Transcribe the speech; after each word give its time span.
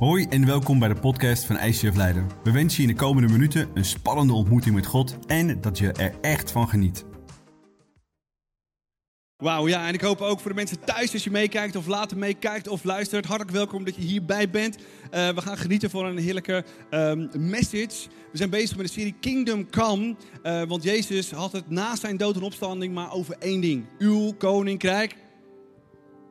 Hoi 0.00 0.26
en 0.28 0.46
welkom 0.46 0.78
bij 0.78 0.88
de 0.88 1.00
podcast 1.00 1.44
van 1.44 1.58
ICF 1.58 1.96
Leiden. 1.96 2.28
We 2.42 2.50
wensen 2.50 2.82
je 2.82 2.88
in 2.88 2.94
de 2.94 3.00
komende 3.00 3.32
minuten 3.32 3.70
een 3.74 3.84
spannende 3.84 4.32
ontmoeting 4.32 4.74
met 4.74 4.86
God 4.86 5.18
en 5.26 5.60
dat 5.60 5.78
je 5.78 5.92
er 5.92 6.14
echt 6.20 6.50
van 6.50 6.68
geniet. 6.68 7.04
Wauw, 9.36 9.68
ja, 9.68 9.86
en 9.86 9.94
ik 9.94 10.00
hoop 10.00 10.20
ook 10.20 10.40
voor 10.40 10.50
de 10.50 10.56
mensen 10.56 10.84
thuis 10.84 11.12
als 11.12 11.24
je 11.24 11.30
meekijkt 11.30 11.76
of 11.76 11.86
later 11.86 12.18
meekijkt 12.18 12.68
of 12.68 12.84
luistert. 12.84 13.26
Hartelijk 13.26 13.56
welkom 13.56 13.84
dat 13.84 13.94
je 13.94 14.02
hierbij 14.02 14.50
bent. 14.50 14.76
Uh, 14.76 15.28
we 15.28 15.40
gaan 15.40 15.56
genieten 15.58 15.90
van 15.90 16.04
een 16.04 16.18
heerlijke 16.18 16.64
um, 16.90 17.30
message. 17.38 18.08
We 18.32 18.36
zijn 18.36 18.50
bezig 18.50 18.76
met 18.76 18.86
de 18.86 18.92
serie 18.92 19.14
Kingdom 19.20 19.70
Come. 19.70 20.16
Uh, 20.42 20.62
want 20.62 20.82
Jezus 20.82 21.30
had 21.30 21.52
het 21.52 21.70
na 21.70 21.96
zijn 21.96 22.16
dood 22.16 22.36
en 22.36 22.42
opstanding 22.42 22.94
maar 22.94 23.12
over 23.12 23.36
één 23.38 23.60
ding. 23.60 23.84
Uw 23.98 24.32
koninkrijk 24.32 25.16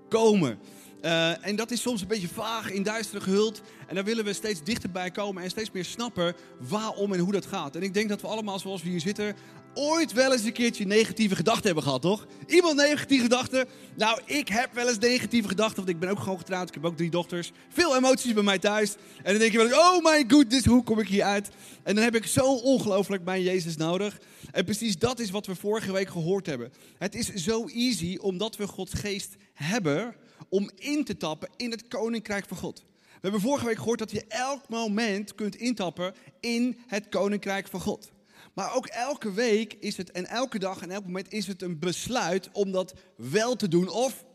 komen. 0.10 0.60
Uh, 1.06 1.48
en 1.48 1.56
dat 1.56 1.72
is 1.72 1.82
soms 1.82 2.02
een 2.02 2.08
beetje 2.08 2.28
vaag 2.28 2.72
in 2.72 2.84
duister 2.84 3.22
gehuld. 3.22 3.62
En 3.88 3.96
daar 3.96 4.04
willen 4.04 4.26
we 4.26 4.34
steeds 4.34 4.64
dichterbij 4.64 5.12
komen 5.12 5.44
en 5.44 5.50
steeds 5.50 5.72
meer 5.72 5.86
snappen 5.86 6.36
waarom 6.60 7.14
en 7.14 7.20
hoe 7.20 7.32
dat 7.32 7.46
gaat. 7.46 7.76
En 7.76 7.82
ik 7.82 7.94
denk 7.94 8.10
dat 8.10 8.22
we 8.22 8.28
allemaal, 8.28 8.60
zoals 8.60 8.84
we 8.84 8.90
hier 8.90 9.00
zitten, 9.00 9.36
ooit 9.74 10.14
wel 10.14 10.32
eens 10.34 10.44
een 10.44 10.54
keertje 10.54 10.86
negatieve 10.86 11.36
gedachten 11.36 11.66
hebben 11.66 11.84
gehad, 11.84 12.02
toch? 12.02 12.28
Iemand 12.48 12.76
negatieve 12.76 13.24
gedachten? 13.24 13.68
Nou, 13.96 14.20
ik 14.26 14.48
heb 14.48 14.74
wel 14.74 14.88
eens 14.88 14.98
negatieve 14.98 15.48
gedachten, 15.48 15.76
want 15.76 15.90
ik 15.90 16.00
ben 16.00 16.10
ook 16.10 16.20
gewoon 16.20 16.38
getrouwd. 16.38 16.68
Ik 16.68 16.74
heb 16.74 16.86
ook 16.86 16.98
drie 16.98 17.10
dochters. 17.10 17.52
Veel 17.70 17.96
emoties 17.96 18.34
bij 18.34 18.44
mij 18.44 18.60
thuis. 18.60 18.96
En 19.24 19.32
dan 19.32 19.40
denk 19.40 19.52
je 19.52 19.58
wel 19.58 19.80
oh 19.80 20.04
my 20.04 20.24
goodness, 20.28 20.66
hoe 20.66 20.84
kom 20.84 21.00
ik 21.00 21.08
hier 21.08 21.24
uit? 21.24 21.50
En 21.84 21.96
dan 21.96 22.04
heb 22.04 22.16
ik 22.16 22.26
zo 22.26 22.54
ongelooflijk 22.56 23.24
mijn 23.24 23.44
Jezus 23.44 23.76
nodig. 23.76 24.20
En 24.52 24.66
precies 24.66 24.98
dat 24.98 25.20
is 25.20 25.30
wat 25.30 25.46
we 25.46 25.56
vorige 25.56 25.92
week 25.92 26.10
gehoord 26.10 26.46
hebben. 26.46 26.74
Het 26.98 27.16
is 27.16 27.34
zo 27.34 27.68
easy, 27.68 28.18
omdat 28.22 28.56
we 28.56 28.68
Gods 28.68 28.94
geest 28.94 29.36
hebben 29.54 30.16
om 30.50 30.70
in 30.76 31.04
te 31.04 31.18
tappen 31.18 31.50
in 31.56 31.72
het 31.72 31.88
koninkrijk 31.88 32.46
van 32.48 32.58
God. 32.58 32.86
We 33.24 33.30
hebben 33.30 33.42
vorige 33.42 33.66
week 33.66 33.78
gehoord 33.78 34.00
dat 34.00 34.12
je 34.12 34.26
elk 34.28 34.70
moment 34.70 35.36
kunt 35.36 35.56
intappen 35.56 36.14
in 36.40 36.78
het 36.88 37.10
koninkrijk 37.10 37.68
van 37.68 37.82
God. 37.82 38.12
Maar 38.54 38.76
ook 38.76 38.86
elke 38.86 39.34
week 39.34 39.74
is 39.74 39.98
het, 39.98 40.12
en 40.12 40.26
elke 40.26 40.60
dag 40.60 40.82
en 40.82 40.92
elk 40.92 41.06
moment 41.06 41.34
is 41.34 41.48
het 41.48 41.62
een 41.62 41.80
besluit 41.80 42.50
om 42.52 42.72
dat 42.72 42.94
wel 43.16 43.56
te 43.56 43.68
doen 43.68 43.90
of 43.90 44.26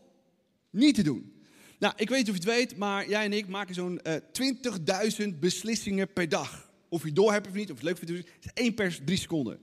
niet 0.69 0.95
te 0.95 1.03
doen. 1.03 1.33
Nou, 1.79 1.93
ik 1.97 2.09
weet 2.09 2.17
niet 2.17 2.29
of 2.29 2.43
je 2.43 2.49
het 2.49 2.57
weet, 2.57 2.77
maar 2.77 3.09
jij 3.09 3.25
en 3.25 3.33
ik 3.33 3.47
maken 3.47 3.75
zo'n 3.75 3.99
uh, 4.03 4.15
eh, 4.15 5.31
20.000 5.31 5.39
beslissingen 5.39 6.13
per 6.13 6.29
dag. 6.29 6.71
Of 6.89 7.03
je 7.03 7.11
door 7.11 7.31
hebt 7.31 7.47
of 7.47 7.53
niet, 7.53 7.71
of 7.71 7.75
het 7.75 7.85
leuk 7.85 7.97
vindt, 7.97 8.27
is 8.39 8.51
één 8.53 8.73
per 8.73 8.99
drie 9.05 9.17
seconden. 9.17 9.59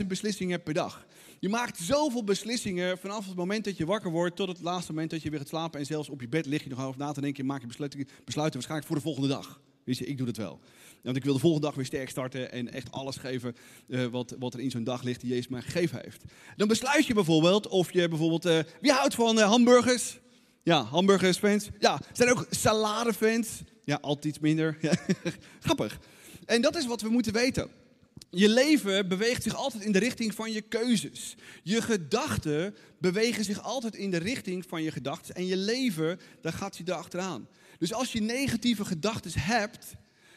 20.000 0.00 0.06
beslissingen 0.06 0.62
per 0.62 0.74
dag. 0.74 1.06
Je 1.38 1.48
maakt 1.48 1.78
zoveel 1.78 2.24
beslissingen 2.24 2.98
vanaf 2.98 3.26
het 3.26 3.36
moment 3.36 3.64
dat 3.64 3.76
je 3.76 3.86
wakker 3.86 4.10
wordt 4.10 4.36
tot 4.36 4.48
het 4.48 4.60
laatste 4.60 4.92
moment 4.92 5.10
dat 5.10 5.22
je 5.22 5.30
weer 5.30 5.38
gaat 5.38 5.48
slapen. 5.48 5.80
En 5.80 5.86
zelfs 5.86 6.08
op 6.08 6.20
je 6.20 6.28
bed 6.28 6.46
lig 6.46 6.62
je 6.62 6.68
nog 6.68 6.84
over 6.84 7.00
na 7.00 7.12
te 7.12 7.20
denken. 7.20 7.46
Maak 7.46 7.60
je 7.60 7.66
besluiten, 7.66 8.08
besluiten 8.24 8.54
waarschijnlijk 8.54 8.86
voor 8.86 8.96
de 8.96 9.02
volgende 9.02 9.28
dag. 9.28 9.60
Weet 9.84 9.98
je, 9.98 10.06
ik 10.06 10.18
doe 10.18 10.26
het 10.26 10.36
wel. 10.36 10.60
Want 11.02 11.16
ik 11.16 11.24
wil 11.24 11.32
de 11.32 11.38
volgende 11.38 11.66
dag 11.66 11.74
weer 11.74 11.84
sterk 11.84 12.10
starten 12.10 12.52
en 12.52 12.72
echt 12.72 12.90
alles 12.90 13.16
geven 13.16 13.56
uh, 13.86 14.06
wat, 14.06 14.36
wat 14.38 14.54
er 14.54 14.60
in 14.60 14.70
zo'n 14.70 14.84
dag 14.84 15.02
ligt 15.02 15.20
die 15.20 15.30
Jezus 15.30 15.48
mij 15.48 15.62
gegeven 15.62 16.00
heeft. 16.02 16.22
Dan 16.56 16.68
besluit 16.68 17.06
je 17.06 17.14
bijvoorbeeld 17.14 17.68
of 17.68 17.92
je 17.92 18.08
bijvoorbeeld... 18.08 18.46
Uh, 18.46 18.58
wie 18.80 18.92
houdt 18.92 19.14
van 19.14 19.38
uh, 19.38 19.44
hamburgers? 19.44 20.20
Ja, 20.62 20.82
hamburgersfans. 20.82 21.68
Ja, 21.78 22.00
zijn 22.12 22.30
ook 22.30 22.46
saladefans? 22.50 23.62
Ja, 23.84 23.98
altijd 24.00 24.24
iets 24.24 24.38
minder. 24.38 24.78
Grappig. 25.60 25.98
En 26.44 26.60
dat 26.60 26.76
is 26.76 26.86
wat 26.86 27.00
we 27.00 27.08
moeten 27.08 27.32
weten. 27.32 27.70
Je 28.30 28.48
leven 28.48 29.08
beweegt 29.08 29.42
zich 29.42 29.54
altijd 29.54 29.82
in 29.82 29.92
de 29.92 29.98
richting 29.98 30.34
van 30.34 30.52
je 30.52 30.60
keuzes. 30.60 31.34
Je 31.62 31.82
gedachten 31.82 32.74
bewegen 32.98 33.44
zich 33.44 33.62
altijd 33.62 33.94
in 33.94 34.10
de 34.10 34.16
richting 34.16 34.64
van 34.68 34.82
je 34.82 34.90
gedachten. 34.90 35.34
En 35.34 35.46
je 35.46 35.56
leven, 35.56 36.20
daar 36.40 36.52
gaat 36.52 36.80
erachteraan. 36.84 37.48
Dus 37.78 37.92
als 37.92 38.12
je 38.12 38.20
negatieve 38.20 38.84
gedachten 38.84 39.40
hebt, 39.40 39.94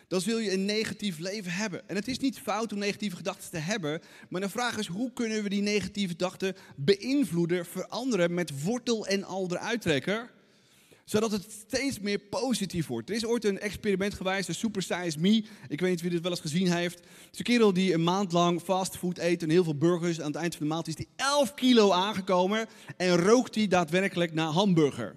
dan 0.07 0.21
zul 0.21 0.37
je 0.37 0.51
een 0.51 0.65
negatief 0.65 1.19
leven 1.19 1.51
hebben. 1.51 1.89
En 1.89 1.95
het 1.95 2.07
is 2.07 2.19
niet 2.19 2.39
fout 2.39 2.73
om 2.73 2.79
negatieve 2.79 3.15
gedachten 3.15 3.49
te 3.49 3.57
hebben. 3.57 4.01
Maar 4.29 4.41
de 4.41 4.49
vraag 4.49 4.77
is, 4.77 4.87
hoe 4.87 5.13
kunnen 5.13 5.43
we 5.43 5.49
die 5.49 5.61
negatieve 5.61 6.09
gedachten 6.09 6.55
beïnvloeden, 6.75 7.65
veranderen 7.65 8.33
met 8.33 8.63
wortel 8.63 9.07
en 9.07 9.23
al 9.23 9.47
eruit 9.49 9.81
trekken? 9.81 10.29
Zodat 11.05 11.31
het 11.31 11.51
steeds 11.67 11.99
meer 11.99 12.19
positief 12.19 12.87
wordt. 12.87 13.09
Er 13.09 13.15
is 13.15 13.25
ooit 13.25 13.45
een 13.45 13.59
experiment 13.59 14.13
geweest, 14.13 14.47
de 14.47 14.53
Super 14.53 14.81
Size 14.81 15.19
Me. 15.19 15.43
Ik 15.67 15.79
weet 15.79 15.89
niet 15.89 16.01
wie 16.01 16.09
dit 16.09 16.21
wel 16.21 16.31
eens 16.31 16.39
gezien 16.39 16.71
heeft. 16.71 16.99
Het 16.99 17.29
is 17.31 17.37
een 17.37 17.43
kerel 17.43 17.73
die 17.73 17.93
een 17.93 18.03
maand 18.03 18.31
lang 18.31 18.61
fastfood 18.61 19.17
eet 19.17 19.43
en 19.43 19.49
heel 19.49 19.63
veel 19.63 19.77
burgers. 19.77 20.21
Aan 20.21 20.27
het 20.31 20.35
eind 20.35 20.55
van 20.55 20.67
de 20.67 20.73
maand 20.73 20.87
is 20.87 20.97
hij 20.97 21.07
11 21.15 21.53
kilo 21.53 21.91
aangekomen 21.91 22.67
en 22.97 23.17
rookt 23.17 23.55
hij 23.55 23.67
daadwerkelijk 23.67 24.33
naar 24.33 24.47
hamburger. 24.47 25.15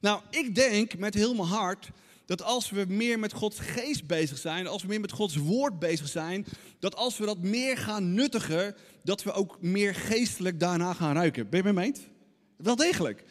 Nou, 0.00 0.20
ik 0.30 0.54
denk 0.54 0.98
met 0.98 1.14
heel 1.14 1.34
mijn 1.34 1.48
hart 1.48 1.90
dat 2.26 2.42
als 2.42 2.70
we 2.70 2.84
meer 2.88 3.18
met 3.18 3.32
Gods 3.32 3.58
geest 3.58 4.06
bezig 4.06 4.38
zijn, 4.38 4.66
als 4.66 4.82
we 4.82 4.88
meer 4.88 5.00
met 5.00 5.12
Gods 5.12 5.36
woord 5.36 5.78
bezig 5.78 6.08
zijn, 6.08 6.46
dat 6.78 6.96
als 6.96 7.18
we 7.18 7.26
dat 7.26 7.38
meer 7.38 7.76
gaan 7.76 8.14
nuttigen, 8.14 8.76
dat 9.02 9.22
we 9.22 9.32
ook 9.32 9.56
meer 9.60 9.94
geestelijk 9.94 10.60
daarna 10.60 10.92
gaan 10.92 11.14
ruiken. 11.14 11.48
Ben 11.48 11.66
je 11.66 11.72
mee? 11.72 11.92
Wel 12.56 12.76
degelijk. 12.76 13.24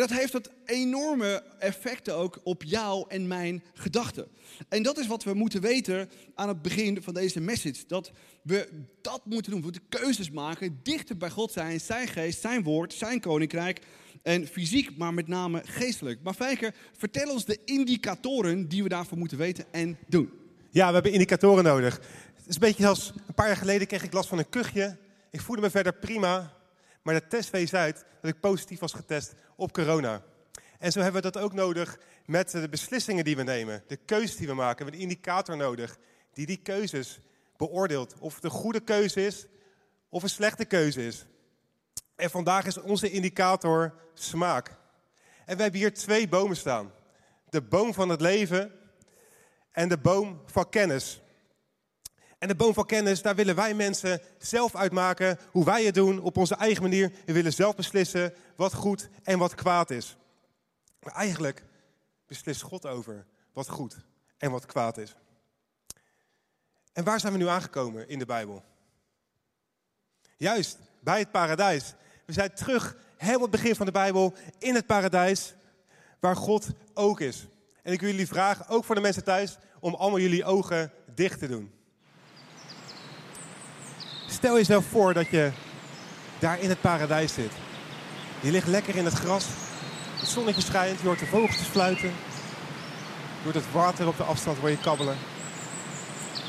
En 0.00 0.06
dat 0.06 0.18
heeft 0.18 0.32
het 0.32 0.50
enorme 0.64 1.42
effecten 1.58 2.14
ook 2.14 2.40
op 2.44 2.62
jou 2.62 3.04
en 3.08 3.26
mijn 3.26 3.62
gedachten. 3.74 4.28
En 4.68 4.82
dat 4.82 4.98
is 4.98 5.06
wat 5.06 5.24
we 5.24 5.34
moeten 5.34 5.60
weten 5.60 6.10
aan 6.34 6.48
het 6.48 6.62
begin 6.62 7.02
van 7.02 7.14
deze 7.14 7.40
message. 7.40 7.84
Dat 7.86 8.10
we 8.42 8.68
dat 9.02 9.20
moeten 9.24 9.50
doen. 9.50 9.60
We 9.60 9.66
moeten 9.66 9.88
keuzes 9.88 10.30
maken, 10.30 10.80
dichter 10.82 11.16
bij 11.16 11.30
God 11.30 11.52
zijn, 11.52 11.80
zijn 11.80 12.08
geest, 12.08 12.40
zijn 12.40 12.62
woord, 12.62 12.92
zijn 12.92 13.20
koninkrijk. 13.20 13.80
En 14.22 14.46
fysiek, 14.46 14.96
maar 14.96 15.14
met 15.14 15.28
name 15.28 15.62
geestelijk. 15.64 16.22
Maar 16.22 16.34
Fijker, 16.34 16.74
vertel 16.96 17.32
ons 17.32 17.44
de 17.44 17.58
indicatoren 17.64 18.68
die 18.68 18.82
we 18.82 18.88
daarvoor 18.88 19.18
moeten 19.18 19.38
weten 19.38 19.64
en 19.70 19.98
doen. 20.08 20.30
Ja, 20.70 20.86
we 20.86 20.94
hebben 20.94 21.12
indicatoren 21.12 21.64
nodig. 21.64 21.94
Het 22.34 22.46
is 22.46 22.54
een 22.54 22.60
beetje 22.60 22.86
als 22.86 23.12
een 23.26 23.34
paar 23.34 23.46
jaar 23.46 23.56
geleden 23.56 23.86
kreeg 23.86 24.02
ik 24.02 24.12
last 24.12 24.28
van 24.28 24.38
een 24.38 24.48
kuchje. 24.48 24.96
Ik 25.30 25.40
voelde 25.40 25.62
me 25.62 25.70
verder 25.70 25.94
prima. 25.94 26.58
Maar 27.02 27.14
de 27.14 27.26
test 27.26 27.50
wees 27.50 27.74
uit 27.74 28.04
dat 28.20 28.30
ik 28.30 28.40
positief 28.40 28.78
was 28.78 28.92
getest 28.92 29.34
op 29.60 29.72
corona. 29.72 30.22
En 30.78 30.92
zo 30.92 31.00
hebben 31.00 31.22
we 31.22 31.30
dat 31.30 31.42
ook 31.42 31.52
nodig 31.52 31.98
met 32.24 32.50
de 32.50 32.68
beslissingen 32.68 33.24
die 33.24 33.36
we 33.36 33.42
nemen. 33.42 33.84
De 33.86 33.96
keuzes 33.96 34.36
die 34.36 34.46
we 34.46 34.54
maken. 34.54 34.76
We 34.76 34.82
hebben 34.82 35.00
een 35.00 35.08
indicator 35.08 35.56
nodig 35.56 35.98
die 36.32 36.46
die 36.46 36.56
keuzes 36.56 37.20
beoordeelt. 37.56 38.14
Of 38.18 38.34
het 38.34 38.44
een 38.44 38.50
goede 38.50 38.80
keuze 38.80 39.26
is 39.26 39.46
of 40.08 40.22
een 40.22 40.28
slechte 40.28 40.64
keuze 40.64 41.06
is. 41.06 41.26
En 42.16 42.30
vandaag 42.30 42.66
is 42.66 42.78
onze 42.78 43.10
indicator 43.10 43.94
smaak. 44.14 44.68
En 45.44 45.56
we 45.56 45.62
hebben 45.62 45.80
hier 45.80 45.94
twee 45.94 46.28
bomen 46.28 46.56
staan. 46.56 46.92
De 47.48 47.62
boom 47.62 47.94
van 47.94 48.08
het 48.08 48.20
leven 48.20 48.72
en 49.72 49.88
de 49.88 49.98
boom 49.98 50.42
van 50.46 50.68
kennis. 50.68 51.20
En 52.40 52.48
de 52.48 52.54
boom 52.54 52.74
van 52.74 52.86
kennis, 52.86 53.22
daar 53.22 53.34
willen 53.34 53.54
wij 53.54 53.74
mensen 53.74 54.20
zelf 54.38 54.76
uitmaken 54.76 55.38
hoe 55.50 55.64
wij 55.64 55.84
het 55.84 55.94
doen 55.94 56.20
op 56.20 56.36
onze 56.36 56.54
eigen 56.54 56.82
manier. 56.82 57.12
We 57.26 57.32
willen 57.32 57.52
zelf 57.52 57.74
beslissen 57.74 58.34
wat 58.56 58.74
goed 58.74 59.08
en 59.22 59.38
wat 59.38 59.54
kwaad 59.54 59.90
is. 59.90 60.16
Maar 61.00 61.14
eigenlijk 61.14 61.64
beslist 62.26 62.62
God 62.62 62.86
over 62.86 63.26
wat 63.52 63.68
goed 63.68 63.96
en 64.38 64.50
wat 64.50 64.66
kwaad 64.66 64.98
is. 64.98 65.14
En 66.92 67.04
waar 67.04 67.20
zijn 67.20 67.32
we 67.32 67.38
nu 67.38 67.48
aangekomen 67.48 68.08
in 68.08 68.18
de 68.18 68.26
Bijbel? 68.26 68.64
Juist 70.36 70.78
bij 71.00 71.18
het 71.18 71.30
paradijs. 71.30 71.94
We 72.26 72.32
zijn 72.32 72.54
terug, 72.54 72.96
helemaal 73.16 73.42
het 73.42 73.50
begin 73.50 73.74
van 73.74 73.86
de 73.86 73.92
Bijbel, 73.92 74.34
in 74.58 74.74
het 74.74 74.86
paradijs, 74.86 75.54
waar 76.20 76.36
God 76.36 76.68
ook 76.94 77.20
is. 77.20 77.46
En 77.82 77.92
ik 77.92 78.00
wil 78.00 78.10
jullie 78.10 78.26
vragen, 78.26 78.68
ook 78.68 78.84
voor 78.84 78.94
de 78.94 79.00
mensen 79.00 79.24
thuis, 79.24 79.58
om 79.80 79.94
allemaal 79.94 80.20
jullie 80.20 80.44
ogen 80.44 80.92
dicht 81.14 81.38
te 81.38 81.48
doen. 81.48 81.79
Stel 84.32 84.56
jezelf 84.56 84.84
voor 84.90 85.14
dat 85.14 85.28
je 85.30 85.50
daar 86.38 86.60
in 86.60 86.68
het 86.68 86.80
paradijs 86.80 87.34
zit. 87.34 87.52
Je 88.40 88.50
ligt 88.50 88.66
lekker 88.66 88.96
in 88.96 89.04
het 89.04 89.14
gras. 89.14 89.44
Het 90.18 90.28
zonnetje 90.28 90.62
schijnt, 90.62 91.00
je 91.00 91.06
hoort 91.06 91.18
de 91.18 91.26
vogeltjes 91.26 91.66
fluiten. 91.66 92.08
Je 92.08 93.42
hoort 93.42 93.54
het 93.54 93.72
water 93.72 94.06
op 94.06 94.16
de 94.16 94.22
afstand 94.22 94.58
waar 94.58 94.70
je 94.70 94.78
kabbelen. 94.78 95.16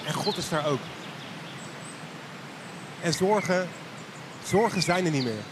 En 0.06 0.14
God 0.14 0.38
is 0.38 0.50
daar 0.50 0.66
ook. 0.66 0.80
En 3.02 3.14
zorgen, 3.14 3.70
zorgen 4.44 4.82
zijn 4.82 5.06
er 5.06 5.12
niet 5.12 5.24
meer. 5.24 5.44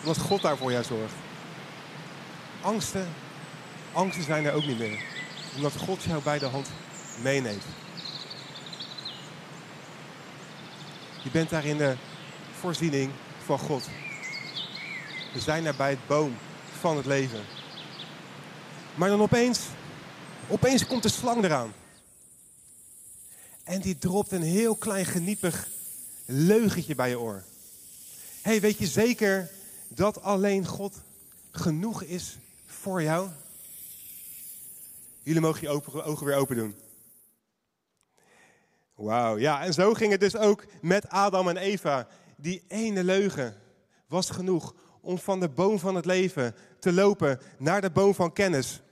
Omdat 0.00 0.18
God 0.18 0.42
daar 0.42 0.56
voor 0.56 0.72
jou 0.72 0.84
zorgt. 0.84 1.14
Angsten, 2.60 3.08
angsten 3.92 4.24
zijn 4.24 4.44
er 4.44 4.52
ook 4.52 4.66
niet 4.66 4.78
meer. 4.78 5.02
Omdat 5.56 5.72
God 5.76 6.02
jou 6.02 6.22
bij 6.22 6.38
de 6.38 6.46
hand 6.46 6.70
meeneemt. 7.22 7.64
Je 11.22 11.30
bent 11.30 11.50
daar 11.50 11.64
in 11.64 11.76
de 11.76 11.96
voorziening 12.52 13.10
van 13.44 13.58
God. 13.58 13.88
We 15.32 15.40
zijn 15.40 15.64
daar 15.64 15.76
bij 15.76 15.90
het 15.90 16.06
boom 16.06 16.36
van 16.80 16.96
het 16.96 17.06
leven. 17.06 17.40
Maar 18.94 19.08
dan 19.08 19.20
opeens, 19.20 19.60
opeens 20.48 20.86
komt 20.86 21.02
de 21.02 21.08
slang 21.08 21.44
eraan. 21.44 21.72
En 23.64 23.80
die 23.80 23.98
dropt 23.98 24.32
een 24.32 24.42
heel 24.42 24.74
klein 24.74 25.04
geniepig 25.04 25.68
leugentje 26.24 26.94
bij 26.94 27.08
je 27.08 27.18
oor. 27.18 27.42
hey, 28.42 28.60
weet 28.60 28.78
je 28.78 28.86
zeker 28.86 29.50
dat 29.88 30.22
alleen 30.22 30.66
God 30.66 30.94
genoeg 31.50 32.02
is 32.02 32.36
voor 32.66 33.02
jou? 33.02 33.28
Jullie 35.22 35.40
mogen 35.40 35.60
je 35.60 35.68
ogen 36.04 36.26
weer 36.26 36.36
open 36.36 36.56
doen. 36.56 36.74
Wauw, 39.00 39.38
ja, 39.38 39.64
en 39.64 39.72
zo 39.72 39.94
ging 39.94 40.10
het 40.10 40.20
dus 40.20 40.36
ook 40.36 40.64
met 40.80 41.08
Adam 41.08 41.48
en 41.48 41.56
Eva. 41.56 42.06
Die 42.36 42.64
ene 42.68 43.04
leugen 43.04 43.56
was 44.06 44.30
genoeg 44.30 44.74
om 45.00 45.18
van 45.18 45.40
de 45.40 45.48
boom 45.48 45.78
van 45.78 45.94
het 45.94 46.04
leven 46.04 46.54
te 46.78 46.92
lopen 46.92 47.40
naar 47.58 47.80
de 47.80 47.90
boom 47.90 48.14
van 48.14 48.32
kennis. 48.32 48.82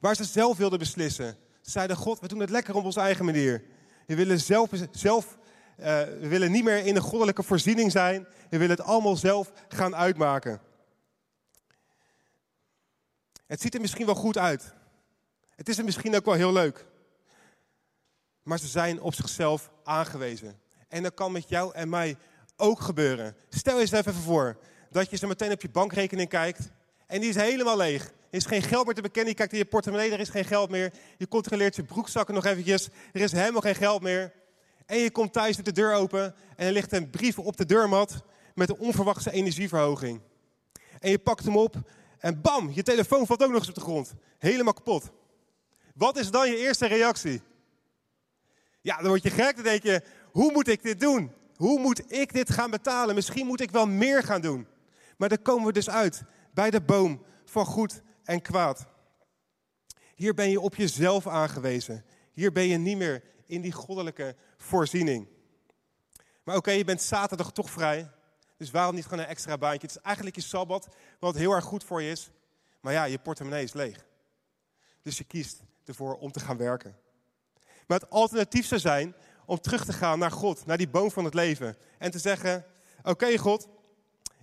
Waar 0.00 0.14
ze 0.14 0.24
zelf 0.24 0.56
wilden 0.56 0.78
beslissen. 0.78 1.36
Ze 1.60 1.70
zeiden, 1.70 1.96
God, 1.96 2.20
we 2.20 2.28
doen 2.28 2.40
het 2.40 2.50
lekker 2.50 2.74
op 2.74 2.84
onze 2.84 3.00
eigen 3.00 3.24
manier. 3.24 3.64
We 4.06 4.14
willen, 4.14 4.40
zelf, 4.40 4.70
zelf, 4.90 5.38
uh, 5.78 5.84
we 6.02 6.28
willen 6.28 6.52
niet 6.52 6.64
meer 6.64 6.84
in 6.86 6.96
een 6.96 7.02
goddelijke 7.02 7.42
voorziening 7.42 7.92
zijn. 7.92 8.26
We 8.50 8.58
willen 8.58 8.76
het 8.76 8.86
allemaal 8.86 9.16
zelf 9.16 9.52
gaan 9.68 9.96
uitmaken. 9.96 10.60
Het 13.46 13.60
ziet 13.60 13.74
er 13.74 13.80
misschien 13.80 14.06
wel 14.06 14.14
goed 14.14 14.38
uit. 14.38 14.74
Het 15.54 15.68
is 15.68 15.78
er 15.78 15.84
misschien 15.84 16.16
ook 16.16 16.24
wel 16.24 16.34
heel 16.34 16.52
leuk. 16.52 16.86
Maar 18.46 18.58
ze 18.58 18.66
zijn 18.66 19.00
op 19.00 19.14
zichzelf 19.14 19.70
aangewezen. 19.84 20.60
En 20.88 21.02
dat 21.02 21.14
kan 21.14 21.32
met 21.32 21.48
jou 21.48 21.74
en 21.74 21.88
mij 21.88 22.16
ook 22.56 22.80
gebeuren. 22.80 23.36
Stel 23.48 23.80
eens 23.80 23.90
even 23.90 24.14
voor 24.14 24.58
dat 24.90 25.10
je 25.10 25.16
zo 25.16 25.26
meteen 25.26 25.52
op 25.52 25.62
je 25.62 25.68
bankrekening 25.68 26.28
kijkt 26.28 26.70
en 27.06 27.20
die 27.20 27.28
is 27.28 27.36
helemaal 27.36 27.76
leeg. 27.76 28.04
Er 28.04 28.12
is 28.30 28.46
geen 28.46 28.62
geld 28.62 28.84
meer 28.84 28.94
te 28.94 29.02
bekennen. 29.02 29.30
Je 29.30 29.36
kijkt 29.36 29.52
in 29.52 29.58
je 29.58 29.64
portemonnee, 29.64 30.12
er 30.12 30.20
is 30.20 30.28
geen 30.28 30.44
geld 30.44 30.70
meer. 30.70 30.92
Je 31.18 31.28
controleert 31.28 31.76
je 31.76 31.82
broekzakken 31.82 32.34
nog 32.34 32.44
eventjes. 32.44 32.88
Er 33.12 33.20
is 33.20 33.32
helemaal 33.32 33.60
geen 33.60 33.74
geld 33.74 34.02
meer. 34.02 34.32
En 34.86 34.98
je 34.98 35.10
komt 35.10 35.32
thuis, 35.32 35.56
doet 35.56 35.64
de 35.64 35.72
deur 35.72 35.94
open 35.94 36.34
en 36.56 36.66
er 36.66 36.72
ligt 36.72 36.92
een 36.92 37.10
brief 37.10 37.38
op 37.38 37.56
de 37.56 37.66
deurmat 37.66 38.22
met 38.54 38.68
een 38.68 38.78
onverwachte 38.78 39.30
energieverhoging. 39.30 40.20
En 40.98 41.10
je 41.10 41.18
pakt 41.18 41.44
hem 41.44 41.56
op 41.56 41.76
en 42.18 42.40
bam, 42.40 42.70
je 42.72 42.82
telefoon 42.82 43.26
valt 43.26 43.42
ook 43.42 43.50
nog 43.50 43.58
eens 43.58 43.68
op 43.68 43.74
de 43.74 43.80
grond. 43.80 44.14
Helemaal 44.38 44.72
kapot. 44.72 45.10
Wat 45.94 46.18
is 46.18 46.30
dan 46.30 46.50
je 46.50 46.56
eerste 46.56 46.86
reactie? 46.86 47.42
Ja, 48.86 48.96
dan 48.96 49.06
word 49.06 49.22
je 49.22 49.30
gek. 49.30 49.54
Dan 49.54 49.64
denk 49.64 49.82
je, 49.82 50.02
hoe 50.30 50.52
moet 50.52 50.68
ik 50.68 50.82
dit 50.82 51.00
doen? 51.00 51.32
Hoe 51.56 51.80
moet 51.80 52.12
ik 52.12 52.32
dit 52.32 52.50
gaan 52.50 52.70
betalen? 52.70 53.14
Misschien 53.14 53.46
moet 53.46 53.60
ik 53.60 53.70
wel 53.70 53.86
meer 53.86 54.22
gaan 54.22 54.40
doen. 54.40 54.66
Maar 55.16 55.28
dan 55.28 55.42
komen 55.42 55.66
we 55.66 55.72
dus 55.72 55.90
uit 55.90 56.22
bij 56.54 56.70
de 56.70 56.80
boom 56.80 57.22
van 57.44 57.64
goed 57.64 58.02
en 58.24 58.42
kwaad. 58.42 58.86
Hier 60.14 60.34
ben 60.34 60.50
je 60.50 60.60
op 60.60 60.74
jezelf 60.74 61.26
aangewezen. 61.26 62.04
Hier 62.32 62.52
ben 62.52 62.66
je 62.66 62.76
niet 62.76 62.96
meer 62.96 63.22
in 63.46 63.60
die 63.60 63.72
goddelijke 63.72 64.36
voorziening. 64.56 65.28
Maar 66.42 66.56
oké, 66.56 66.70
je 66.70 66.84
bent 66.84 67.02
zaterdag 67.02 67.52
toch 67.52 67.70
vrij. 67.70 68.10
Dus 68.56 68.70
waarom 68.70 68.94
niet 68.94 69.04
gewoon 69.04 69.18
een 69.18 69.30
extra 69.30 69.58
baantje? 69.58 69.86
Het 69.86 69.96
is 69.96 70.02
eigenlijk 70.02 70.36
je 70.36 70.42
sabbat, 70.42 70.88
wat 71.18 71.36
heel 71.36 71.52
erg 71.52 71.64
goed 71.64 71.84
voor 71.84 72.02
je 72.02 72.10
is. 72.10 72.30
Maar 72.80 72.92
ja, 72.92 73.04
je 73.04 73.18
portemonnee 73.18 73.64
is 73.64 73.72
leeg. 73.72 74.06
Dus 75.02 75.18
je 75.18 75.24
kiest 75.24 75.62
ervoor 75.84 76.14
om 76.14 76.32
te 76.32 76.40
gaan 76.40 76.56
werken. 76.56 77.04
Maar 77.86 78.00
het 78.00 78.10
alternatief 78.10 78.66
zou 78.66 78.80
zijn 78.80 79.14
om 79.46 79.60
terug 79.60 79.84
te 79.84 79.92
gaan 79.92 80.18
naar 80.18 80.30
God, 80.30 80.66
naar 80.66 80.76
die 80.76 80.88
boom 80.88 81.10
van 81.10 81.24
het 81.24 81.34
leven. 81.34 81.76
En 81.98 82.10
te 82.10 82.18
zeggen, 82.18 82.64
oké 83.02 83.38
God, 83.38 83.68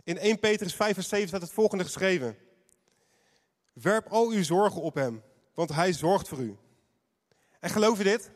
in 0.03 0.17
1 0.17 0.39
Petrus 0.39 0.75
5 0.75 0.93
vers 0.93 1.09
7 1.09 1.27
staat 1.27 1.41
het 1.41 1.51
volgende 1.51 1.83
geschreven. 1.83 2.37
Werp 3.73 4.07
al 4.07 4.29
uw 4.29 4.43
zorgen 4.43 4.81
op 4.81 4.95
hem, 4.95 5.23
want 5.53 5.69
hij 5.69 5.93
zorgt 5.93 6.27
voor 6.27 6.39
u. 6.39 6.57
En 7.59 7.69
geloof 7.69 7.97
je 7.97 8.03
dit? 8.03 8.31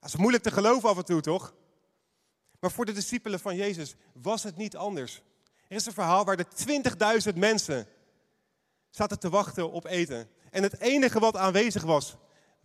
Dat 0.00 0.08
is 0.08 0.16
moeilijk 0.16 0.42
te 0.42 0.50
geloven 0.50 0.88
af 0.88 0.96
en 0.96 1.04
toe, 1.04 1.20
toch? 1.20 1.54
Maar 2.60 2.70
voor 2.70 2.84
de 2.84 2.92
discipelen 2.92 3.40
van 3.40 3.56
Jezus 3.56 3.94
was 4.12 4.42
het 4.42 4.56
niet 4.56 4.76
anders. 4.76 5.22
Er 5.68 5.76
is 5.76 5.86
een 5.86 5.92
verhaal 5.92 6.24
waar 6.24 6.38
er 6.38 7.26
20.000 7.32 7.38
mensen 7.38 7.86
zaten 8.90 9.18
te 9.18 9.28
wachten 9.28 9.70
op 9.70 9.84
eten. 9.84 10.30
En 10.50 10.62
het 10.62 10.80
enige 10.80 11.18
wat 11.18 11.36
aanwezig 11.36 11.82
was, 11.82 12.16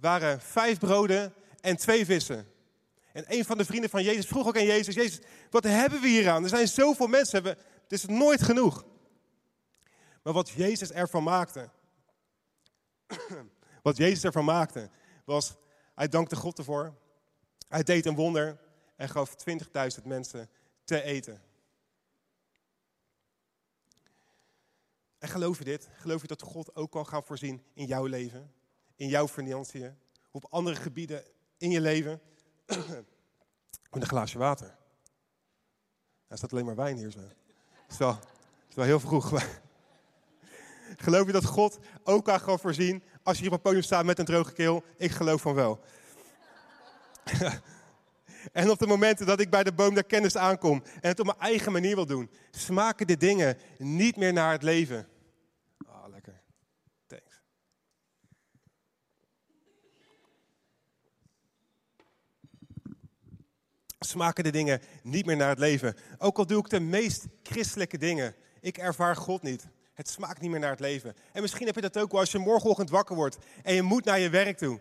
waren 0.04 0.42
vijf 0.42 0.80
broden 0.80 1.34
en 1.62 1.78
twee 1.78 2.06
vissen. 2.06 2.48
En 3.14 3.26
een 3.28 3.46
van 3.46 3.58
de 3.58 3.66
vrienden 3.66 3.90
van 3.90 4.04
Jezus 4.04 4.26
vroeg 4.26 4.48
ook 4.48 4.58
aan 4.58 4.66
Jezus: 4.66 4.96
Jezus, 4.96 5.20
wat 5.50 5.64
hebben 5.64 6.02
we 6.02 6.08
hier 6.08 6.30
aan? 6.30 6.44
Er 6.44 6.50
zijn 6.50 6.68
zoveel 6.68 7.08
mensen, 7.08 7.44
het 7.44 7.58
is 7.88 8.06
nooit 8.06 8.42
genoeg. 8.42 8.86
Maar 10.24 10.34
wat 10.34 10.50
Jezus 10.50 10.92
ervan 10.92 11.24
maakte, 11.24 11.70
wat 13.82 13.98
Jezus 13.98 14.24
ervan 14.24 14.46
maakte, 14.46 14.90
was, 15.26 15.56
hij 15.96 16.08
dankte 16.08 16.36
God 16.36 16.58
ervoor. 16.58 16.94
Hij 17.68 17.84
deed 17.84 18.06
een 18.06 18.16
wonder 18.16 18.60
en 18.96 19.10
gaf 19.10 19.36
20.000 20.00 20.04
mensen 20.04 20.50
te 20.84 21.02
eten. 21.02 21.42
En 25.18 25.30
geloof 25.30 25.58
je 25.58 25.64
dit? 25.64 25.90
Geloof 25.94 26.22
je 26.22 26.28
dat 26.28 26.42
God 26.42 26.76
ook 26.76 26.92
kan 26.92 27.08
gaan 27.08 27.24
voorzien 27.24 27.64
in 27.74 27.86
jouw 27.86 28.06
leven? 28.06 28.54
In 29.04 29.10
jouw 29.10 29.28
financiën? 29.28 29.98
Op 30.32 30.46
andere 30.50 30.76
gebieden 30.76 31.24
in 31.58 31.72
je 31.72 31.82
leven? 31.82 32.22
Met 33.92 34.02
een 34.02 34.08
glaasje 34.08 34.38
water. 34.38 34.76
Er 36.28 36.38
staat 36.38 36.52
alleen 36.52 36.66
maar 36.66 36.76
wijn 36.76 36.98
hier 36.98 37.12
zo. 37.12 37.20
Het 37.20 37.90
is 37.90 37.98
wel, 38.76 38.86
heel 38.86 39.00
vroeg. 39.00 39.32
Geloof 41.06 41.26
je 41.26 41.32
dat 41.32 41.46
God 41.46 41.80
ook 42.04 42.26
kan 42.26 42.40
gaan 42.40 42.60
voorzien 42.60 43.04
als 43.24 43.36
je 43.36 43.44
hier 43.44 43.52
op 43.52 43.58
het 43.58 43.64
podium 43.64 43.84
staat 43.84 44.06
met 44.06 44.20
een 44.20 44.26
droge 44.26 44.54
keel? 44.54 44.84
Ik 44.98 45.12
geloof 45.12 45.42
van 45.42 45.54
wel. 45.54 45.80
en 48.52 48.70
op 48.70 48.80
de 48.80 48.88
momenten 48.88 49.26
dat 49.26 49.40
ik 49.40 49.50
bij 49.50 49.64
de 49.64 49.74
boom 49.74 49.94
der 49.94 50.06
kennis 50.06 50.38
aankom 50.38 50.84
en 51.02 51.10
het 51.10 51.20
op 51.20 51.26
mijn 51.26 51.40
eigen 51.40 51.72
manier 51.72 51.96
wil 51.96 52.06
doen, 52.06 52.32
smaken 52.52 53.08
de 53.08 53.18
dingen 53.18 53.58
niet 53.78 54.16
meer 54.16 54.34
naar 54.34 54.52
het 54.52 54.64
leven. 54.64 55.08
Smaken 64.06 64.44
de 64.44 64.52
dingen 64.52 64.82
niet 65.04 65.26
meer 65.26 65.36
naar 65.36 65.50
het 65.50 65.60
leven. 65.60 65.96
Ook 66.18 66.38
al 66.38 66.46
doe 66.46 66.60
ik 66.60 66.70
de 66.70 66.80
meest 66.80 67.26
christelijke 67.44 67.98
dingen, 67.98 68.36
ik 68.62 68.78
ervaar 68.78 69.16
God 69.16 69.42
niet. 69.42 69.68
Het 69.94 70.10
smaakt 70.10 70.42
niet 70.42 70.52
meer 70.52 70.60
naar 70.60 70.70
het 70.70 70.80
leven. 70.80 71.16
En 71.32 71.42
misschien 71.42 71.66
heb 71.66 71.76
je 71.76 71.82
dat 71.82 71.98
ook 71.98 72.12
wel 72.12 72.20
als 72.20 72.32
je 72.32 72.38
morgenochtend 72.38 72.90
wakker 72.90 73.16
wordt 73.16 73.38
en 73.64 73.74
je 73.74 73.82
moet 73.82 74.06
naar 74.06 74.20
je 74.20 74.30
werk 74.30 74.58
toe. 74.58 74.80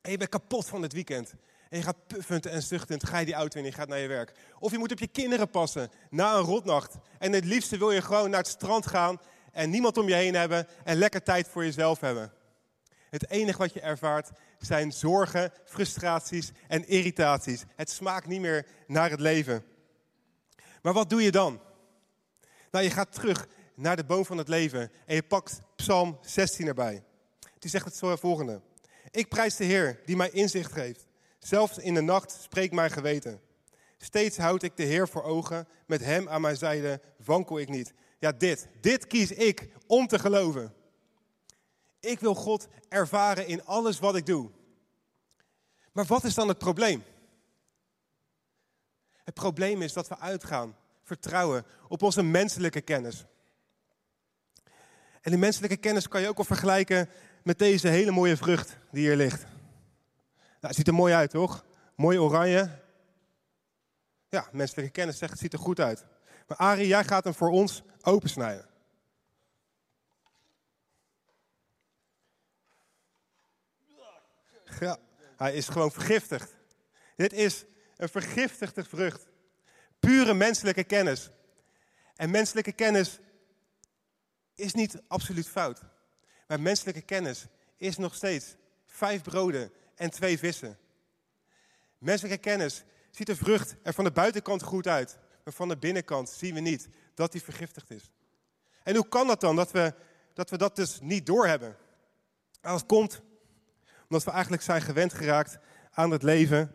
En 0.00 0.10
je 0.10 0.16
bent 0.16 0.30
kapot 0.30 0.66
van 0.66 0.82
het 0.82 0.92
weekend. 0.92 1.34
En 1.68 1.78
je 1.78 1.84
gaat 1.84 2.06
puffend 2.06 2.46
en 2.46 2.62
zuchtend, 2.62 3.06
ga 3.06 3.18
je 3.18 3.24
die 3.24 3.34
auto 3.34 3.58
in 3.58 3.64
en 3.64 3.70
je 3.70 3.76
gaat 3.76 3.88
naar 3.88 3.98
je 3.98 4.08
werk. 4.08 4.32
Of 4.58 4.70
je 4.70 4.78
moet 4.78 4.92
op 4.92 4.98
je 4.98 5.06
kinderen 5.06 5.50
passen 5.50 5.90
na 6.10 6.34
een 6.34 6.42
rotnacht. 6.42 6.94
En 7.18 7.32
het 7.32 7.44
liefste 7.44 7.78
wil 7.78 7.90
je 7.90 8.02
gewoon 8.02 8.30
naar 8.30 8.38
het 8.38 8.48
strand 8.48 8.86
gaan 8.86 9.20
en 9.52 9.70
niemand 9.70 9.96
om 9.98 10.08
je 10.08 10.14
heen 10.14 10.34
hebben 10.34 10.66
en 10.84 10.96
lekker 10.96 11.22
tijd 11.22 11.48
voor 11.48 11.64
jezelf 11.64 12.00
hebben. 12.00 12.32
Het 13.10 13.30
enige 13.30 13.58
wat 13.58 13.72
je 13.72 13.80
ervaart 13.80 14.30
zijn 14.64 14.92
zorgen, 14.92 15.52
frustraties 15.64 16.50
en 16.68 16.88
irritaties. 16.88 17.64
Het 17.76 17.90
smaakt 17.90 18.26
niet 18.26 18.40
meer 18.40 18.66
naar 18.86 19.10
het 19.10 19.20
leven. 19.20 19.64
Maar 20.82 20.92
wat 20.92 21.10
doe 21.10 21.22
je 21.22 21.30
dan? 21.30 21.60
Nou, 22.70 22.84
je 22.84 22.90
gaat 22.90 23.12
terug 23.12 23.48
naar 23.74 23.96
de 23.96 24.04
boom 24.04 24.24
van 24.24 24.38
het 24.38 24.48
leven 24.48 24.90
en 25.06 25.14
je 25.14 25.22
pakt 25.22 25.60
Psalm 25.76 26.18
16 26.22 26.66
erbij. 26.66 27.02
Die 27.58 27.70
zegt 27.70 27.84
het 27.84 28.18
volgende. 28.20 28.60
Ik 29.10 29.28
prijs 29.28 29.56
de 29.56 29.64
Heer 29.64 30.00
die 30.04 30.16
mij 30.16 30.30
inzicht 30.30 30.72
geeft. 30.72 31.06
Zelfs 31.38 31.78
in 31.78 31.94
de 31.94 32.00
nacht 32.00 32.30
spreekt 32.42 32.74
mijn 32.74 32.90
geweten. 32.90 33.40
Steeds 33.98 34.36
houd 34.36 34.62
ik 34.62 34.76
de 34.76 34.82
Heer 34.82 35.08
voor 35.08 35.22
ogen. 35.22 35.68
Met 35.86 36.04
hem 36.04 36.28
aan 36.28 36.40
mijn 36.40 36.56
zijde 36.56 37.00
wankel 37.24 37.58
ik 37.58 37.68
niet. 37.68 37.92
Ja, 38.18 38.32
dit. 38.32 38.68
Dit 38.80 39.06
kies 39.06 39.32
ik 39.32 39.68
om 39.86 40.06
te 40.06 40.18
geloven. 40.18 40.74
Ik 42.02 42.20
wil 42.20 42.34
God 42.34 42.68
ervaren 42.88 43.46
in 43.46 43.64
alles 43.64 43.98
wat 43.98 44.16
ik 44.16 44.26
doe. 44.26 44.50
Maar 45.92 46.04
wat 46.04 46.24
is 46.24 46.34
dan 46.34 46.48
het 46.48 46.58
probleem? 46.58 47.04
Het 49.24 49.34
probleem 49.34 49.82
is 49.82 49.92
dat 49.92 50.08
we 50.08 50.18
uitgaan, 50.18 50.76
vertrouwen 51.02 51.64
op 51.88 52.02
onze 52.02 52.22
menselijke 52.22 52.80
kennis. 52.80 53.24
En 55.20 55.30
die 55.30 55.38
menselijke 55.38 55.76
kennis 55.76 56.08
kan 56.08 56.20
je 56.20 56.28
ook 56.28 56.36
wel 56.36 56.46
vergelijken 56.46 57.08
met 57.42 57.58
deze 57.58 57.88
hele 57.88 58.10
mooie 58.10 58.36
vrucht 58.36 58.76
die 58.90 59.06
hier 59.06 59.16
ligt. 59.16 59.42
Nou, 59.42 59.54
het 60.60 60.74
ziet 60.74 60.86
er 60.86 60.94
mooi 60.94 61.14
uit, 61.14 61.30
toch? 61.30 61.64
Mooi 61.96 62.18
oranje. 62.18 62.80
Ja, 64.28 64.48
menselijke 64.52 64.90
kennis 64.90 65.18
zegt 65.18 65.32
het 65.32 65.40
ziet 65.40 65.52
er 65.52 65.58
goed 65.58 65.80
uit. 65.80 66.06
Maar 66.46 66.56
Arie, 66.56 66.86
jij 66.86 67.04
gaat 67.04 67.24
hem 67.24 67.34
voor 67.34 67.50
ons 67.50 67.82
opensnijden. 68.00 68.71
Ja, 74.80 74.98
hij 75.36 75.54
is 75.54 75.68
gewoon 75.68 75.92
vergiftigd. 75.92 76.56
Dit 77.16 77.32
is 77.32 77.64
een 77.96 78.08
vergiftigde 78.08 78.84
vrucht. 78.84 79.26
Pure 79.98 80.34
menselijke 80.34 80.84
kennis. 80.84 81.30
En 82.16 82.30
menselijke 82.30 82.72
kennis 82.72 83.18
is 84.54 84.72
niet 84.72 85.02
absoluut 85.08 85.48
fout. 85.48 85.80
Maar 86.46 86.60
menselijke 86.60 87.00
kennis 87.00 87.46
is 87.76 87.96
nog 87.96 88.14
steeds 88.14 88.54
vijf 88.86 89.22
broden 89.22 89.72
en 89.94 90.10
twee 90.10 90.38
vissen. 90.38 90.78
Menselijke 91.98 92.38
kennis 92.38 92.84
ziet 93.10 93.26
de 93.26 93.36
vrucht 93.36 93.74
er 93.82 93.94
van 93.94 94.04
de 94.04 94.12
buitenkant 94.12 94.62
goed 94.62 94.86
uit. 94.86 95.18
Maar 95.44 95.52
van 95.52 95.68
de 95.68 95.76
binnenkant 95.76 96.28
zien 96.28 96.54
we 96.54 96.60
niet 96.60 96.88
dat 97.14 97.32
die 97.32 97.42
vergiftigd 97.42 97.90
is. 97.90 98.10
En 98.82 98.94
hoe 98.94 99.08
kan 99.08 99.26
dat 99.26 99.40
dan 99.40 99.56
dat 99.56 99.70
we 99.70 99.94
dat, 100.34 100.50
we 100.50 100.56
dat 100.56 100.76
dus 100.76 101.00
niet 101.00 101.26
doorhebben? 101.26 101.76
Nou, 102.62 102.78
dat 102.78 102.86
komt 102.86 103.20
Omdat 104.12 104.26
we 104.26 104.32
eigenlijk 104.32 104.62
zijn 104.62 104.82
gewend 104.82 105.12
geraakt 105.12 105.58
aan 105.90 106.10
het 106.10 106.22
leven. 106.22 106.72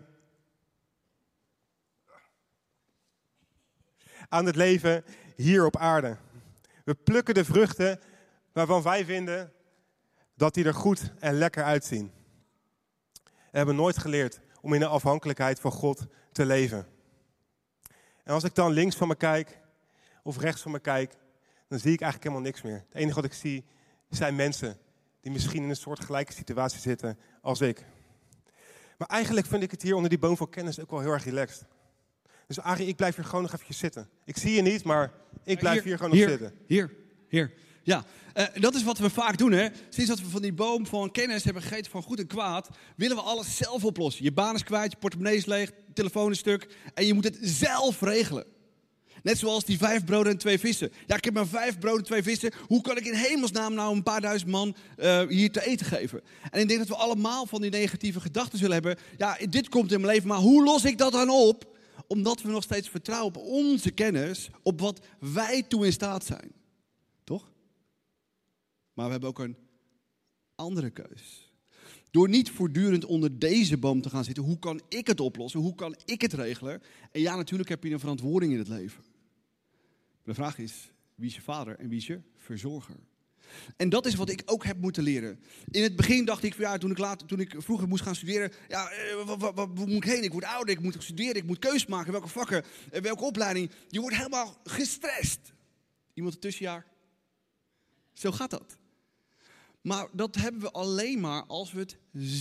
Aan 4.29 4.45
het 4.45 4.55
leven 4.55 5.05
hier 5.35 5.65
op 5.65 5.77
aarde. 5.77 6.17
We 6.83 6.95
plukken 6.95 7.33
de 7.33 7.45
vruchten 7.45 7.99
waarvan 8.51 8.81
wij 8.81 9.05
vinden 9.05 9.53
dat 10.35 10.53
die 10.53 10.65
er 10.65 10.73
goed 10.73 11.11
en 11.19 11.33
lekker 11.33 11.63
uitzien. 11.63 12.11
We 13.23 13.57
hebben 13.57 13.75
nooit 13.75 13.97
geleerd 13.97 14.39
om 14.61 14.73
in 14.73 14.79
de 14.79 14.87
afhankelijkheid 14.87 15.59
van 15.59 15.71
God 15.71 16.05
te 16.31 16.45
leven. 16.45 16.87
En 18.23 18.33
als 18.33 18.43
ik 18.43 18.55
dan 18.55 18.71
links 18.71 18.95
van 18.95 19.07
me 19.07 19.15
kijk 19.15 19.59
of 20.23 20.37
rechts 20.37 20.61
van 20.61 20.71
me 20.71 20.79
kijk, 20.79 21.13
dan 21.67 21.79
zie 21.79 21.93
ik 21.93 22.01
eigenlijk 22.01 22.31
helemaal 22.31 22.51
niks 22.51 22.61
meer. 22.61 22.85
Het 22.87 23.01
enige 23.01 23.15
wat 23.15 23.25
ik 23.25 23.33
zie 23.33 23.65
zijn 24.09 24.35
mensen 24.35 24.77
die 25.27 25.35
misschien 25.35 25.63
in 25.63 25.69
een 25.69 25.75
soort 25.75 26.05
gelijke 26.05 26.33
situatie 26.33 26.79
zitten 26.79 27.17
als 27.41 27.61
ik. 27.61 27.85
Maar 28.97 29.07
eigenlijk 29.07 29.47
vind 29.47 29.63
ik 29.63 29.71
het 29.71 29.81
hier 29.81 29.95
onder 29.95 30.09
die 30.09 30.19
boom 30.19 30.37
van 30.37 30.49
kennis 30.49 30.79
ook 30.79 30.91
wel 30.91 30.99
heel 30.99 31.11
erg 31.11 31.23
relaxed. 31.23 31.65
Dus 32.47 32.59
Arie, 32.59 32.87
ik 32.87 32.95
blijf 32.95 33.15
hier 33.15 33.25
gewoon 33.25 33.41
nog 33.41 33.53
eventjes 33.53 33.77
zitten. 33.77 34.09
Ik 34.25 34.37
zie 34.37 34.53
je 34.53 34.61
niet, 34.61 34.83
maar 34.83 35.11
ik 35.43 35.59
blijf 35.59 35.83
hier, 35.83 35.97
gewoon 35.97 36.17
nog 36.17 36.29
zitten. 36.29 36.53
Hier, 36.67 36.93
hier. 37.29 37.53
Ja, 37.83 38.05
uh, 38.35 38.45
dat 38.53 38.75
is 38.75 38.83
wat 38.83 38.97
we 38.97 39.09
vaak 39.09 39.37
doen. 39.37 39.51
Hè? 39.51 39.67
Sinds 39.89 40.09
dat 40.09 40.19
we 40.19 40.29
van 40.29 40.41
die 40.41 40.53
boom 40.53 40.85
van 40.85 41.11
kennis 41.11 41.43
hebben 41.43 41.61
gegeten 41.61 41.91
van 41.91 42.03
goed 42.03 42.19
en 42.19 42.27
kwaad, 42.27 42.69
willen 42.95 43.15
we 43.15 43.21
alles 43.21 43.57
zelf 43.57 43.83
oplossen. 43.83 44.23
Je 44.23 44.31
baan 44.31 44.55
is 44.55 44.63
kwijt, 44.63 44.91
je 44.91 44.97
portemonnee 44.97 45.35
is 45.35 45.45
leeg, 45.45 45.71
telefoon 45.93 46.31
is 46.31 46.39
stuk 46.39 46.75
en 46.93 47.05
je 47.05 47.13
moet 47.13 47.23
het 47.23 47.37
zelf 47.41 48.01
regelen. 48.01 48.45
Net 49.27 49.37
zoals 49.37 49.65
die 49.65 49.77
vijf 49.77 50.05
broden 50.05 50.31
en 50.31 50.37
twee 50.37 50.59
vissen. 50.59 50.91
Ja, 51.07 51.15
ik 51.15 51.23
heb 51.23 51.33
maar 51.33 51.47
vijf 51.47 51.79
broden 51.79 51.99
en 51.99 52.05
twee 52.05 52.23
vissen. 52.23 52.51
Hoe 52.67 52.81
kan 52.81 52.97
ik 52.97 53.05
in 53.05 53.13
hemelsnaam 53.13 53.73
nou 53.73 53.95
een 53.95 54.03
paar 54.03 54.21
duizend 54.21 54.51
man 54.51 54.75
uh, 54.97 55.27
hier 55.27 55.51
te 55.51 55.65
eten 55.65 55.85
geven? 55.85 56.21
En 56.51 56.61
ik 56.61 56.67
denk 56.67 56.79
dat 56.79 56.87
we 56.87 56.95
allemaal 56.95 57.45
van 57.45 57.61
die 57.61 57.71
negatieve 57.71 58.19
gedachten 58.19 58.57
zullen 58.57 58.73
hebben. 58.73 58.97
Ja, 59.17 59.37
dit 59.49 59.69
komt 59.69 59.91
in 59.91 60.01
mijn 60.01 60.13
leven, 60.13 60.27
maar 60.27 60.37
hoe 60.37 60.63
los 60.63 60.85
ik 60.85 60.97
dat 60.97 61.11
dan 61.11 61.29
op? 61.29 61.77
Omdat 62.07 62.41
we 62.41 62.49
nog 62.49 62.63
steeds 62.63 62.89
vertrouwen 62.89 63.35
op 63.35 63.43
onze 63.43 63.91
kennis, 63.91 64.49
op 64.63 64.79
wat 64.79 65.05
wij 65.19 65.63
toe 65.63 65.85
in 65.85 65.93
staat 65.93 66.25
zijn. 66.25 66.51
Toch? 67.23 67.51
Maar 68.93 69.05
we 69.05 69.11
hebben 69.11 69.29
ook 69.29 69.39
een 69.39 69.57
andere 70.55 70.89
keus. 70.89 71.51
Door 72.11 72.29
niet 72.29 72.51
voortdurend 72.51 73.05
onder 73.05 73.39
deze 73.39 73.77
boom 73.77 74.01
te 74.01 74.09
gaan 74.09 74.23
zitten, 74.23 74.43
hoe 74.43 74.59
kan 74.59 74.81
ik 74.89 75.07
het 75.07 75.19
oplossen? 75.19 75.59
Hoe 75.59 75.75
kan 75.75 75.95
ik 76.05 76.21
het 76.21 76.33
regelen? 76.33 76.81
En 77.11 77.21
ja, 77.21 77.35
natuurlijk 77.35 77.69
heb 77.69 77.83
je 77.83 77.91
een 77.91 77.99
verantwoording 77.99 78.51
in 78.51 78.59
het 78.59 78.67
leven. 78.67 79.03
De 80.27 80.33
vraag 80.33 80.57
is, 80.57 80.91
wie 81.15 81.29
is 81.29 81.35
je 81.35 81.41
vader 81.41 81.79
en 81.79 81.89
wie 81.89 81.97
is 81.97 82.07
je 82.07 82.21
verzorger? 82.35 82.95
En 83.77 83.89
dat 83.89 84.05
is 84.05 84.15
wat 84.15 84.29
ik 84.29 84.41
ook 84.45 84.65
heb 84.65 84.77
moeten 84.77 85.03
leren. 85.03 85.39
In 85.71 85.83
het 85.83 85.95
begin 85.95 86.25
dacht 86.25 86.43
ik, 86.43 86.53
ja, 86.53 86.77
toen, 86.77 86.91
ik 86.91 86.97
later, 86.97 87.27
toen 87.27 87.39
ik 87.39 87.55
vroeger 87.57 87.87
moest 87.87 88.03
gaan 88.03 88.15
studeren, 88.15 88.51
ja, 88.67 88.89
wat, 89.25 89.53
wat, 89.55 89.75
moet 89.75 89.89
ik 89.89 90.03
heen? 90.03 90.23
Ik 90.23 90.31
word 90.31 90.43
ouder, 90.43 90.75
ik 90.75 90.81
moet 90.81 91.03
studeren, 91.03 91.35
ik 91.35 91.43
moet 91.43 91.59
keus 91.59 91.85
maken, 91.85 92.11
welke 92.11 92.27
vakken, 92.27 92.63
eh, 92.91 93.01
welke 93.01 93.23
opleiding. 93.23 93.71
Je 93.87 93.99
wordt 93.99 94.15
helemaal 94.15 94.57
gestrest. 94.63 95.39
Iemand 96.13 96.33
een 96.33 96.39
tussenjaar? 96.39 96.85
Zo 98.13 98.31
gaat 98.31 98.49
dat. 98.49 98.77
Maar 99.81 100.07
dat 100.11 100.35
hebben 100.35 100.61
we 100.61 100.71
alleen 100.71 101.19
maar 101.19 101.45
als 101.45 101.71
we 101.71 101.79
het 101.79 101.97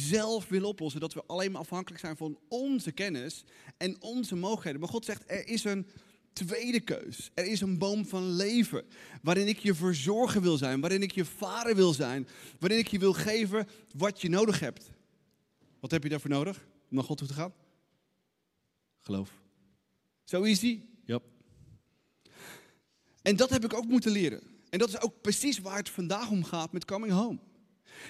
zelf 0.08 0.48
willen 0.48 0.68
oplossen. 0.68 1.00
Dat 1.00 1.14
we 1.14 1.24
alleen 1.26 1.52
maar 1.52 1.60
afhankelijk 1.60 2.00
zijn 2.00 2.16
van 2.16 2.38
onze 2.48 2.92
kennis 2.92 3.44
en 3.76 4.02
onze 4.02 4.36
mogelijkheden. 4.36 4.80
Maar 4.80 4.88
God 4.88 5.04
zegt, 5.04 5.22
er 5.26 5.48
is 5.48 5.64
een 5.64 5.86
tweede 6.36 6.80
keus. 6.80 7.30
Er 7.34 7.46
is 7.46 7.60
een 7.60 7.78
boom 7.78 8.06
van 8.06 8.30
leven. 8.30 8.84
Waarin 9.22 9.48
ik 9.48 9.58
je 9.58 9.74
verzorgen 9.74 10.42
wil 10.42 10.56
zijn. 10.56 10.80
Waarin 10.80 11.02
ik 11.02 11.12
je 11.12 11.24
vader 11.24 11.74
wil 11.74 11.92
zijn. 11.92 12.28
Waarin 12.58 12.78
ik 12.78 12.86
je 12.86 12.98
wil 12.98 13.12
geven 13.12 13.68
wat 13.94 14.20
je 14.20 14.28
nodig 14.28 14.60
hebt. 14.60 14.90
Wat 15.80 15.90
heb 15.90 16.02
je 16.02 16.08
daarvoor 16.08 16.30
nodig 16.30 16.56
om 16.90 16.96
naar 16.96 17.04
God 17.04 17.18
toe 17.18 17.26
te 17.26 17.34
gaan? 17.34 17.54
Geloof. 19.00 19.30
Zo 20.24 20.42
easy? 20.42 20.80
Yep. 21.04 21.22
En 23.22 23.36
dat 23.36 23.50
heb 23.50 23.64
ik 23.64 23.74
ook 23.74 23.86
moeten 23.86 24.10
leren. 24.10 24.42
En 24.70 24.78
dat 24.78 24.88
is 24.88 25.00
ook 25.00 25.20
precies 25.20 25.58
waar 25.58 25.76
het 25.76 25.90
vandaag 25.90 26.30
om 26.30 26.44
gaat 26.44 26.72
met 26.72 26.84
Coming 26.84 27.12
Home. 27.12 27.38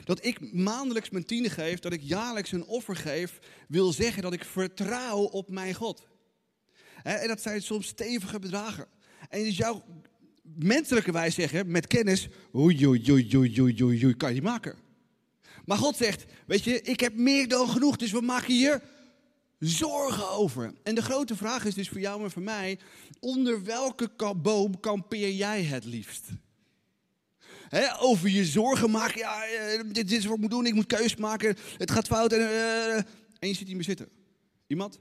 Dat 0.04 0.24
ik 0.24 0.52
maandelijks 0.52 1.10
mijn 1.10 1.24
tiende 1.24 1.50
geef, 1.50 1.78
dat 1.78 1.92
ik 1.92 2.02
jaarlijks 2.02 2.52
een 2.52 2.64
offer 2.64 2.96
geef, 2.96 3.38
wil 3.68 3.92
zeggen 3.92 4.22
dat 4.22 4.32
ik 4.32 4.44
vertrouw 4.44 5.18
op 5.18 5.48
mijn 5.50 5.74
God. 5.74 6.06
En 7.06 7.28
dat 7.28 7.42
zijn 7.42 7.62
soms 7.62 7.86
stevige 7.86 8.38
bedragen. 8.38 8.86
En 9.28 9.44
dus 9.44 9.56
jouw 9.56 9.84
menselijke 10.42 11.12
wij 11.12 11.30
zeggen, 11.30 11.70
met 11.70 11.86
kennis, 11.86 12.28
oei, 12.54 12.86
oei, 12.86 13.10
oei, 13.10 13.60
oei, 13.60 14.04
oei, 14.04 14.16
kan 14.16 14.34
je 14.34 14.42
maken. 14.42 14.74
Maar 15.64 15.78
God 15.78 15.96
zegt, 15.96 16.24
weet 16.46 16.64
je, 16.64 16.82
ik 16.82 17.00
heb 17.00 17.14
meer 17.14 17.48
dan 17.48 17.68
genoeg, 17.68 17.96
dus 17.96 18.12
we 18.12 18.20
maken 18.20 18.52
hier 18.52 18.82
zorgen 19.58 20.30
over. 20.30 20.72
En 20.82 20.94
de 20.94 21.02
grote 21.02 21.36
vraag 21.36 21.64
is 21.64 21.74
dus 21.74 21.88
voor 21.88 22.00
jou 22.00 22.22
en 22.22 22.30
voor 22.30 22.42
mij, 22.42 22.78
onder 23.20 23.64
welke 23.64 24.10
boom 24.36 24.80
kampeer 24.80 25.30
jij 25.30 25.62
het 25.62 25.84
liefst? 25.84 26.24
over 27.98 28.28
je 28.28 28.44
zorgen 28.44 28.90
maken, 28.90 29.18
ja, 29.18 29.44
eh, 29.44 29.80
dit, 29.86 30.12
is 30.12 30.24
wat 30.24 30.34
ik 30.34 30.40
moet 30.40 30.50
doen, 30.50 30.66
ik 30.66 30.74
moet 30.74 30.86
keus 30.86 31.16
maken, 31.16 31.56
het 31.76 31.90
gaat 31.90 32.06
fout 32.06 32.32
en, 32.32 32.40
uh, 32.40 32.96
en 33.38 33.48
je 33.48 33.54
zit 33.54 33.66
hier 33.66 33.74
meer 33.74 33.84
zitten. 33.84 34.08
Iemand? 34.66 34.98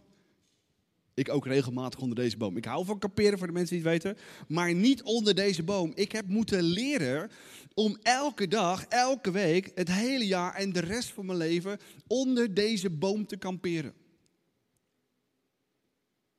Ik 1.15 1.29
ook 1.29 1.45
regelmatig 1.45 1.99
onder 1.99 2.15
deze 2.15 2.37
boom. 2.37 2.57
Ik 2.57 2.65
hou 2.65 2.85
van 2.85 2.99
kamperen 2.99 3.37
voor 3.37 3.47
de 3.47 3.53
mensen 3.53 3.75
die 3.75 3.85
het 3.85 4.03
weten. 4.03 4.17
Maar 4.47 4.73
niet 4.73 5.03
onder 5.03 5.35
deze 5.35 5.63
boom. 5.63 5.91
Ik 5.93 6.11
heb 6.11 6.27
moeten 6.27 6.61
leren 6.61 7.31
om 7.73 7.97
elke 8.01 8.47
dag, 8.47 8.85
elke 8.85 9.31
week, 9.31 9.71
het 9.75 9.91
hele 9.91 10.27
jaar 10.27 10.55
en 10.55 10.73
de 10.73 10.79
rest 10.79 11.09
van 11.09 11.25
mijn 11.25 11.37
leven 11.37 11.79
onder 12.07 12.53
deze 12.53 12.89
boom 12.89 13.27
te 13.27 13.37
kamperen. 13.37 13.93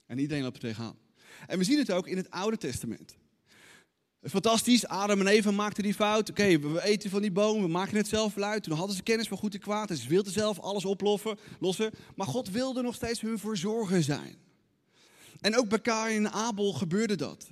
En 0.07 0.19
iedereen 0.19 0.43
loopt 0.43 0.57
er 0.57 0.63
tegenaan. 0.63 0.99
En 1.47 1.59
we 1.59 1.65
zien 1.65 1.79
het 1.79 1.91
ook 1.91 2.07
in 2.07 2.17
het 2.17 2.31
Oude 2.31 2.57
Testament. 2.57 3.17
Fantastisch, 4.23 4.87
Adam 4.87 5.21
en 5.21 5.27
Eva 5.27 5.51
maakten 5.51 5.83
die 5.83 5.95
fout. 5.95 6.31
Oké, 6.31 6.59
we 6.59 6.83
eten 6.83 7.11
van 7.11 7.23
die 7.23 7.33
boom, 7.33 7.63
we 7.63 7.69
maken 7.69 7.97
het 7.97 8.09
zelf 8.09 8.39
uit. 8.39 8.63
Toen 8.63 8.77
hadden 8.77 8.97
ze 8.97 9.03
kennis 9.03 9.29
van 9.29 9.39
goed 9.39 9.55
en 9.55 9.61
kwaad 9.61 9.97
ze 9.99 10.09
wilden 10.09 10.33
zelf 10.33 10.61
alles 10.61 10.85
oplossen. 10.85 11.39
Lossen. 11.61 11.91
Maar 12.15 12.27
God 12.27 12.51
wilde 12.51 12.83
nog 12.83 12.95
steeds 12.95 13.21
hun 13.21 13.39
verzorger 13.39 14.03
zijn. 14.03 14.45
En 15.47 15.57
ook 15.57 15.69
bij 15.69 15.81
Kain 15.81 16.17
en 16.25 16.33
Abel 16.33 16.73
gebeurde 16.73 17.15
dat. 17.15 17.47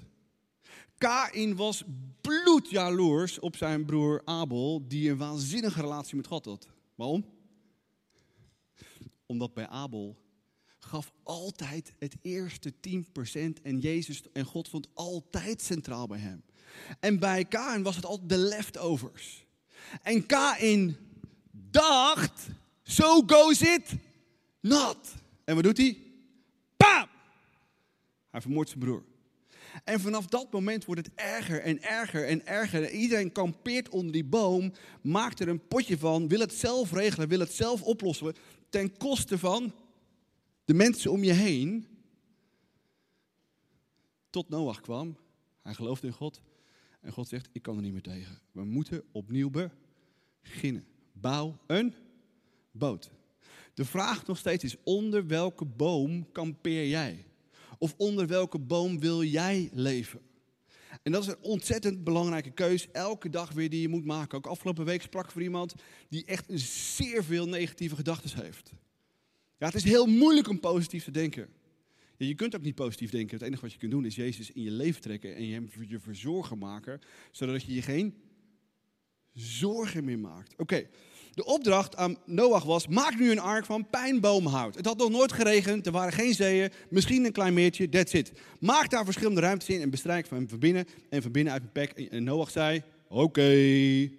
Kain 0.98 1.56
was 1.56 1.84
bloedjaloers 2.20 3.38
op 3.38 3.56
zijn 3.56 3.84
broer 3.84 4.22
Abel, 4.24 4.84
die 4.88 5.10
een 5.10 5.16
waanzinnige 5.16 5.80
relatie 5.80 6.16
met 6.16 6.26
God 6.26 6.44
had. 6.44 6.66
Waarom? 6.94 7.24
Omdat 9.26 9.54
bij 9.54 9.68
Abel 9.68 10.16
gaf 10.78 11.12
altijd 11.22 11.92
het 11.98 12.16
eerste 12.22 12.72
10% 12.72 13.62
en 13.62 13.78
Jezus 13.78 14.22
en 14.32 14.44
God 14.44 14.68
vond 14.68 14.88
altijd 14.94 15.62
centraal 15.62 16.06
bij 16.06 16.18
hem. 16.18 16.44
En 17.00 17.18
bij 17.18 17.44
Kain 17.44 17.82
was 17.82 17.96
het 17.96 18.04
altijd 18.04 18.28
de 18.28 18.38
leftovers. 18.38 19.46
En 20.02 20.26
Kain 20.26 20.96
dacht, 21.70 22.46
so 22.82 23.22
goes 23.26 23.62
it 23.62 23.94
not. 24.60 24.96
En 25.44 25.54
wat 25.54 25.64
doet 25.64 25.76
hij? 25.76 26.03
Hij 28.34 28.42
vermoordt 28.42 28.70
zijn 28.70 28.84
broer. 28.84 29.04
En 29.84 30.00
vanaf 30.00 30.26
dat 30.26 30.52
moment 30.52 30.84
wordt 30.84 31.06
het 31.06 31.14
erger 31.14 31.60
en 31.60 31.82
erger 31.82 32.26
en 32.26 32.46
erger. 32.46 32.90
Iedereen 32.90 33.32
kampeert 33.32 33.88
onder 33.88 34.12
die 34.12 34.24
boom, 34.24 34.72
maakt 35.00 35.40
er 35.40 35.48
een 35.48 35.66
potje 35.66 35.98
van, 35.98 36.28
wil 36.28 36.40
het 36.40 36.52
zelf 36.52 36.92
regelen, 36.92 37.28
wil 37.28 37.38
het 37.38 37.52
zelf 37.52 37.82
oplossen, 37.82 38.34
ten 38.68 38.96
koste 38.96 39.38
van 39.38 39.74
de 40.64 40.74
mensen 40.74 41.10
om 41.10 41.24
je 41.24 41.32
heen. 41.32 41.86
Tot 44.30 44.48
Noach 44.48 44.80
kwam. 44.80 45.16
Hij 45.62 45.74
geloofde 45.74 46.06
in 46.06 46.12
God. 46.12 46.42
En 47.00 47.12
God 47.12 47.28
zegt, 47.28 47.48
ik 47.52 47.62
kan 47.62 47.76
er 47.76 47.82
niet 47.82 47.92
meer 47.92 48.02
tegen. 48.02 48.38
We 48.52 48.64
moeten 48.64 49.04
opnieuw 49.12 49.50
beginnen. 49.50 50.86
Bouw 51.12 51.58
een 51.66 51.94
boot. 52.70 53.10
De 53.74 53.84
vraag 53.84 54.26
nog 54.26 54.38
steeds 54.38 54.64
is, 54.64 54.76
onder 54.82 55.26
welke 55.26 55.64
boom 55.64 56.32
kampeer 56.32 56.88
jij? 56.88 57.24
Of 57.84 57.94
onder 57.96 58.26
welke 58.26 58.58
boom 58.58 59.00
wil 59.00 59.22
jij 59.22 59.70
leven? 59.72 60.20
En 61.02 61.12
dat 61.12 61.22
is 61.22 61.28
een 61.28 61.40
ontzettend 61.40 62.04
belangrijke 62.04 62.50
keus, 62.50 62.90
elke 62.90 63.28
dag 63.28 63.52
weer 63.52 63.70
die 63.70 63.80
je 63.80 63.88
moet 63.88 64.04
maken. 64.04 64.38
Ook 64.38 64.46
afgelopen 64.46 64.84
week 64.84 65.02
sprak 65.02 65.30
voor 65.30 65.42
iemand 65.42 65.74
die 66.08 66.24
echt 66.24 66.44
zeer 66.94 67.24
veel 67.24 67.48
negatieve 67.48 67.96
gedachten 67.96 68.42
heeft. 68.42 68.72
Ja, 69.58 69.66
het 69.66 69.74
is 69.74 69.84
heel 69.84 70.06
moeilijk 70.06 70.48
om 70.48 70.60
positief 70.60 71.04
te 71.04 71.10
denken. 71.10 71.48
Ja, 72.16 72.26
je 72.26 72.34
kunt 72.34 72.56
ook 72.56 72.62
niet 72.62 72.74
positief 72.74 73.10
denken. 73.10 73.36
Het 73.36 73.46
enige 73.46 73.62
wat 73.62 73.72
je 73.72 73.78
kunt 73.78 73.90
doen 73.90 74.04
is 74.04 74.14
Jezus 74.14 74.50
in 74.50 74.62
je 74.62 74.70
leven 74.70 75.00
trekken 75.00 75.34
en 75.34 75.46
je 75.46 75.52
hem 75.52 75.70
je 75.88 75.98
verzorgen 75.98 76.58
maken, 76.58 77.00
zodat 77.30 77.62
je 77.62 77.74
je 77.74 77.82
geen 77.82 78.14
zorgen 79.32 80.04
meer 80.04 80.18
maakt. 80.18 80.54
Oké, 80.56 80.88
de 81.34 81.44
opdracht 81.44 81.96
aan 81.96 82.16
Noach 82.26 82.64
was: 82.64 82.88
maak 82.88 83.18
nu 83.18 83.30
een 83.30 83.40
ark 83.40 83.64
van 83.64 83.90
pijnboomhout. 83.90 84.74
Het 84.74 84.86
had 84.86 84.96
nog 84.96 85.10
nooit 85.10 85.32
geregend, 85.32 85.86
er 85.86 85.92
waren 85.92 86.12
geen 86.12 86.34
zeeën, 86.34 86.70
misschien 86.90 87.24
een 87.24 87.32
klein 87.32 87.54
meertje, 87.54 87.88
that's 87.88 88.12
it. 88.12 88.32
Maak 88.60 88.90
daar 88.90 89.04
verschillende 89.04 89.40
ruimtes 89.40 89.68
in 89.68 89.80
en 89.80 89.90
bestrijk 89.90 90.26
van 90.26 90.48
van 90.48 90.58
binnen 90.58 90.86
en 91.10 91.22
van 91.22 91.32
binnen 91.32 91.52
uit 91.52 91.62
een 91.62 91.72
pek. 91.72 91.90
En 91.90 92.24
Noach 92.24 92.50
zei: 92.50 92.82
Oké. 93.08 94.10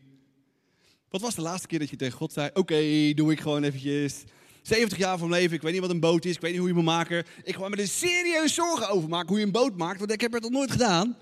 Wat 1.09 1.21
was 1.21 1.35
de 1.35 1.41
laatste 1.41 1.67
keer 1.67 1.79
dat 1.79 1.89
je 1.89 1.95
tegen 1.95 2.17
God 2.17 2.33
zei: 2.33 2.49
Oké, 2.53 3.13
doe 3.13 3.31
ik 3.31 3.39
gewoon 3.39 3.63
eventjes. 3.63 4.23
70 4.61 4.97
jaar 4.97 5.17
van 5.17 5.29
leven, 5.29 5.55
ik 5.55 5.61
weet 5.61 5.71
niet 5.71 5.81
wat 5.81 5.89
een 5.89 5.99
boot 5.99 6.25
is, 6.25 6.35
ik 6.35 6.41
weet 6.41 6.51
niet 6.51 6.59
hoe 6.59 6.69
je 6.69 6.75
moet 6.75 6.83
maken. 6.83 7.25
Ik 7.43 7.55
ga 7.55 7.69
me 7.69 7.75
er 7.75 7.87
serieus 7.87 8.53
zorgen 8.53 8.89
over 8.89 9.09
maken 9.09 9.27
hoe 9.27 9.39
je 9.39 9.45
een 9.45 9.51
boot 9.51 9.77
maakt, 9.77 9.99
want 9.99 10.11
ik 10.11 10.21
heb 10.21 10.33
het 10.33 10.41
nog 10.41 10.51
nooit 10.51 10.71
gedaan. 10.71 11.17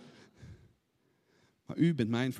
Maar 1.65 1.77
u 1.77 1.93
bent 1.93 2.09
mijn 2.09 2.33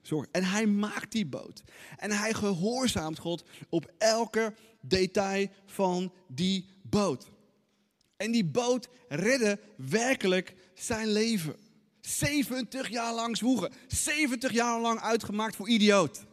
verzorger. 0.00 0.28
En 0.32 0.44
hij 0.44 0.66
maakt 0.66 1.12
die 1.12 1.26
boot. 1.26 1.62
En 1.96 2.10
hij 2.10 2.32
gehoorzaamt 2.32 3.18
God 3.18 3.44
op 3.68 3.92
elke 3.98 4.54
detail 4.80 5.48
van 5.66 6.12
die 6.28 6.66
boot. 6.82 7.30
En 8.16 8.32
die 8.32 8.44
boot 8.44 8.88
redde 9.08 9.58
werkelijk 9.76 10.54
zijn 10.74 11.08
leven. 11.08 11.56
70 12.00 12.88
jaar 12.88 13.14
lang 13.14 13.36
zwoegen. 13.36 13.72
70 13.86 14.52
jaar 14.52 14.80
lang 14.80 15.00
uitgemaakt 15.00 15.56
voor 15.56 15.68
idioot. 15.68 16.28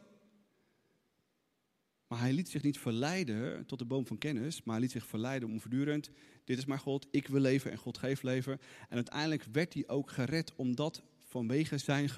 Maar 2.08 2.20
hij 2.20 2.34
liet 2.34 2.50
zich 2.50 2.64
niet 2.64 2.80
verleiden 2.80 3.66
tot 3.66 3.80
de 3.80 3.86
boom 3.86 4.08
van 4.08 4.18
kennis, 4.18 4.64
maar 4.64 4.74
hij 4.74 4.84
liet 4.84 4.92
zich 4.92 5.06
verleiden 5.06 5.50
om 5.50 5.62
voortdurend, 5.62 6.10
dit 6.44 6.58
is 6.58 6.66
mijn 6.66 6.80
God, 6.80 7.08
ik 7.12 7.28
wil 7.28 7.42
leven 7.42 7.72
en 7.72 7.78
God 7.78 7.98
geeft 7.98 8.24
leven. 8.24 8.60
En 8.90 8.96
uiteindelijk 8.96 9.46
werd 9.52 9.74
hij 9.74 9.88
ook 9.88 10.12
gered 10.12 10.54
omdat 10.56 11.04
vanwege 11.24 11.78
zijn 11.78 12.10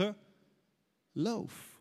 geloof. 1.11 1.77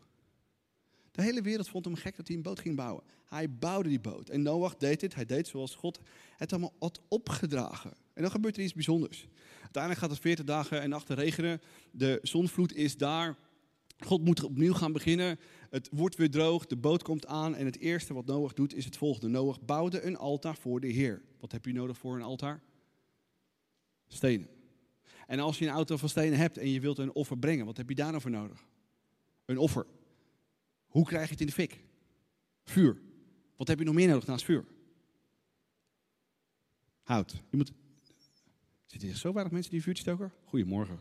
De 1.11 1.23
hele 1.23 1.43
wereld 1.43 1.69
vond 1.69 1.85
hem 1.85 1.95
gek 1.95 2.17
dat 2.17 2.27
hij 2.27 2.37
een 2.37 2.43
boot 2.43 2.61
ging 2.61 2.77
bouwen. 2.77 3.05
Hij 3.29 3.51
bouwde 3.51 3.89
die 3.89 4.01
boot. 4.01 4.29
En 4.29 4.43
Noach 4.43 4.77
deed 4.77 5.01
dit. 5.01 5.15
Hij 5.15 5.25
deed 5.25 5.49
zoals 5.49 5.75
God 5.75 6.01
het 6.37 6.53
allemaal 6.53 6.75
had 6.79 7.01
opgedragen. 7.09 7.93
En 8.13 8.23
dan 8.23 8.31
gebeurt 8.31 8.57
er 8.57 8.63
iets 8.63 8.75
bijzonders. 8.75 9.29
Uiteindelijk 9.61 10.03
gaat 10.03 10.11
het 10.11 10.21
40 10.21 10.45
dagen 10.45 10.81
en 10.81 10.89
nachten 10.89 11.17
regenen. 11.17 11.61
De 11.91 12.19
zonvloed 12.23 12.75
is 12.75 12.97
daar. 12.97 13.37
God 13.99 14.25
moet 14.25 14.45
opnieuw 14.45 14.73
gaan 14.73 14.93
beginnen. 14.93 15.39
Het 15.71 15.89
wordt 15.93 16.17
weer 16.17 16.31
droog, 16.31 16.67
de 16.67 16.77
boot 16.77 17.03
komt 17.03 17.27
aan. 17.27 17.55
En 17.55 17.65
het 17.65 17.79
eerste 17.79 18.15
wat 18.15 18.27
Noach 18.27 18.53
doet 18.53 18.75
is 18.75 18.85
het 18.85 18.97
volgende. 18.97 19.29
Noach 19.29 19.61
bouwde 19.61 20.03
een 20.03 20.17
altaar 20.17 20.57
voor 20.57 20.81
de 20.81 20.89
Heer. 20.89 21.23
Wat 21.41 21.53
heb 21.53 21.65
je 21.65 21.73
nodig 21.73 21.99
voor 21.99 22.17
een 22.17 22.23
altaar? 22.23 22.63
Stenen. 24.07 24.49
En 25.27 25.41
als 25.41 25.59
je 25.59 25.67
een 25.67 25.73
auto 25.73 25.97
van 25.97 26.09
stenen 26.09 26.39
hebt 26.39 26.59
en 26.59 26.71
je 26.71 26.81
wilt 26.81 26.99
een 26.99 27.13
offer 27.13 27.39
brengen, 27.39 27.67
wat 27.67 27.77
heb 27.77 27.89
je 27.89 27.95
daar 27.95 28.11
nou 28.11 28.21
voor 28.21 28.31
nodig? 28.31 28.67
Een 29.49 29.59
offer. 29.59 29.87
Hoe 30.87 31.05
krijg 31.05 31.25
je 31.25 31.31
het 31.31 31.41
in 31.41 31.47
de 31.47 31.53
fik? 31.53 31.85
Vuur. 32.65 33.01
Wat 33.57 33.69
heb 33.69 33.79
je 33.79 33.85
nog 33.85 33.95
meer 33.95 34.09
nodig 34.09 34.27
naast 34.27 34.45
vuur? 34.45 34.65
Hout. 37.03 37.43
Je 37.51 37.57
moet... 37.57 37.73
Zitten 38.87 39.09
hier 39.09 39.17
zo 39.17 39.33
weinig 39.33 39.53
mensen 39.53 39.73
die 39.73 39.83
vuur 39.83 39.97
stoken? 39.97 40.33
Goedemorgen. 40.45 41.01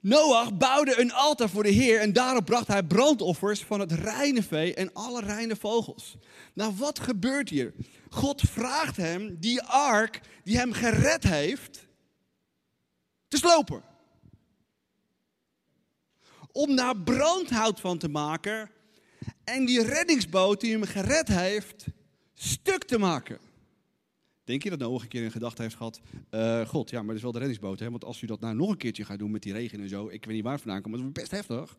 Noach 0.00 0.56
bouwde 0.56 1.00
een 1.00 1.12
altaar 1.12 1.48
voor 1.48 1.62
de 1.62 1.68
Heer 1.68 2.00
en 2.00 2.12
daarop 2.12 2.44
bracht 2.44 2.66
hij 2.66 2.82
brandoffers 2.82 3.64
van 3.64 3.80
het 3.80 3.92
reine 3.92 4.42
vee 4.42 4.74
en 4.74 4.92
alle 4.92 5.20
reine 5.20 5.56
vogels. 5.56 6.16
Nou, 6.54 6.74
wat 6.76 6.98
gebeurt 6.98 7.48
hier? 7.48 7.74
God 8.10 8.40
vraagt 8.40 8.96
hem 8.96 9.36
die 9.40 9.62
ark 9.62 10.20
die 10.44 10.56
hem 10.56 10.72
gered 10.72 11.22
heeft 11.22 11.88
te 13.28 13.36
slopen. 13.36 13.82
Om 16.52 16.76
daar 16.76 16.96
brandhout 16.96 17.80
van 17.80 17.98
te 17.98 18.08
maken 18.08 18.70
en 19.44 19.64
die 19.64 19.82
reddingsboot 19.82 20.60
die 20.60 20.72
hem 20.72 20.82
gered 20.82 21.28
heeft 21.28 21.86
stuk 22.34 22.84
te 22.84 22.98
maken. 22.98 23.38
Denk 24.44 24.62
je 24.62 24.70
dat 24.70 24.78
Noach 24.78 25.02
een 25.02 25.08
keer 25.08 25.22
in 25.22 25.30
gedachte 25.30 25.62
heeft 25.62 25.74
gehad, 25.74 26.00
uh, 26.30 26.68
God, 26.68 26.90
ja, 26.90 26.98
maar 26.98 27.06
dat 27.06 27.16
is 27.16 27.22
wel 27.22 27.32
de 27.32 27.38
reddingsboot, 27.38 27.78
hè? 27.78 27.90
want 27.90 28.04
als 28.04 28.22
u 28.22 28.26
dat 28.26 28.40
nou 28.40 28.54
nog 28.54 28.70
een 28.70 28.76
keertje 28.76 29.04
gaat 29.04 29.18
doen 29.18 29.30
met 29.30 29.42
die 29.42 29.52
regen 29.52 29.80
en 29.80 29.88
zo, 29.88 30.08
ik 30.08 30.24
weet 30.24 30.34
niet 30.34 30.44
waar 30.44 30.58
vandaan 30.58 30.82
komt, 30.82 30.94
maar 30.94 31.04
dat 31.04 31.16
is 31.16 31.22
best 31.22 31.30
heftig. 31.30 31.76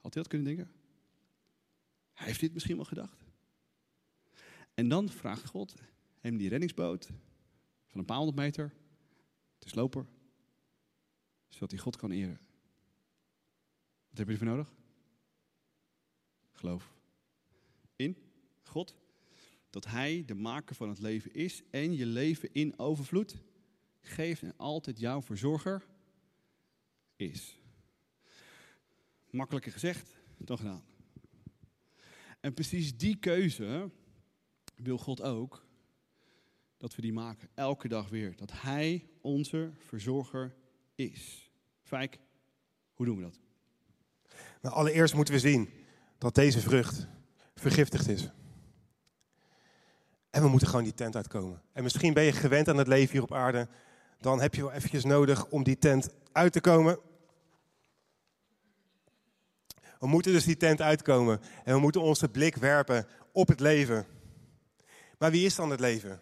Had 0.00 0.14
hij 0.14 0.22
dat 0.22 0.28
kunnen 0.28 0.46
denken? 0.46 0.70
Hij 2.12 2.26
heeft 2.26 2.40
dit 2.40 2.52
misschien 2.52 2.76
wel 2.76 2.84
gedacht. 2.84 3.24
En 4.74 4.88
dan 4.88 5.08
vraagt 5.08 5.46
God 5.46 5.74
hem 6.20 6.36
die 6.36 6.48
reddingsboot 6.48 7.08
van 7.96 8.04
een 8.04 8.10
paar 8.10 8.24
honderd 8.24 8.38
meter 8.38 8.74
te 9.58 9.68
slopen, 9.68 10.08
zodat 11.48 11.70
hij 11.70 11.80
God 11.80 11.96
kan 11.96 12.10
eren. 12.10 12.40
Wat 14.08 14.18
heb 14.18 14.26
je 14.26 14.32
ervoor 14.32 14.46
nodig? 14.46 14.74
Geloof. 16.52 16.94
In 17.96 18.16
God. 18.62 18.96
Dat 19.70 19.84
Hij 19.84 20.24
de 20.26 20.34
maker 20.34 20.74
van 20.74 20.88
het 20.88 20.98
leven 20.98 21.34
is 21.34 21.62
en 21.70 21.96
je 21.96 22.06
leven 22.06 22.52
in 22.52 22.78
overvloed 22.78 23.36
geeft 24.00 24.42
en 24.42 24.56
altijd 24.56 24.98
jouw 24.98 25.22
verzorger 25.22 25.86
is. 27.16 27.58
Makkelijker 29.30 29.72
gezegd 29.72 30.16
dan 30.38 30.58
gedaan. 30.58 30.84
En 32.40 32.54
precies 32.54 32.96
die 32.96 33.16
keuze 33.16 33.90
wil 34.74 34.98
God 34.98 35.22
ook 35.22 35.65
dat 36.76 36.94
we 36.94 37.02
die 37.02 37.12
maken. 37.12 37.48
Elke 37.54 37.88
dag 37.88 38.08
weer. 38.08 38.36
Dat 38.36 38.52
Hij 38.52 39.08
onze 39.20 39.70
verzorger 39.78 40.54
is. 40.94 41.50
Fijk, 41.82 42.18
hoe 42.94 43.06
doen 43.06 43.16
we 43.16 43.22
dat? 43.22 43.40
Nou, 44.60 44.74
allereerst 44.74 45.14
moeten 45.14 45.34
we 45.34 45.40
zien 45.40 45.70
dat 46.18 46.34
deze 46.34 46.60
vrucht 46.60 47.06
vergiftigd 47.54 48.08
is. 48.08 48.30
En 50.30 50.42
we 50.42 50.48
moeten 50.48 50.68
gewoon 50.68 50.84
die 50.84 50.94
tent 50.94 51.16
uitkomen. 51.16 51.62
En 51.72 51.82
misschien 51.82 52.12
ben 52.12 52.24
je 52.24 52.32
gewend 52.32 52.68
aan 52.68 52.76
het 52.76 52.86
leven 52.86 53.12
hier 53.12 53.22
op 53.22 53.32
aarde. 53.32 53.68
Dan 54.20 54.40
heb 54.40 54.54
je 54.54 54.62
wel 54.62 54.72
eventjes 54.72 55.04
nodig 55.04 55.46
om 55.46 55.62
die 55.62 55.78
tent 55.78 56.08
uit 56.32 56.52
te 56.52 56.60
komen. 56.60 56.98
We 59.98 60.06
moeten 60.06 60.32
dus 60.32 60.44
die 60.44 60.56
tent 60.56 60.80
uitkomen. 60.80 61.40
En 61.64 61.74
we 61.74 61.80
moeten 61.80 62.00
onze 62.00 62.28
blik 62.28 62.56
werpen 62.56 63.06
op 63.32 63.48
het 63.48 63.60
leven. 63.60 64.06
Maar 65.18 65.30
wie 65.30 65.46
is 65.46 65.54
dan 65.54 65.70
het 65.70 65.80
leven? 65.80 66.20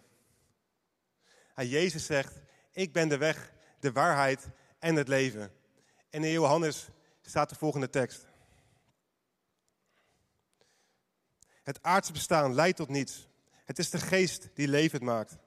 Jezus 1.63 2.05
zegt, 2.05 2.41
ik 2.71 2.93
ben 2.93 3.07
de 3.07 3.17
weg, 3.17 3.51
de 3.79 3.91
waarheid 3.91 4.47
en 4.79 4.95
het 4.95 5.07
leven. 5.07 5.51
En 6.09 6.23
in 6.23 6.31
Johannes 6.31 6.87
staat 7.21 7.49
de 7.49 7.55
volgende 7.55 7.89
tekst. 7.89 8.27
Het 11.63 11.83
aardse 11.83 12.11
bestaan 12.11 12.53
leidt 12.53 12.77
tot 12.77 12.89
niets. 12.89 13.27
Het 13.65 13.79
is 13.79 13.89
de 13.89 13.97
geest 13.97 14.49
die 14.53 14.67
levend 14.67 15.01
maakt. 15.01 15.37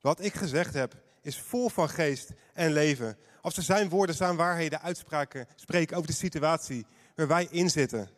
Wat 0.00 0.20
ik 0.20 0.34
gezegd 0.34 0.74
heb, 0.74 1.02
is 1.22 1.40
vol 1.40 1.68
van 1.68 1.88
geest 1.88 2.30
en 2.52 2.72
leven. 2.72 3.18
Als 3.40 3.56
er 3.56 3.62
zijn 3.62 3.88
woorden, 3.88 4.14
zijn 4.14 4.36
waarheden, 4.36 4.80
uitspraken 4.80 5.46
spreken 5.54 5.96
over 5.96 6.08
de 6.08 6.16
situatie 6.16 6.86
waar 7.14 7.28
wij 7.28 7.46
in 7.50 7.70
zitten, 7.70 8.10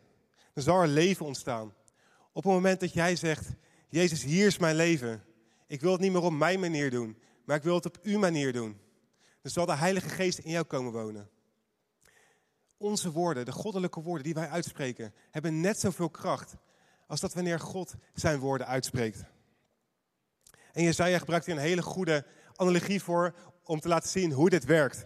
dan 0.53 0.63
zal 0.63 0.81
er 0.81 0.87
leven 0.87 1.25
ontstaan. 1.25 1.73
Op 2.33 2.43
het 2.43 2.53
moment 2.53 2.79
dat 2.79 2.93
jij 2.93 3.15
zegt, 3.15 3.49
Jezus, 3.89 4.23
hier 4.23 4.45
is 4.45 4.57
mijn 4.57 4.75
leven. 4.75 5.23
Ik 5.67 5.81
wil 5.81 5.91
het 5.91 6.01
niet 6.01 6.11
meer 6.11 6.21
op 6.21 6.31
mijn 6.31 6.59
manier 6.59 6.89
doen, 6.89 7.17
maar 7.51 7.59
ik 7.59 7.65
wil 7.65 7.75
het 7.75 7.85
op 7.85 7.97
uw 8.03 8.19
manier 8.19 8.53
doen. 8.53 8.79
Dan 9.41 9.51
zal 9.51 9.65
de 9.65 9.75
Heilige 9.75 10.09
Geest 10.09 10.37
in 10.37 10.51
jou 10.51 10.65
komen 10.65 10.91
wonen. 10.91 11.29
Onze 12.77 13.11
woorden, 13.11 13.45
de 13.45 13.51
goddelijke 13.51 14.01
woorden 14.01 14.23
die 14.23 14.33
wij 14.33 14.49
uitspreken, 14.49 15.13
hebben 15.31 15.61
net 15.61 15.79
zoveel 15.79 16.09
kracht 16.09 16.55
als 17.07 17.19
dat 17.19 17.33
wanneer 17.33 17.59
God 17.59 17.93
zijn 18.13 18.39
woorden 18.39 18.67
uitspreekt. 18.67 19.23
En 20.71 20.83
Jezaja 20.83 21.17
gebruikt 21.17 21.45
hier 21.45 21.55
een 21.55 21.61
hele 21.61 21.81
goede 21.81 22.25
analogie 22.55 23.03
voor 23.03 23.35
om 23.63 23.79
te 23.79 23.87
laten 23.87 24.09
zien 24.09 24.31
hoe 24.31 24.49
dit 24.49 24.65
werkt. 24.65 25.05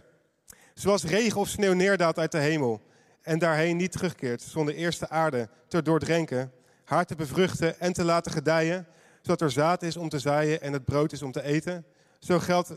Zoals 0.74 1.04
regen 1.04 1.40
of 1.40 1.48
sneeuw 1.48 1.74
neerdaalt 1.74 2.18
uit 2.18 2.32
de 2.32 2.38
hemel 2.38 2.82
en 3.22 3.38
daarheen 3.38 3.76
niet 3.76 3.92
terugkeert 3.92 4.42
zonder 4.42 4.74
eerst 4.74 5.00
de 5.00 5.08
aarde 5.08 5.48
te 5.68 5.82
doordrenken, 5.82 6.52
haar 6.84 7.06
te 7.06 7.14
bevruchten 7.14 7.80
en 7.80 7.92
te 7.92 8.04
laten 8.04 8.32
gedijen, 8.32 8.86
zodat 9.22 9.40
er 9.40 9.50
zaad 9.50 9.82
is 9.82 9.96
om 9.96 10.08
te 10.08 10.18
zaaien 10.18 10.60
en 10.60 10.72
het 10.72 10.84
brood 10.84 11.12
is 11.12 11.22
om 11.22 11.32
te 11.32 11.42
eten. 11.42 11.86
Zo 12.26 12.38
geldt 12.38 12.76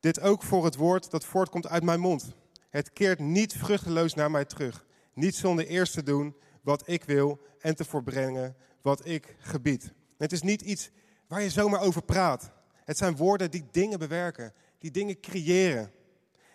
dit 0.00 0.20
ook 0.20 0.42
voor 0.42 0.64
het 0.64 0.76
woord 0.76 1.10
dat 1.10 1.24
voortkomt 1.24 1.68
uit 1.68 1.82
mijn 1.82 2.00
mond. 2.00 2.32
Het 2.70 2.92
keert 2.92 3.18
niet 3.18 3.56
vruchteloos 3.56 4.14
naar 4.14 4.30
mij 4.30 4.44
terug, 4.44 4.84
niet 5.12 5.34
zonder 5.34 5.66
eerst 5.66 5.92
te 5.92 6.02
doen 6.02 6.36
wat 6.62 6.82
ik 6.88 7.04
wil 7.04 7.40
en 7.60 7.76
te 7.76 7.84
voorbrengen 7.84 8.56
wat 8.82 9.06
ik 9.06 9.36
gebied. 9.38 9.92
Het 10.18 10.32
is 10.32 10.42
niet 10.42 10.62
iets 10.62 10.90
waar 11.26 11.42
je 11.42 11.50
zomaar 11.50 11.80
over 11.80 12.02
praat. 12.02 12.50
Het 12.84 12.96
zijn 12.96 13.16
woorden 13.16 13.50
die 13.50 13.66
dingen 13.70 13.98
bewerken, 13.98 14.52
die 14.78 14.90
dingen 14.90 15.20
creëren. 15.20 15.92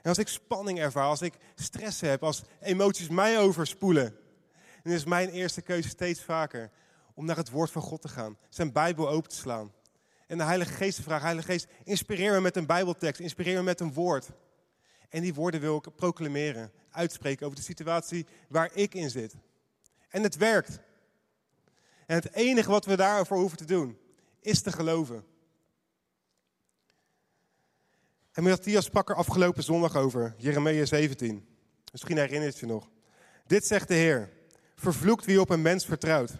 En 0.02 0.10
als 0.10 0.18
ik 0.18 0.28
spanning 0.28 0.80
ervaar, 0.80 1.08
als 1.08 1.22
ik 1.22 1.34
stress 1.56 2.02
heb, 2.02 2.24
als 2.24 2.44
emoties 2.62 3.10
mij 3.10 3.40
overspoelen, 3.40 4.16
dan 4.84 4.94
is 4.94 5.06
mijn 5.06 5.30
eerste 5.30 5.62
keuze 5.62 5.90
steeds 5.90 6.24
vaker 6.24 6.72
om 7.14 7.26
naar 7.26 7.38
het 7.38 7.50
woord 7.50 7.72
van 7.72 7.82
God 7.82 8.02
te 8.02 8.08
gaan, 8.08 8.38
zijn 8.50 8.72
Bijbel 8.72 9.10
open 9.10 9.30
te 9.30 9.36
slaan. 9.36 9.72
En 10.34 10.40
de 10.40 10.46
Heilige 10.46 10.74
Geest 10.74 10.96
te 10.96 11.04
vragen, 11.04 11.26
Heilige 11.26 11.52
Geest, 11.52 11.68
inspireer 11.84 12.32
me 12.32 12.42
met 12.42 12.56
een 12.56 12.66
Bijbeltekst, 12.66 13.22
inspireer 13.22 13.56
me 13.56 13.64
met 13.64 13.80
een 13.80 13.94
woord. 13.94 14.30
En 15.10 15.22
die 15.22 15.34
woorden 15.34 15.62
wil 15.62 15.78
ik 15.78 15.96
proclameren, 15.96 16.72
uitspreken 16.90 17.46
over 17.46 17.58
de 17.58 17.64
situatie 17.64 18.26
waar 18.50 18.70
ik 18.74 18.94
in 18.94 19.10
zit. 19.10 19.36
En 20.10 20.24
het 20.24 20.38
werkt. 20.38 20.80
En 22.06 22.16
het 22.16 22.34
enige 22.34 22.70
wat 22.70 22.86
we 22.86 22.96
daarvoor 22.96 23.38
hoeven 23.38 23.58
te 23.58 23.66
doen, 23.66 23.98
is 24.40 24.62
te 24.62 24.72
geloven. 24.72 25.26
En 28.32 28.44
Matthias 28.44 28.86
sprak 28.86 29.10
er 29.10 29.16
afgelopen 29.16 29.64
zondag 29.64 29.96
over, 29.96 30.36
Jeremia 30.38 30.86
17. 30.86 31.48
Misschien 31.92 32.18
herinnert 32.18 32.60
je 32.60 32.66
nog. 32.66 32.90
Dit 33.48 33.66
zegt 33.66 33.88
de 33.88 33.94
Heer. 33.94 34.32
Vervloekt 34.76 35.26
wie 35.26 35.42
op 35.42 35.50
een 35.50 35.62
mens 35.62 35.86
vertrouwt. 35.86 36.32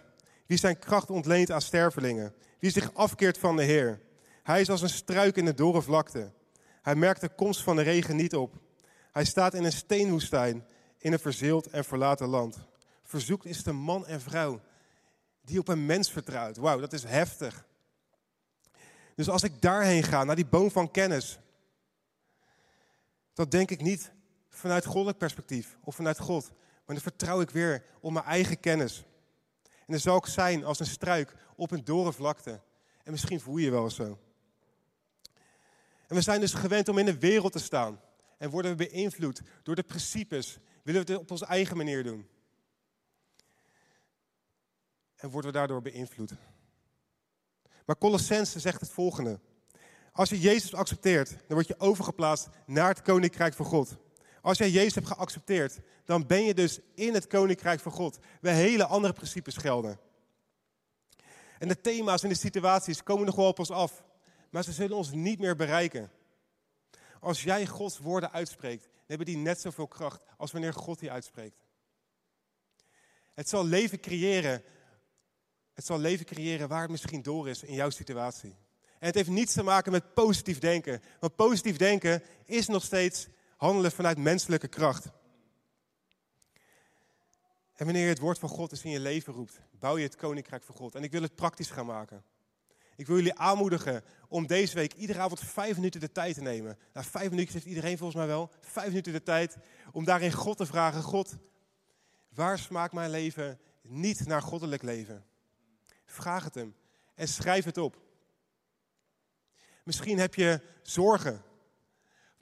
Wie 0.46 0.58
zijn 0.58 0.78
kracht 0.78 1.10
ontleent 1.10 1.50
aan 1.50 1.62
stervelingen. 1.62 2.34
Wie 2.64 2.72
zich 2.72 2.94
afkeert 2.94 3.38
van 3.38 3.56
de 3.56 3.62
Heer. 3.62 4.00
Hij 4.42 4.60
is 4.60 4.70
als 4.70 4.82
een 4.82 4.88
struik 4.88 5.36
in 5.36 5.44
de 5.44 5.54
dorre 5.54 5.82
vlakte. 5.82 6.32
Hij 6.82 6.94
merkt 6.94 7.20
de 7.20 7.28
komst 7.28 7.62
van 7.62 7.76
de 7.76 7.82
regen 7.82 8.16
niet 8.16 8.34
op. 8.34 8.54
Hij 9.12 9.24
staat 9.24 9.54
in 9.54 9.64
een 9.64 9.72
steenwoestijn, 9.72 10.66
in 10.98 11.12
een 11.12 11.18
verzeeld 11.18 11.66
en 11.66 11.84
verlaten 11.84 12.28
land. 12.28 12.58
Verzoekt 13.02 13.44
is 13.44 13.62
de 13.62 13.72
man 13.72 14.06
en 14.06 14.20
vrouw 14.20 14.60
die 15.40 15.58
op 15.58 15.68
een 15.68 15.86
mens 15.86 16.10
vertrouwt. 16.10 16.56
Wauw, 16.56 16.80
dat 16.80 16.92
is 16.92 17.04
heftig. 17.04 17.66
Dus 19.14 19.28
als 19.28 19.42
ik 19.42 19.62
daarheen 19.62 20.02
ga, 20.02 20.24
naar 20.24 20.36
die 20.36 20.46
boom 20.46 20.70
van 20.70 20.90
kennis, 20.90 21.38
dat 23.32 23.50
denk 23.50 23.70
ik 23.70 23.82
niet 23.82 24.12
vanuit 24.48 24.84
goddelijk 24.84 25.18
perspectief 25.18 25.76
of 25.82 25.94
vanuit 25.94 26.18
God, 26.18 26.48
maar 26.50 26.94
dan 26.94 27.00
vertrouw 27.00 27.40
ik 27.40 27.50
weer 27.50 27.84
op 28.00 28.12
mijn 28.12 28.24
eigen 28.24 28.60
kennis. 28.60 29.04
En 29.86 29.92
dan 29.92 30.00
zal 30.00 30.16
ik 30.16 30.26
zijn 30.26 30.64
als 30.64 30.80
een 30.80 30.86
struik 30.86 31.34
op 31.56 31.70
een 31.70 31.84
dorre 31.84 32.12
vlakte. 32.12 32.60
En 33.02 33.10
misschien 33.12 33.40
voel 33.40 33.56
je 33.56 33.64
je 33.64 33.70
wel 33.70 33.90
zo. 33.90 34.18
En 36.06 36.14
we 36.16 36.20
zijn 36.20 36.40
dus 36.40 36.54
gewend 36.54 36.88
om 36.88 36.98
in 36.98 37.06
een 37.06 37.18
wereld 37.18 37.52
te 37.52 37.58
staan. 37.58 38.00
En 38.38 38.50
worden 38.50 38.76
we 38.76 38.88
beïnvloed 38.88 39.40
door 39.62 39.74
de 39.74 39.82
principes. 39.82 40.58
Willen 40.82 41.06
we 41.06 41.12
het 41.12 41.20
op 41.20 41.30
onze 41.30 41.46
eigen 41.46 41.76
manier 41.76 42.02
doen. 42.02 42.28
En 45.16 45.30
worden 45.30 45.50
we 45.52 45.56
daardoor 45.56 45.82
beïnvloed. 45.82 46.32
Maar 47.84 47.98
Colossense 47.98 48.60
zegt 48.60 48.80
het 48.80 48.90
volgende. 48.90 49.40
Als 50.12 50.28
je 50.28 50.40
Jezus 50.40 50.74
accepteert, 50.74 51.28
dan 51.28 51.38
word 51.48 51.66
je 51.66 51.80
overgeplaatst 51.80 52.48
naar 52.66 52.88
het 52.88 53.02
koninkrijk 53.02 53.54
van 53.54 53.66
God. 53.66 53.96
Als 54.44 54.58
jij 54.58 54.70
Jezus 54.70 54.94
hebt 54.94 55.06
geaccepteerd, 55.06 55.78
dan 56.04 56.26
ben 56.26 56.44
je 56.44 56.54
dus 56.54 56.78
in 56.94 57.14
het 57.14 57.26
koninkrijk 57.26 57.80
van 57.80 57.92
God. 57.92 58.18
Waar 58.40 58.54
hele 58.54 58.86
andere 58.86 59.12
principes 59.12 59.56
gelden. 59.56 59.98
En 61.58 61.68
de 61.68 61.80
thema's 61.80 62.22
en 62.22 62.28
de 62.28 62.34
situaties 62.34 63.02
komen 63.02 63.26
nog 63.26 63.34
wel 63.34 63.46
op 63.46 63.58
ons 63.58 63.70
af. 63.70 64.04
Maar 64.50 64.64
ze 64.64 64.72
zullen 64.72 64.96
ons 64.96 65.12
niet 65.12 65.38
meer 65.38 65.56
bereiken. 65.56 66.10
Als 67.20 67.42
jij 67.42 67.66
Gods 67.66 67.98
woorden 67.98 68.32
uitspreekt, 68.32 68.82
dan 68.82 68.92
hebben 69.06 69.26
die 69.26 69.36
net 69.36 69.60
zoveel 69.60 69.88
kracht 69.88 70.24
als 70.36 70.52
wanneer 70.52 70.74
God 70.74 70.98
die 70.98 71.10
uitspreekt. 71.10 71.64
Het 73.34 73.48
zal 73.48 73.66
leven 73.66 74.00
creëren. 74.00 74.62
Het 75.74 75.86
zal 75.86 75.98
leven 75.98 76.26
creëren 76.26 76.68
waar 76.68 76.82
het 76.82 76.90
misschien 76.90 77.22
door 77.22 77.48
is 77.48 77.62
in 77.62 77.74
jouw 77.74 77.90
situatie. 77.90 78.56
En 78.98 79.06
het 79.06 79.14
heeft 79.14 79.28
niets 79.28 79.52
te 79.52 79.62
maken 79.62 79.92
met 79.92 80.14
positief 80.14 80.58
denken. 80.58 81.02
Want 81.20 81.36
positief 81.36 81.76
denken 81.76 82.22
is 82.44 82.66
nog 82.66 82.84
steeds 82.84 83.28
handelen 83.64 83.92
vanuit 83.92 84.18
menselijke 84.18 84.68
kracht. 84.68 85.04
En 87.74 87.84
wanneer 87.84 88.02
je 88.02 88.08
het 88.08 88.18
woord 88.18 88.38
van 88.38 88.48
God 88.48 88.70
eens 88.70 88.84
in 88.84 88.90
je 88.90 89.00
leven 89.00 89.32
roept, 89.32 89.60
bouw 89.70 89.96
je 89.96 90.04
het 90.04 90.16
koninkrijk 90.16 90.62
van 90.62 90.74
God. 90.74 90.94
En 90.94 91.02
ik 91.02 91.12
wil 91.12 91.22
het 91.22 91.34
praktisch 91.34 91.70
gaan 91.70 91.86
maken. 91.86 92.24
Ik 92.96 93.06
wil 93.06 93.16
jullie 93.16 93.38
aanmoedigen 93.38 94.04
om 94.28 94.46
deze 94.46 94.74
week 94.74 94.92
iedere 94.92 95.18
avond 95.18 95.40
vijf 95.40 95.76
minuten 95.76 96.00
de 96.00 96.12
tijd 96.12 96.34
te 96.34 96.42
nemen. 96.42 96.78
Nou, 96.92 97.06
vijf 97.06 97.30
minuten 97.30 97.52
heeft 97.52 97.66
iedereen 97.66 97.98
volgens 97.98 98.18
mij 98.18 98.26
wel. 98.26 98.50
Vijf 98.60 98.88
minuten 98.88 99.12
de 99.12 99.22
tijd 99.22 99.56
om 99.92 100.04
daarin 100.04 100.32
God 100.32 100.56
te 100.56 100.66
vragen: 100.66 101.02
God, 101.02 101.36
waar 102.28 102.58
smaakt 102.58 102.92
mijn 102.92 103.10
leven 103.10 103.60
niet 103.82 104.26
naar 104.26 104.42
goddelijk 104.42 104.82
leven? 104.82 105.24
Vraag 106.04 106.44
het 106.44 106.54
hem 106.54 106.74
en 107.14 107.28
schrijf 107.28 107.64
het 107.64 107.78
op. 107.78 108.02
Misschien 109.84 110.18
heb 110.18 110.34
je 110.34 110.60
zorgen. 110.82 111.42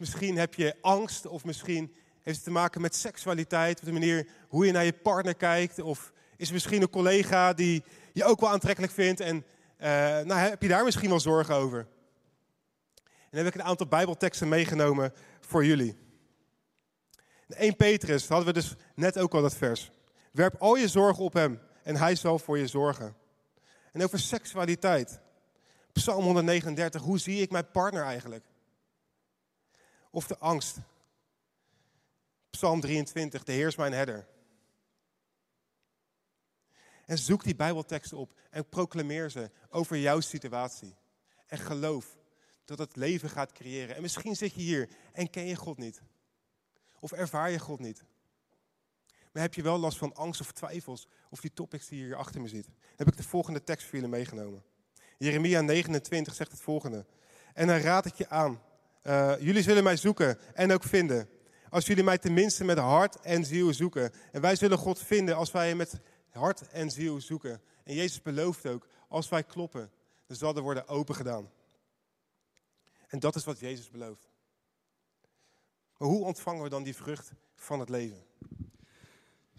Misschien 0.02 0.38
heb 0.38 0.54
je 0.54 0.74
angst 0.80 1.26
of 1.26 1.44
misschien 1.44 1.94
heeft 2.22 2.36
het 2.36 2.44
te 2.44 2.50
maken 2.50 2.80
met 2.80 2.94
seksualiteit, 2.94 3.78
of 3.78 3.84
de 3.84 3.92
manier 3.92 4.28
hoe 4.48 4.66
je 4.66 4.72
naar 4.72 4.84
je 4.84 4.92
partner 4.92 5.34
kijkt. 5.34 5.80
Of 5.80 6.12
is 6.36 6.46
er 6.46 6.52
misschien 6.52 6.82
een 6.82 6.90
collega 6.90 7.52
die 7.52 7.84
je 8.12 8.24
ook 8.24 8.40
wel 8.40 8.50
aantrekkelijk 8.50 8.92
vindt 8.92 9.20
en 9.20 9.36
uh, 9.36 9.86
nou, 10.20 10.32
heb 10.32 10.62
je 10.62 10.68
daar 10.68 10.84
misschien 10.84 11.08
wel 11.08 11.20
zorgen 11.20 11.54
over? 11.54 11.78
En 11.78 13.30
dan 13.30 13.44
heb 13.44 13.54
ik 13.54 13.60
een 13.60 13.66
aantal 13.66 13.86
bijbelteksten 13.86 14.48
meegenomen 14.48 15.12
voor 15.40 15.64
jullie. 15.64 15.96
In 17.48 17.56
1 17.56 17.76
Petrus 17.76 18.28
hadden 18.28 18.46
we 18.46 18.52
dus 18.52 18.74
net 18.94 19.18
ook 19.18 19.34
al 19.34 19.42
dat 19.42 19.56
vers. 19.56 19.90
Werp 20.32 20.54
al 20.58 20.76
je 20.76 20.88
zorgen 20.88 21.24
op 21.24 21.32
hem 21.32 21.60
en 21.82 21.96
hij 21.96 22.14
zal 22.14 22.38
voor 22.38 22.58
je 22.58 22.66
zorgen. 22.66 23.16
En 23.92 24.02
over 24.02 24.18
seksualiteit. 24.18 25.20
Psalm 25.92 26.24
139, 26.24 27.02
hoe 27.02 27.18
zie 27.18 27.42
ik 27.42 27.50
mijn 27.50 27.70
partner 27.70 28.02
eigenlijk? 28.02 28.44
Of 30.14 30.26
de 30.26 30.38
angst. 30.38 30.76
Psalm 32.50 32.80
23, 32.80 33.44
de 33.44 33.52
Heer 33.52 33.66
is 33.66 33.76
mijn 33.76 33.92
herder. 33.92 34.26
En 37.04 37.18
zoek 37.18 37.44
die 37.44 37.54
Bijbelteksten 37.54 38.18
op 38.18 38.32
en 38.50 38.68
proclameer 38.68 39.30
ze 39.30 39.50
over 39.70 39.96
jouw 39.96 40.20
situatie. 40.20 40.94
En 41.46 41.58
geloof 41.58 42.16
dat 42.64 42.78
het 42.78 42.96
leven 42.96 43.30
gaat 43.30 43.52
creëren. 43.52 43.96
En 43.96 44.02
misschien 44.02 44.36
zit 44.36 44.54
je 44.54 44.60
hier 44.60 44.88
en 45.12 45.30
ken 45.30 45.46
je 45.46 45.56
God 45.56 45.78
niet. 45.78 46.02
Of 47.00 47.12
ervaar 47.12 47.50
je 47.50 47.58
God 47.58 47.78
niet. 47.78 48.04
Maar 49.32 49.42
heb 49.42 49.54
je 49.54 49.62
wel 49.62 49.78
last 49.78 49.98
van 49.98 50.14
angst 50.14 50.40
of 50.40 50.52
twijfels 50.52 51.08
of 51.30 51.40
die 51.40 51.52
topics 51.52 51.88
die 51.88 52.04
hier 52.04 52.16
achter 52.16 52.40
me 52.40 52.48
ziet? 52.48 52.64
Dan 52.64 52.74
heb 52.96 53.08
ik 53.08 53.16
de 53.16 53.22
volgende 53.22 53.64
tekst 53.64 53.86
voor 53.86 53.94
jullie 53.94 54.14
meegenomen. 54.14 54.62
Jeremia 55.18 55.60
29 55.60 56.34
zegt 56.34 56.50
het 56.50 56.60
volgende. 56.60 57.06
En 57.54 57.66
dan 57.66 57.78
raad 57.78 58.06
ik 58.06 58.14
je 58.14 58.28
aan. 58.28 58.60
Uh, 59.02 59.40
jullie 59.40 59.62
zullen 59.62 59.84
mij 59.84 59.96
zoeken 59.96 60.38
en 60.54 60.72
ook 60.72 60.82
vinden. 60.82 61.28
Als 61.68 61.86
jullie 61.86 62.04
mij 62.04 62.18
tenminste 62.18 62.64
met 62.64 62.78
hart 62.78 63.20
en 63.20 63.44
ziel 63.44 63.72
zoeken. 63.72 64.12
En 64.32 64.40
wij 64.40 64.56
zullen 64.56 64.78
God 64.78 64.98
vinden 64.98 65.36
als 65.36 65.50
wij 65.50 65.68
hem 65.68 65.76
met 65.76 66.00
hart 66.30 66.68
en 66.68 66.90
ziel 66.90 67.20
zoeken. 67.20 67.60
En 67.84 67.94
Jezus 67.94 68.22
belooft 68.22 68.66
ook, 68.66 68.86
als 69.08 69.28
wij 69.28 69.42
kloppen, 69.42 69.90
dan 70.26 70.36
zal 70.36 70.56
er 70.56 70.62
worden 70.62 70.88
open 70.88 71.14
gedaan. 71.14 71.50
En 73.08 73.18
dat 73.18 73.34
is 73.34 73.44
wat 73.44 73.58
Jezus 73.58 73.90
belooft. 73.90 74.30
Maar 75.98 76.08
hoe 76.08 76.24
ontvangen 76.24 76.62
we 76.62 76.68
dan 76.68 76.82
die 76.82 76.96
vrucht 76.96 77.32
van 77.54 77.80
het 77.80 77.88
leven? 77.88 78.24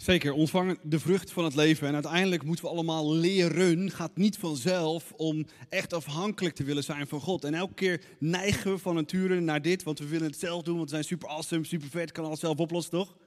Zeker, 0.03 0.33
ontvangen 0.33 0.77
de 0.81 0.99
vrucht 0.99 1.31
van 1.31 1.43
het 1.43 1.55
leven. 1.55 1.87
En 1.87 1.93
uiteindelijk 1.93 2.43
moeten 2.43 2.65
we 2.65 2.71
allemaal 2.71 3.13
leren. 3.13 3.91
Gaat 3.91 4.17
niet 4.17 4.37
vanzelf 4.37 5.11
om 5.11 5.45
echt 5.69 5.93
afhankelijk 5.93 6.55
te 6.55 6.63
willen 6.63 6.83
zijn 6.83 7.07
van 7.07 7.19
God. 7.19 7.43
En 7.43 7.53
elke 7.53 7.73
keer 7.73 8.05
neigen 8.19 8.71
we 8.71 8.77
van 8.77 8.95
nature 8.95 9.39
naar 9.39 9.61
dit, 9.61 9.83
want 9.83 9.99
we 9.99 10.07
willen 10.07 10.27
het 10.27 10.39
zelf 10.39 10.63
doen, 10.63 10.75
want 10.75 10.89
we 10.89 10.95
zijn 10.95 11.07
super 11.07 11.29
awesome, 11.29 11.65
super 11.65 11.89
vet, 11.89 12.11
kan 12.11 12.25
alles 12.25 12.39
zelf 12.39 12.57
oplossen, 12.57 12.91
toch? 12.91 13.17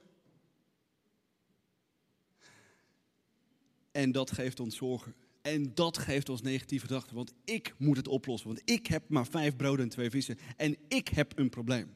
En 3.91 4.11
dat 4.11 4.31
geeft 4.31 4.59
ons 4.59 4.75
zorgen. 4.75 5.15
En 5.41 5.71
dat 5.73 5.97
geeft 5.97 6.29
ons 6.29 6.41
negatieve 6.41 6.85
gedachten. 6.85 7.15
Want 7.15 7.33
ik 7.43 7.73
moet 7.77 7.97
het 7.97 8.07
oplossen. 8.07 8.47
Want 8.47 8.61
ik 8.65 8.87
heb 8.87 9.09
maar 9.09 9.27
vijf 9.27 9.55
broden 9.55 9.83
en 9.83 9.91
twee 9.91 10.09
vissen. 10.09 10.37
En 10.57 10.77
ik 10.87 11.07
heb 11.07 11.39
een 11.39 11.49
probleem. 11.49 11.95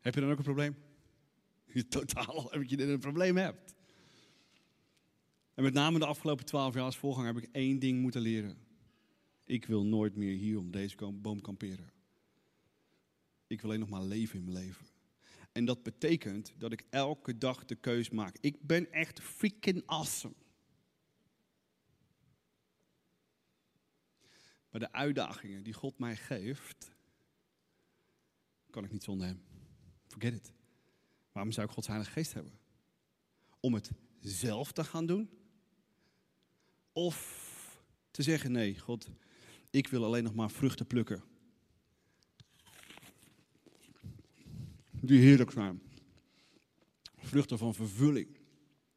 Heb 0.00 0.14
je 0.14 0.20
dan 0.20 0.30
ook 0.30 0.38
een 0.38 0.44
probleem? 0.44 0.76
Totaal 1.88 2.46
heb 2.50 2.64
je 2.64 2.82
een 2.82 2.98
probleem 2.98 3.36
hebt. 3.36 3.74
En 5.54 5.62
met 5.62 5.72
name 5.72 5.98
de 5.98 6.06
afgelopen 6.06 6.44
twaalf 6.44 6.74
jaar 6.74 6.84
als 6.84 6.96
voorganger 6.96 7.34
heb 7.34 7.42
ik 7.42 7.48
één 7.52 7.78
ding 7.78 8.00
moeten 8.00 8.20
leren. 8.20 8.58
Ik 9.44 9.66
wil 9.66 9.84
nooit 9.84 10.16
meer 10.16 10.36
hier 10.36 10.58
om 10.58 10.70
deze 10.70 11.12
boom 11.12 11.40
kamperen. 11.40 11.90
Ik 13.46 13.60
wil 13.60 13.70
alleen 13.70 13.80
nog 13.80 13.88
maar 13.88 14.02
leven 14.02 14.38
in 14.38 14.44
mijn 14.44 14.56
leven. 14.56 14.86
En 15.52 15.64
dat 15.64 15.82
betekent 15.82 16.54
dat 16.58 16.72
ik 16.72 16.84
elke 16.90 17.38
dag 17.38 17.64
de 17.64 17.74
keus 17.74 18.10
maak. 18.10 18.36
Ik 18.40 18.66
ben 18.66 18.92
echt 18.92 19.20
freaking 19.20 19.82
awesome. 19.86 20.34
Maar 24.70 24.80
de 24.80 24.92
uitdagingen 24.92 25.62
die 25.62 25.72
God 25.72 25.98
mij 25.98 26.16
geeft, 26.16 26.90
kan 28.70 28.84
ik 28.84 28.92
niet 28.92 29.04
zonder 29.04 29.26
Hem. 29.26 29.42
Forget 30.06 30.34
it. 30.34 30.57
Waarom 31.38 31.56
zou 31.56 31.66
ik 31.66 31.72
Gods 31.72 31.86
Heilige 31.86 32.12
Geest 32.12 32.32
hebben? 32.32 32.52
Om 33.60 33.74
het 33.74 33.90
zelf 34.20 34.72
te 34.72 34.84
gaan 34.84 35.06
doen? 35.06 35.30
Of 36.92 37.46
te 38.10 38.22
zeggen: 38.22 38.52
nee, 38.52 38.78
God, 38.78 39.08
ik 39.70 39.88
wil 39.88 40.04
alleen 40.04 40.22
nog 40.22 40.34
maar 40.34 40.50
vruchten 40.50 40.86
plukken. 40.86 41.22
die 44.90 45.20
heerlijk 45.20 45.50
zijn. 45.50 45.82
Vruchten 47.16 47.58
van 47.58 47.74
vervulling. 47.74 48.36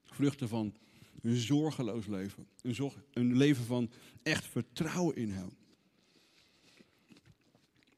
Vruchten 0.03 0.47
van 0.47 0.75
een 1.21 1.35
zorgeloos 1.35 2.05
leven. 2.05 2.47
Een, 2.61 2.75
zorg, 2.75 2.95
een 3.13 3.37
leven 3.37 3.65
van 3.65 3.91
echt 4.23 4.45
vertrouwen 4.45 5.15
in 5.15 5.31
Hem. 5.31 5.49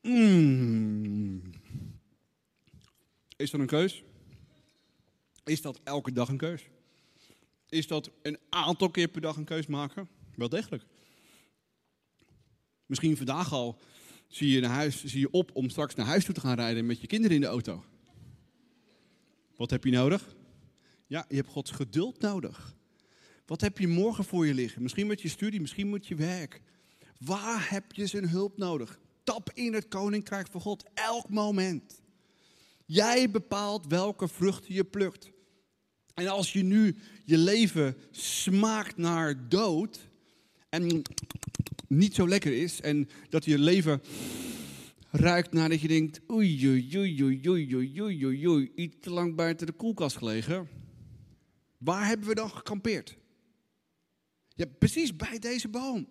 Mm. 0.02 1.42
Is 3.36 3.52
dat 3.52 3.62
een 3.62 3.68
keus? 3.68 4.04
Is 5.44 5.62
dat 5.62 5.80
elke 5.84 6.12
dag 6.12 6.30
een 6.30 6.38
keus? 6.38 6.70
Is 7.70 7.88
dat 7.88 8.12
een 8.22 8.38
aantal 8.50 8.90
keer 8.90 9.08
per 9.08 9.22
dag 9.22 9.36
een 9.36 9.46
keus 9.46 9.68
maken? 9.68 10.10
Wel 10.36 10.50
degelijk. 10.50 10.84
Misschien 12.86 13.18
vandaag 13.18 13.54
al 13.54 13.80
zie 14.28 14.50
je, 14.50 14.60
naar 14.60 14.70
huis, 14.70 15.04
zie 15.04 15.20
je 15.20 15.32
op 15.32 15.52
om 15.54 15.70
straks 15.70 15.96
naar 15.96 16.06
huis 16.06 16.26
toe 16.26 16.34
te 16.34 16.40
gaan 16.40 16.56
rijden 16.56 16.86
met 16.86 17.02
je 17.02 17.08
kinderen 17.08 17.36
in 17.36 17.42
de 17.42 17.48
auto. 17.48 17.84
Wat 19.56 19.70
heb 19.70 19.84
je 19.84 19.92
nodig? 19.92 20.36
Ja, 21.08 21.26
je 21.30 21.36
hebt 21.36 21.50
Gods 21.50 21.72
geduld 21.72 22.22
nodig. 22.22 22.76
Wat 23.46 23.62
heb 23.62 23.78
je 23.78 23.88
morgen 23.88 24.24
voor 24.24 24.46
je 24.46 24.54
liggen? 24.54 24.82
Misschien 24.82 25.08
met 25.08 25.22
je 25.22 25.30
studie, 25.30 25.62
misschien 25.62 25.90
met 25.90 26.08
je 26.08 26.16
werk. 26.16 26.62
Waar 27.20 27.70
heb 27.70 27.92
je 27.92 28.08
zijn 28.08 28.30
hulp 28.30 28.58
nodig? 28.58 29.00
Tap 29.24 29.52
in 29.54 29.74
het 29.74 29.88
koninkrijk 29.88 30.48
van 30.48 30.62
God, 30.62 30.86
elk 30.94 31.30
moment. 31.30 32.02
Jij 32.94 33.32
bepaalt 33.32 33.88
welke 33.88 34.28
vruchten 34.28 34.74
je 34.74 34.84
plukt. 34.84 35.32
En 36.14 36.28
als 36.28 36.54
je 36.54 36.64
nu 36.64 36.96
je 37.26 37.38
leven 37.38 37.98
smaakt 38.12 38.98
naar 38.98 39.50
dood 39.50 40.08
en 40.70 41.02
niet 41.88 42.16
zo 42.16 42.28
lekker 42.28 42.54
is 42.62 42.82
en 42.82 43.10
dat 43.30 43.46
je 43.46 43.60
leven 43.60 44.02
ruikt 45.12 45.54
nadat 45.54 45.82
je 45.82 45.88
denkt 45.88 46.20
oei 46.32 46.68
oei 46.68 46.98
oei 46.98 47.24
oei 47.24 47.50
oei 47.50 47.76
oei 47.76 48.02
oei 48.02 48.26
oei 48.26 48.48
oei 48.48 48.72
iets 48.76 48.96
te 49.00 49.10
lang 49.10 49.36
buiten 49.36 49.68
de 49.68 49.74
koelkast 49.74 50.18
gelegen. 50.18 50.70
Waar 51.78 52.08
hebben 52.08 52.28
we 52.28 52.36
dan 52.36 52.50
gekampeerd? 52.50 53.18
Ja, 54.48 54.66
precies 54.80 55.16
bij 55.16 55.40
deze 55.40 55.68
boom. 55.68 56.08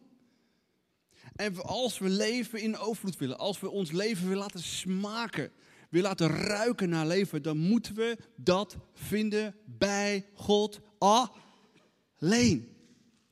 En 1.35 1.57
als 1.57 1.99
we 1.99 2.09
leven 2.09 2.61
in 2.61 2.77
overvloed 2.77 3.16
willen, 3.16 3.38
als 3.38 3.61
we 3.61 3.71
ons 3.71 3.90
leven 3.90 4.23
willen 4.23 4.42
laten 4.42 4.62
smaken, 4.62 5.53
willen 5.93 6.09
laten 6.09 6.29
ruiken 6.29 6.89
naar 6.89 7.07
leven, 7.07 7.43
dan 7.43 7.59
moeten 7.59 7.95
we 7.95 8.19
dat 8.37 8.77
vinden 8.95 9.55
bij 9.65 10.27
God 10.35 10.81
alleen. 10.99 12.69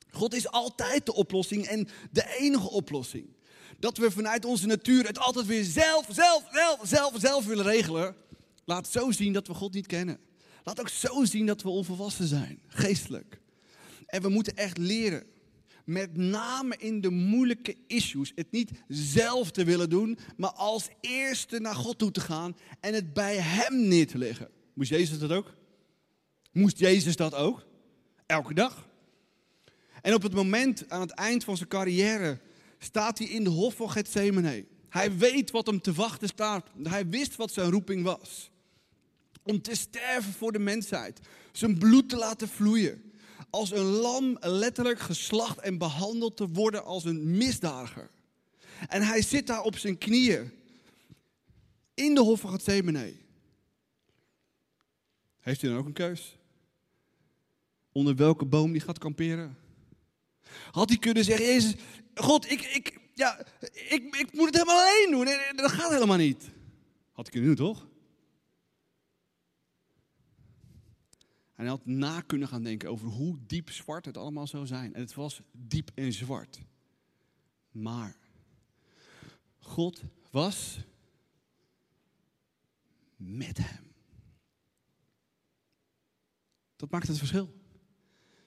God 0.09 0.33
is 0.33 0.51
altijd 0.51 1.05
de 1.05 1.13
oplossing 1.13 1.65
en 1.65 1.87
de 2.11 2.35
enige 2.39 2.69
oplossing. 2.69 3.35
Dat 3.79 3.97
we 3.97 4.11
vanuit 4.11 4.45
onze 4.45 4.67
natuur 4.67 5.05
het 5.07 5.19
altijd 5.19 5.45
weer 5.45 5.63
zelf, 5.63 6.05
zelf, 6.09 6.43
zelf, 6.51 6.79
zelf, 6.83 7.13
zelf 7.17 7.45
willen 7.45 7.65
regelen. 7.65 8.15
Laat 8.65 8.87
zo 8.87 9.11
zien 9.11 9.33
dat 9.33 9.47
we 9.47 9.53
God 9.53 9.73
niet 9.73 9.87
kennen. 9.87 10.19
Laat 10.63 10.79
ook 10.79 10.89
zo 10.89 11.25
zien 11.25 11.45
dat 11.45 11.61
we 11.61 11.69
onvolwassen 11.69 12.27
zijn, 12.27 12.61
geestelijk. 12.67 13.39
En 14.05 14.21
we 14.21 14.29
moeten 14.29 14.55
echt 14.55 14.77
leren, 14.77 15.23
met 15.85 16.17
name 16.17 16.75
in 16.77 17.01
de 17.01 17.09
moeilijke 17.09 17.75
issues, 17.87 18.31
het 18.35 18.51
niet 18.51 18.71
zelf 18.87 19.51
te 19.51 19.63
willen 19.63 19.89
doen, 19.89 20.17
maar 20.37 20.51
als 20.51 20.89
eerste 21.01 21.59
naar 21.59 21.75
God 21.75 21.97
toe 21.97 22.11
te 22.11 22.19
gaan 22.19 22.57
en 22.79 22.93
het 22.93 23.13
bij 23.13 23.35
Hem 23.35 23.87
neer 23.87 24.07
te 24.07 24.17
leggen. 24.17 24.49
Moest 24.73 24.89
Jezus 24.89 25.19
dat 25.19 25.31
ook? 25.31 25.55
Moest 26.51 26.79
Jezus 26.79 27.15
dat 27.15 27.35
ook? 27.35 27.65
Elke 28.25 28.53
dag? 28.53 28.89
En 30.01 30.13
op 30.13 30.21
het 30.21 30.33
moment, 30.33 30.89
aan 30.89 31.01
het 31.01 31.11
eind 31.11 31.43
van 31.43 31.57
zijn 31.57 31.69
carrière, 31.69 32.39
staat 32.77 33.17
hij 33.17 33.27
in 33.27 33.43
de 33.43 33.49
hof 33.49 33.75
van 33.75 33.91
Gethsemane. 33.91 34.65
Hij 34.89 35.17
weet 35.17 35.51
wat 35.51 35.65
hem 35.65 35.81
te 35.81 35.93
wachten 35.93 36.27
staat. 36.27 36.67
Hij 36.83 37.07
wist 37.07 37.35
wat 37.35 37.51
zijn 37.51 37.71
roeping 37.71 38.03
was. 38.03 38.51
Om 39.43 39.61
te 39.61 39.75
sterven 39.75 40.33
voor 40.33 40.51
de 40.51 40.59
mensheid. 40.59 41.19
Zijn 41.51 41.77
bloed 41.77 42.09
te 42.09 42.17
laten 42.17 42.47
vloeien. 42.47 43.10
Als 43.51 43.71
een 43.71 43.85
lam 43.85 44.37
letterlijk 44.39 44.99
geslacht 44.99 45.59
en 45.59 45.77
behandeld 45.77 46.37
te 46.37 46.47
worden 46.47 46.83
als 46.83 47.05
een 47.05 47.37
misdadiger. 47.37 48.09
En 48.87 49.01
hij 49.01 49.21
zit 49.21 49.47
daar 49.47 49.61
op 49.61 49.77
zijn 49.77 49.97
knieën. 49.97 50.51
In 51.93 52.15
de 52.15 52.21
hof 52.21 52.39
van 52.39 52.51
Gethsemane. 52.51 53.13
Heeft 55.39 55.61
hij 55.61 55.69
dan 55.69 55.79
ook 55.79 55.85
een 55.85 55.93
keus? 55.93 56.37
Onder 57.91 58.15
welke 58.15 58.45
boom 58.45 58.71
die 58.71 58.81
gaat 58.81 58.97
kamperen? 58.97 59.57
Had 60.71 60.89
hij 60.89 60.97
kunnen 60.97 61.23
zeggen, 61.23 61.45
Jezus, 61.45 61.75
God, 62.15 62.51
ik, 62.51 62.61
ik, 62.61 62.99
ja, 63.13 63.45
ik, 63.71 64.15
ik 64.15 64.33
moet 64.33 64.45
het 64.45 64.53
helemaal 64.53 64.81
alleen 64.81 65.07
doen. 65.11 65.55
Dat 65.55 65.71
gaat 65.71 65.91
helemaal 65.91 66.17
niet. 66.17 66.49
Had 67.11 67.25
hij 67.25 67.41
kunnen 67.41 67.55
doen, 67.55 67.67
toch? 67.67 67.87
En 71.61 71.67
hij 71.67 71.75
had 71.75 71.85
na 71.85 72.21
kunnen 72.21 72.47
gaan 72.47 72.63
denken 72.63 72.89
over 72.89 73.07
hoe 73.07 73.37
diep 73.47 73.69
zwart 73.69 74.05
het 74.05 74.17
allemaal 74.17 74.47
zou 74.47 74.65
zijn. 74.65 74.93
En 74.93 75.01
het 75.01 75.13
was 75.13 75.41
diep 75.51 75.91
en 75.95 76.13
zwart. 76.13 76.59
Maar 77.71 78.17
God 79.59 80.03
was 80.31 80.79
met 83.15 83.57
hem. 83.57 83.91
Dat 86.75 86.89
maakt 86.91 87.07
het 87.07 87.17
verschil. 87.17 87.53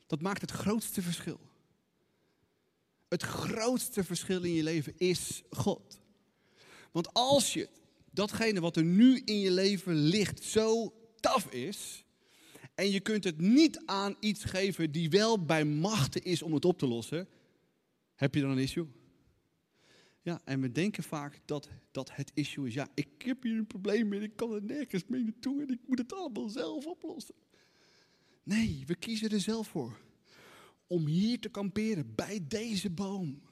Dat 0.06 0.20
maakt 0.20 0.40
het 0.40 0.50
grootste 0.50 1.02
verschil. 1.02 1.40
Het 3.08 3.22
grootste 3.22 4.04
verschil 4.04 4.42
in 4.42 4.52
je 4.52 4.62
leven 4.62 4.98
is 4.98 5.42
God. 5.50 6.00
Want 6.90 7.12
als 7.12 7.52
je 7.52 7.68
datgene 8.10 8.60
wat 8.60 8.76
er 8.76 8.84
nu 8.84 9.22
in 9.24 9.40
je 9.40 9.50
leven 9.50 9.94
ligt 9.94 10.42
zo 10.42 10.94
taf 11.20 11.46
is, 11.46 12.03
en 12.74 12.90
je 12.90 13.00
kunt 13.00 13.24
het 13.24 13.40
niet 13.40 13.82
aan 13.84 14.16
iets 14.20 14.44
geven 14.44 14.92
die 14.92 15.10
wel 15.10 15.44
bij 15.44 15.64
machten 15.64 16.22
is 16.22 16.42
om 16.42 16.54
het 16.54 16.64
op 16.64 16.78
te 16.78 16.86
lossen, 16.86 17.28
heb 18.14 18.34
je 18.34 18.40
dan 18.40 18.50
een 18.50 18.58
issue? 18.58 18.86
Ja, 20.22 20.40
en 20.44 20.60
we 20.60 20.72
denken 20.72 21.02
vaak 21.02 21.40
dat 21.44 21.68
dat 21.90 22.14
het 22.14 22.30
issue 22.34 22.66
is. 22.66 22.74
Ja, 22.74 22.88
ik 22.94 23.08
heb 23.18 23.42
hier 23.42 23.56
een 23.56 23.66
probleem 23.66 24.12
en 24.12 24.22
ik 24.22 24.36
kan 24.36 24.52
er 24.52 24.62
nergens 24.62 25.04
mee 25.06 25.22
naartoe 25.22 25.62
en 25.62 25.68
ik 25.68 25.80
moet 25.86 25.98
het 25.98 26.12
allemaal 26.12 26.48
zelf 26.48 26.86
oplossen. 26.86 27.34
Nee, 28.42 28.82
we 28.86 28.94
kiezen 28.94 29.30
er 29.30 29.40
zelf 29.40 29.68
voor 29.68 30.00
om 30.86 31.06
hier 31.06 31.40
te 31.40 31.48
kamperen 31.48 32.14
bij 32.14 32.44
deze 32.48 32.90
boom. 32.90 33.42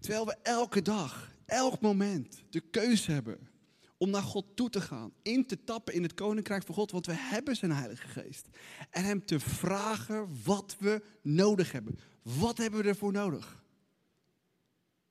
Terwijl 0.00 0.26
we 0.26 0.36
elke 0.42 0.82
dag, 0.82 1.32
elk 1.44 1.80
moment 1.80 2.42
de 2.50 2.60
keuze 2.60 3.12
hebben 3.12 3.49
om 4.00 4.10
naar 4.10 4.22
God 4.22 4.44
toe 4.54 4.70
te 4.70 4.80
gaan, 4.80 5.12
in 5.22 5.46
te 5.46 5.64
tappen 5.64 5.94
in 5.94 6.02
het 6.02 6.14
koninkrijk 6.14 6.64
van 6.64 6.74
God, 6.74 6.90
want 6.90 7.06
we 7.06 7.12
hebben 7.14 7.56
zijn 7.56 7.72
Heilige 7.72 8.08
Geest. 8.08 8.48
En 8.90 9.04
Hem 9.04 9.24
te 9.24 9.40
vragen 9.40 10.42
wat 10.44 10.76
we 10.78 11.02
nodig 11.22 11.72
hebben. 11.72 11.98
Wat 12.22 12.58
hebben 12.58 12.82
we 12.82 12.88
ervoor 12.88 13.12
nodig? 13.12 13.62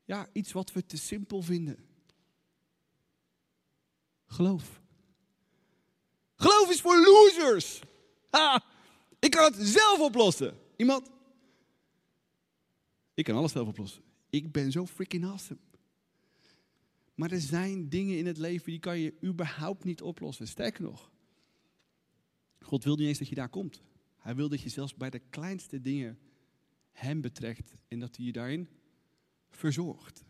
Ja, 0.05 0.27
iets 0.33 0.51
wat 0.51 0.71
we 0.71 0.85
te 0.85 0.97
simpel 0.97 1.41
vinden. 1.41 1.77
Geloof. 4.25 4.81
Geloof 6.35 6.69
is 6.69 6.81
voor 6.81 6.97
losers. 6.97 7.79
Ha, 8.29 8.63
ik 9.19 9.31
kan 9.31 9.43
het 9.53 9.67
zelf 9.67 9.99
oplossen. 9.99 10.57
Iemand? 10.75 11.09
Ik 13.13 13.23
kan 13.23 13.35
alles 13.35 13.51
zelf 13.51 13.67
oplossen. 13.67 14.03
Ik 14.29 14.51
ben 14.51 14.71
zo 14.71 14.85
freaking 14.85 15.25
awesome. 15.25 15.59
Maar 17.19 17.31
er 17.31 17.41
zijn 17.41 17.89
dingen 17.89 18.17
in 18.17 18.25
het 18.25 18.37
leven 18.37 18.71
die 18.71 18.79
kan 18.79 18.99
je 18.99 19.13
überhaupt 19.23 19.83
niet 19.83 20.01
oplossen. 20.01 20.47
Sterker 20.47 20.83
nog, 20.83 21.11
God 22.59 22.83
wil 22.83 22.95
niet 22.95 23.07
eens 23.07 23.17
dat 23.17 23.27
je 23.27 23.35
daar 23.35 23.49
komt. 23.49 23.81
Hij 24.17 24.35
wil 24.35 24.49
dat 24.49 24.61
je 24.61 24.69
zelfs 24.69 24.95
bij 24.95 25.09
de 25.09 25.19
kleinste 25.19 25.81
dingen 25.81 26.19
Hem 26.91 27.21
betrekt 27.21 27.73
en 27.87 27.99
dat 27.99 28.15
hij 28.15 28.25
je 28.25 28.31
daarin 28.31 28.69
verzorgt. 29.49 30.23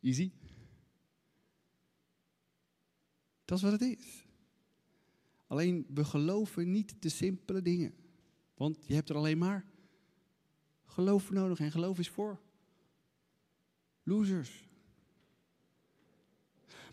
Easy? 0.00 0.32
Dat 3.44 3.58
is 3.58 3.64
wat 3.64 3.72
het 3.72 3.98
is. 3.98 4.26
Alleen 5.46 5.86
we 5.88 6.04
geloven 6.04 6.70
niet 6.70 7.02
de 7.02 7.08
simpele 7.08 7.62
dingen. 7.62 7.94
Want 8.54 8.78
je 8.86 8.94
hebt 8.94 9.08
er 9.08 9.16
alleen 9.16 9.38
maar 9.38 9.66
geloof 10.84 11.22
voor 11.22 11.34
nodig. 11.34 11.60
En 11.60 11.72
geloof 11.72 11.98
is 11.98 12.08
voor 12.08 12.40
losers. 14.02 14.68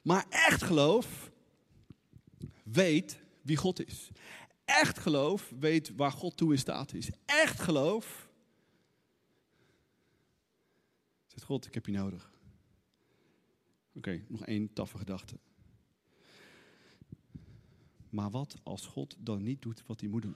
Maar 0.02 0.26
echt 0.30 0.64
geloof 0.64 1.32
weet 2.64 3.22
wie 3.42 3.58
God 3.58 3.86
is. 3.86 4.10
Echt 4.66 5.00
geloof 5.00 5.54
weet 5.60 5.96
waar 5.96 6.12
God 6.12 6.38
toe 6.38 6.52
in 6.52 6.60
staat 6.60 6.94
is. 6.94 7.10
Echt 7.26 7.60
geloof 7.60 8.30
zegt 11.26 11.44
God, 11.44 11.66
ik 11.66 11.74
heb 11.74 11.86
je 11.86 11.92
nodig. 11.92 12.32
Oké, 13.94 14.26
nog 14.28 14.46
één 14.46 14.74
taffe 14.74 14.98
gedachte. 14.98 15.40
Maar 18.10 18.30
wat 18.30 18.56
als 18.64 18.86
God 18.86 19.16
dan 19.20 19.44
niet 19.44 19.62
doet 19.62 19.84
wat 19.86 20.00
hij 20.00 20.10
moet 20.10 20.22
doen? 20.22 20.36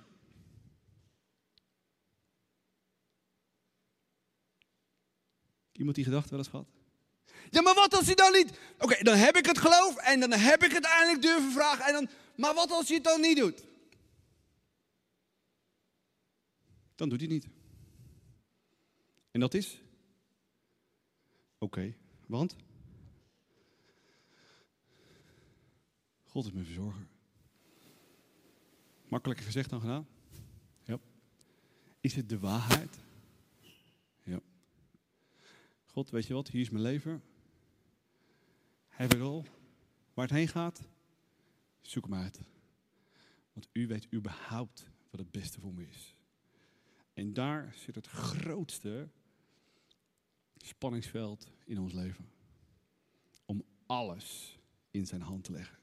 Iemand 5.84 6.02
die 6.02 6.08
gedachte 6.08 6.30
wel 6.30 6.40
eens 6.40 6.48
gehad? 6.48 6.68
Ja, 7.50 7.62
maar 7.62 7.74
wat 7.74 7.94
als 7.94 8.06
hij 8.06 8.16
dan 8.16 8.32
niet... 8.32 8.60
Oké, 8.80 9.04
dan 9.04 9.16
heb 9.18 9.36
ik 9.36 9.46
het 9.46 9.58
geloof 9.58 9.96
en 9.96 10.20
dan 10.20 10.32
heb 10.32 10.64
ik 10.64 10.72
het 10.72 10.84
eindelijk 10.84 11.22
durven 11.22 11.52
vragen. 11.52 11.86
En 11.86 11.94
dan... 11.94 12.10
Maar 12.36 12.54
wat 12.54 12.72
als 12.72 12.88
hij 12.88 12.96
het 12.96 13.06
dan 13.06 13.22
niet 13.22 13.38
doet? 13.38 13.64
Dan 16.96 17.10
doet 17.10 17.20
hij 17.20 17.28
het 17.28 17.44
niet. 17.44 17.54
En 19.32 19.40
dat 19.40 19.54
is? 19.54 19.82
Oké, 21.58 21.94
want? 22.26 22.56
God 26.24 26.46
is 26.46 26.52
mijn 26.52 26.66
verzorger. 26.66 27.08
Makkelijker 29.08 29.46
gezegd 29.46 29.70
dan 29.70 29.80
gedaan? 29.80 30.08
Ja. 30.84 31.00
Is 32.02 32.16
het 32.16 32.30
de 32.30 32.40
waarheid? 32.40 33.03
God, 35.94 36.10
weet 36.10 36.26
je 36.26 36.34
wat, 36.34 36.50
hier 36.50 36.62
is 36.62 36.70
mijn 36.70 36.84
leven. 36.84 37.24
Heb 38.88 39.14
ik 39.14 39.22
al. 39.22 39.46
Waar 40.14 40.26
het 40.28 40.36
heen 40.36 40.48
gaat, 40.48 40.82
zoek 41.82 42.04
hem 42.04 42.14
uit. 42.14 42.40
Want 43.54 43.68
u 43.72 43.88
weet 43.88 44.08
überhaupt 44.14 44.90
wat 45.10 45.20
het 45.20 45.32
beste 45.32 45.60
voor 45.60 45.74
me 45.74 45.88
is. 45.88 46.16
En 47.14 47.34
daar 47.34 47.74
zit 47.76 47.96
het 47.96 48.08
grootste 48.08 49.08
spanningsveld 50.58 51.48
in 51.66 51.80
ons 51.80 51.94
leven. 51.94 52.30
Om 53.46 53.64
alles 53.86 54.60
in 54.92 55.08
zijn 55.08 55.22
hand 55.22 55.44
te 55.44 55.52
leggen. 55.52 55.78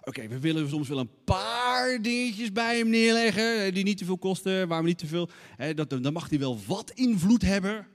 Oké, 0.00 0.28
we 0.28 0.40
willen 0.40 0.68
soms 0.68 0.88
wel 0.88 0.98
een 0.98 1.24
paar 1.24 2.02
dingetjes 2.02 2.52
bij 2.52 2.78
hem 2.78 2.88
neerleggen 2.88 3.74
die 3.74 3.84
niet 3.84 3.98
te 3.98 4.04
veel 4.04 4.18
kosten, 4.18 4.68
waar 4.68 4.82
we 4.82 4.88
niet 4.88 4.98
te 4.98 5.06
veel. 5.06 5.28
Hè, 5.56 5.74
dat, 5.74 5.90
dan 5.90 6.12
mag 6.12 6.28
hij 6.28 6.38
wel 6.38 6.64
wat 6.66 6.90
invloed 6.90 7.42
hebben. 7.42 7.91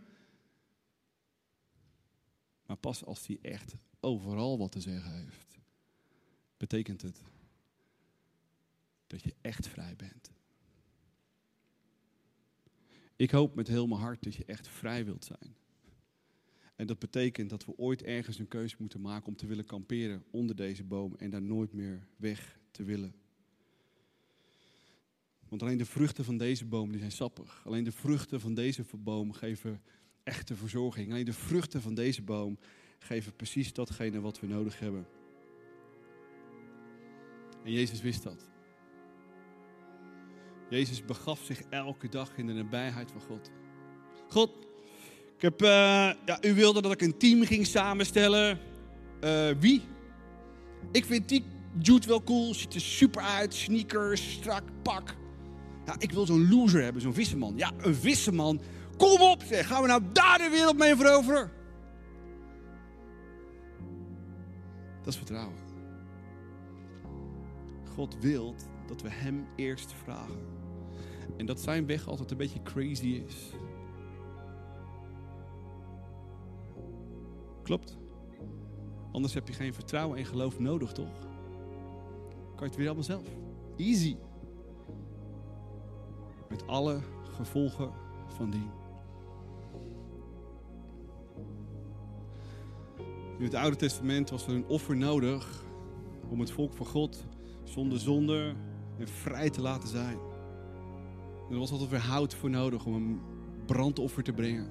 Maar 2.67 2.77
pas 2.77 3.05
als 3.05 3.27
hij 3.27 3.39
echt 3.41 3.75
overal 3.99 4.57
wat 4.57 4.71
te 4.71 4.81
zeggen 4.81 5.13
heeft, 5.13 5.59
betekent 6.57 7.01
het 7.01 7.21
dat 9.07 9.23
je 9.23 9.35
echt 9.41 9.67
vrij 9.67 9.95
bent. 9.95 10.31
Ik 13.15 13.31
hoop 13.31 13.55
met 13.55 13.67
heel 13.67 13.87
mijn 13.87 14.01
hart 14.01 14.23
dat 14.23 14.35
je 14.35 14.45
echt 14.45 14.67
vrij 14.67 15.05
wilt 15.05 15.25
zijn. 15.25 15.55
En 16.75 16.87
dat 16.87 16.99
betekent 16.99 17.49
dat 17.49 17.65
we 17.65 17.77
ooit 17.77 18.03
ergens 18.03 18.39
een 18.39 18.47
keuze 18.47 18.75
moeten 18.79 19.01
maken 19.01 19.27
om 19.27 19.35
te 19.35 19.47
willen 19.47 19.65
kamperen 19.65 20.23
onder 20.31 20.55
deze 20.55 20.83
boom 20.83 21.15
en 21.15 21.29
daar 21.29 21.41
nooit 21.41 21.73
meer 21.73 22.07
weg 22.15 22.59
te 22.71 22.83
willen. 22.83 23.15
Want 25.49 25.61
alleen 25.61 25.77
de 25.77 25.85
vruchten 25.85 26.25
van 26.25 26.37
deze 26.37 26.65
boom 26.65 26.89
die 26.89 26.99
zijn 26.99 27.11
sappig. 27.11 27.61
Alleen 27.65 27.83
de 27.83 27.91
vruchten 27.91 28.39
van 28.39 28.53
deze 28.53 28.85
boom 28.97 29.31
geven 29.31 29.81
echte 30.27 30.55
verzorging. 30.55 31.11
Alleen 31.11 31.25
de 31.25 31.33
vruchten 31.33 31.81
van 31.81 31.93
deze 31.93 32.21
boom 32.21 32.57
geven 32.99 33.35
precies 33.35 33.73
datgene 33.73 34.21
wat 34.21 34.39
we 34.39 34.47
nodig 34.47 34.79
hebben. 34.79 35.07
En 37.63 37.71
Jezus 37.71 38.01
wist 38.01 38.23
dat. 38.23 38.49
Jezus 40.69 41.05
begaf 41.05 41.39
zich 41.43 41.61
elke 41.69 42.09
dag 42.09 42.37
in 42.37 42.47
de 42.47 42.53
nabijheid 42.53 43.11
van 43.11 43.21
God. 43.21 43.51
God, 44.29 44.67
ik 45.35 45.41
heb, 45.41 45.61
uh, 45.61 45.67
ja, 46.25 46.37
u 46.41 46.53
wilde 46.53 46.81
dat 46.81 46.91
ik 46.91 47.01
een 47.01 47.17
team 47.17 47.43
ging 47.43 47.65
samenstellen. 47.65 48.59
Uh, 49.23 49.49
wie? 49.59 49.81
Ik 50.91 51.05
vind 51.05 51.29
die 51.29 51.43
Jude 51.81 52.07
wel 52.07 52.23
cool, 52.23 52.53
ziet 52.53 52.73
er 52.73 52.81
super 52.81 53.21
uit, 53.21 53.53
sneakers, 53.53 54.31
strak 54.31 54.63
pak. 54.81 55.15
Ja, 55.85 55.95
ik 55.99 56.11
wil 56.11 56.25
zo'n 56.25 56.49
loser 56.49 56.83
hebben, 56.83 57.01
zo'n 57.01 57.13
visseman. 57.13 57.53
Ja, 57.57 57.71
een 57.77 57.95
visseman. 57.95 58.61
Kom 58.97 59.21
op, 59.21 59.43
zeg. 59.43 59.67
Gaan 59.67 59.81
we 59.81 59.87
nou 59.87 60.01
daar 60.11 60.37
de 60.37 60.49
wereld 60.51 60.77
mee 60.77 60.95
veroveren? 60.95 61.51
Dat 64.97 65.13
is 65.13 65.17
vertrouwen. 65.17 65.55
God 67.95 68.17
wil 68.19 68.55
dat 68.87 69.01
we 69.01 69.09
Hem 69.09 69.47
eerst 69.55 69.93
vragen. 69.93 70.39
En 71.37 71.45
dat 71.45 71.59
zijn 71.59 71.85
weg 71.85 72.07
altijd 72.07 72.31
een 72.31 72.37
beetje 72.37 72.61
crazy 72.63 73.23
is. 73.27 73.51
Klopt. 77.63 77.97
Anders 79.11 79.33
heb 79.33 79.47
je 79.47 79.53
geen 79.53 79.73
vertrouwen 79.73 80.17
en 80.17 80.25
geloof 80.25 80.59
nodig, 80.59 80.91
toch? 80.91 81.19
Kan 82.55 82.59
je 82.59 82.65
het 82.65 82.75
weer 82.75 82.85
allemaal 82.85 83.03
zelf. 83.03 83.27
Easy. 83.77 84.17
Met 86.49 86.67
alle 86.67 86.99
gevolgen 87.23 87.91
van 88.27 88.49
dien. 88.49 88.69
In 93.37 93.43
het 93.43 93.53
Oude 93.53 93.75
Testament 93.75 94.29
was 94.29 94.47
er 94.47 94.53
een 94.53 94.67
offer 94.67 94.97
nodig 94.97 95.63
om 96.29 96.39
het 96.39 96.51
volk 96.51 96.73
van 96.73 96.85
God 96.85 97.25
zonder 97.63 97.99
zonde 97.99 98.53
en 98.99 99.07
vrij 99.07 99.49
te 99.49 99.61
laten 99.61 99.89
zijn. 99.89 100.17
Er 101.49 101.57
was 101.57 101.71
altijd 101.71 101.89
weer 101.89 101.99
hout 101.99 102.33
voor 102.33 102.49
nodig 102.49 102.85
om 102.85 102.93
een 102.93 103.21
brandoffer 103.65 104.23
te 104.23 104.33
brengen. 104.33 104.67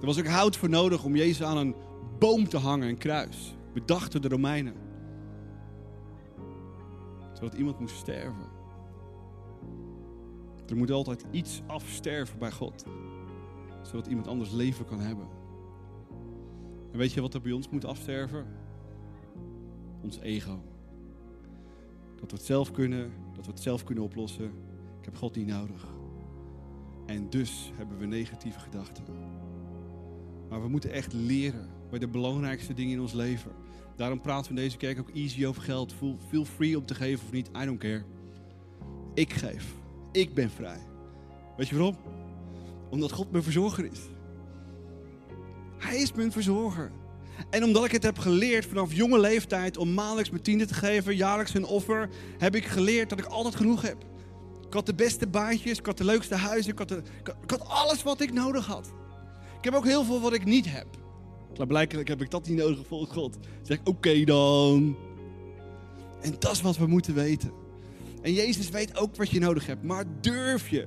Er 0.00 0.06
was 0.06 0.18
ook 0.18 0.26
hout 0.26 0.56
voor 0.56 0.68
nodig 0.68 1.04
om 1.04 1.16
Jezus 1.16 1.42
aan 1.42 1.56
een 1.56 1.74
boom 2.18 2.48
te 2.48 2.58
hangen, 2.58 2.88
een 2.88 2.98
kruis. 2.98 3.56
Bedacht 3.72 4.12
door 4.12 4.20
de 4.20 4.28
Romeinen. 4.28 4.74
Zodat 7.32 7.54
iemand 7.54 7.80
moest 7.80 7.96
sterven. 7.96 8.48
Er 10.66 10.76
moet 10.76 10.90
altijd 10.90 11.24
iets 11.30 11.62
afsterven 11.66 12.38
bij 12.38 12.52
God. 12.52 12.84
Zodat 13.82 14.06
iemand 14.06 14.26
anders 14.26 14.50
leven 14.50 14.84
kan 14.84 15.00
hebben. 15.00 15.39
En 16.92 16.98
weet 16.98 17.12
je 17.12 17.20
wat 17.20 17.34
er 17.34 17.40
bij 17.40 17.52
ons 17.52 17.68
moet 17.68 17.84
afsterven? 17.84 18.46
Ons 20.02 20.18
ego. 20.18 20.62
Dat 22.20 22.30
we 22.30 22.36
het 22.36 22.46
zelf 22.46 22.70
kunnen, 22.70 23.12
dat 23.34 23.44
we 23.44 23.50
het 23.50 23.60
zelf 23.60 23.84
kunnen 23.84 24.04
oplossen. 24.04 24.44
Ik 24.98 25.04
heb 25.04 25.16
God 25.16 25.36
niet 25.36 25.46
nodig. 25.46 25.86
En 27.06 27.30
dus 27.30 27.72
hebben 27.76 27.98
we 27.98 28.06
negatieve 28.06 28.58
gedachten. 28.58 29.04
Maar 30.48 30.62
we 30.62 30.68
moeten 30.68 30.90
echt 30.90 31.12
leren 31.12 31.68
bij 31.90 31.98
de 31.98 32.08
belangrijkste 32.08 32.74
dingen 32.74 32.92
in 32.92 33.00
ons 33.00 33.12
leven. 33.12 33.52
Daarom 33.96 34.20
praten 34.20 34.54
we 34.54 34.58
in 34.58 34.64
deze 34.64 34.76
kerk 34.76 34.98
ook 34.98 35.10
easy 35.10 35.46
over 35.46 35.62
geld. 35.62 35.94
Feel 36.28 36.44
free 36.44 36.78
om 36.78 36.86
te 36.86 36.94
geven 36.94 37.26
of 37.26 37.32
niet. 37.32 37.50
I 37.62 37.64
don't 37.64 37.78
care. 37.78 38.04
Ik 39.14 39.32
geef. 39.32 39.74
Ik 40.12 40.34
ben 40.34 40.50
vrij. 40.50 40.80
Weet 41.56 41.68
je 41.68 41.76
waarom? 41.76 41.96
Omdat 42.90 43.12
God 43.12 43.30
mijn 43.30 43.42
verzorger 43.42 43.84
is. 43.84 44.00
Hij 45.80 45.96
is 45.96 46.12
mijn 46.12 46.32
verzorger. 46.32 46.90
En 47.50 47.64
omdat 47.64 47.84
ik 47.84 47.92
het 47.92 48.02
heb 48.02 48.18
geleerd 48.18 48.66
vanaf 48.66 48.92
jonge 48.92 49.18
leeftijd 49.18 49.76
om 49.76 49.94
maandelijks 49.94 50.30
mijn 50.30 50.42
tiende 50.42 50.66
te 50.66 50.74
geven, 50.74 51.16
jaarlijks 51.16 51.54
een 51.54 51.64
offer, 51.64 52.08
heb 52.38 52.54
ik 52.54 52.64
geleerd 52.64 53.08
dat 53.08 53.18
ik 53.18 53.24
altijd 53.24 53.54
genoeg 53.54 53.82
heb. 53.82 54.04
Ik 54.66 54.72
had 54.72 54.86
de 54.86 54.94
beste 54.94 55.26
baantjes, 55.26 55.78
ik 55.78 55.86
had 55.86 55.98
de 55.98 56.04
leukste 56.04 56.34
huizen, 56.34 56.72
ik 56.72 56.78
had, 56.78 56.90
ik 57.22 57.50
had 57.50 57.68
alles 57.68 58.02
wat 58.02 58.20
ik 58.20 58.32
nodig 58.32 58.66
had. 58.66 58.92
Ik 59.58 59.64
heb 59.64 59.74
ook 59.74 59.84
heel 59.84 60.04
veel 60.04 60.20
wat 60.20 60.32
ik 60.32 60.44
niet 60.44 60.66
heb. 60.70 60.86
Blijkbaar 61.66 62.04
heb 62.04 62.22
ik 62.22 62.30
dat 62.30 62.48
niet 62.48 62.58
nodig 62.58 62.86
volgens 62.86 63.12
God. 63.12 63.38
zeg 63.62 63.78
ik, 63.78 63.88
oké 63.88 64.24
dan. 64.24 64.96
En 66.20 66.34
dat 66.38 66.52
is 66.52 66.60
wat 66.60 66.76
we 66.76 66.86
moeten 66.86 67.14
weten. 67.14 67.52
En 68.22 68.32
Jezus 68.32 68.68
weet 68.68 68.96
ook 68.96 69.16
wat 69.16 69.30
je 69.30 69.40
nodig 69.40 69.66
hebt. 69.66 69.82
Maar 69.82 70.04
durf 70.20 70.68
je 70.68 70.86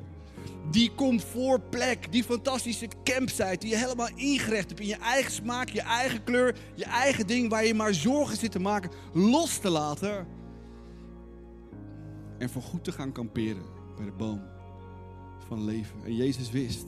die 0.72 0.92
comfortplek, 0.96 2.12
die 2.12 2.24
fantastische 2.24 2.88
campsite 3.04 3.58
die 3.60 3.70
je 3.70 3.78
helemaal 3.78 4.10
ingericht 4.16 4.68
hebt 4.68 4.80
in 4.80 4.88
je 4.88 4.98
eigen 4.98 5.32
smaak, 5.32 5.70
je 5.70 5.82
eigen 5.82 6.24
kleur, 6.24 6.58
je 6.76 6.86
eigen 6.86 7.28
ding 7.28 7.50
waar 7.50 7.66
je 7.66 7.74
maar 7.74 7.94
zorgen 7.94 8.38
zit 8.38 8.52
te 8.52 8.60
maken, 8.60 8.92
los 9.14 9.58
te 9.58 9.70
laten. 9.70 10.28
En 12.38 12.50
voor 12.50 12.62
goed 12.62 12.84
te 12.84 12.92
gaan 12.92 13.12
kamperen 13.12 13.66
bij 13.96 14.06
de 14.06 14.12
boom 14.12 14.42
van 15.48 15.66
leven. 15.66 15.96
En 16.06 16.16
Jezus 16.16 16.52
wist 16.52 16.86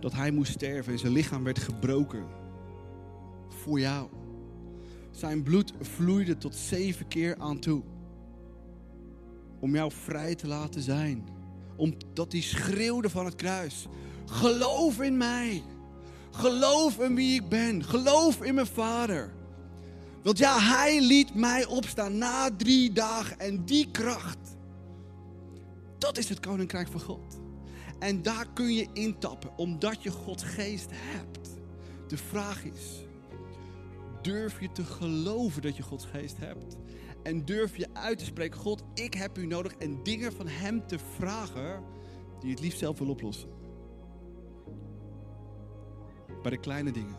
dat 0.00 0.12
hij 0.12 0.30
moest 0.30 0.52
sterven 0.52 0.92
en 0.92 0.98
zijn 0.98 1.12
lichaam 1.12 1.44
werd 1.44 1.58
gebroken 1.58 2.26
voor 3.48 3.80
jou. 3.80 4.08
Zijn 5.10 5.42
bloed 5.42 5.72
vloeide 5.80 6.36
tot 6.36 6.54
zeven 6.54 7.08
keer 7.08 7.36
aan 7.38 7.58
toe. 7.58 7.82
Om 9.60 9.74
jou 9.74 9.92
vrij 9.92 10.34
te 10.34 10.46
laten 10.46 10.82
zijn. 10.82 11.37
Omdat 11.78 12.32
hij 12.32 12.40
schreeuwde 12.40 13.10
van 13.10 13.24
het 13.24 13.34
kruis. 13.34 13.86
Geloof 14.26 15.00
in 15.00 15.16
mij. 15.16 15.62
Geloof 16.30 16.98
in 16.98 17.14
wie 17.14 17.40
ik 17.40 17.48
ben. 17.48 17.84
Geloof 17.84 18.42
in 18.42 18.54
mijn 18.54 18.66
vader. 18.66 19.32
Want 20.22 20.38
ja, 20.38 20.58
hij 20.60 21.00
liet 21.00 21.34
mij 21.34 21.66
opstaan 21.66 22.18
na 22.18 22.50
drie 22.56 22.92
dagen. 22.92 23.38
En 23.38 23.64
die 23.64 23.90
kracht. 23.90 24.56
Dat 25.98 26.18
is 26.18 26.28
het 26.28 26.40
koninkrijk 26.40 26.88
van 26.88 27.00
God. 27.00 27.38
En 27.98 28.22
daar 28.22 28.46
kun 28.54 28.74
je 28.74 28.86
intappen, 28.92 29.56
omdat 29.56 30.02
je 30.02 30.10
Gods 30.10 30.42
geest 30.42 30.90
hebt. 30.92 31.50
De 32.08 32.16
vraag 32.16 32.64
is, 32.64 33.04
durf 34.22 34.60
je 34.60 34.72
te 34.72 34.84
geloven 34.84 35.62
dat 35.62 35.76
je 35.76 35.82
Gods 35.82 36.04
geest 36.04 36.38
hebt? 36.38 36.76
En 37.22 37.44
durf 37.44 37.76
je 37.76 37.88
uit 37.92 38.18
te 38.18 38.24
spreken, 38.24 38.58
God, 38.58 38.82
ik 38.98 39.14
heb 39.14 39.38
u 39.38 39.46
nodig. 39.46 39.72
En 39.72 40.02
dingen 40.02 40.32
van 40.32 40.46
Hem 40.46 40.86
te 40.86 40.98
vragen 40.98 41.82
die 42.40 42.50
het 42.50 42.60
liefst 42.60 42.78
zelf 42.78 42.98
wil 42.98 43.08
oplossen. 43.08 43.48
Bij 46.42 46.50
de 46.50 46.58
kleine 46.58 46.90
dingen. 46.90 47.16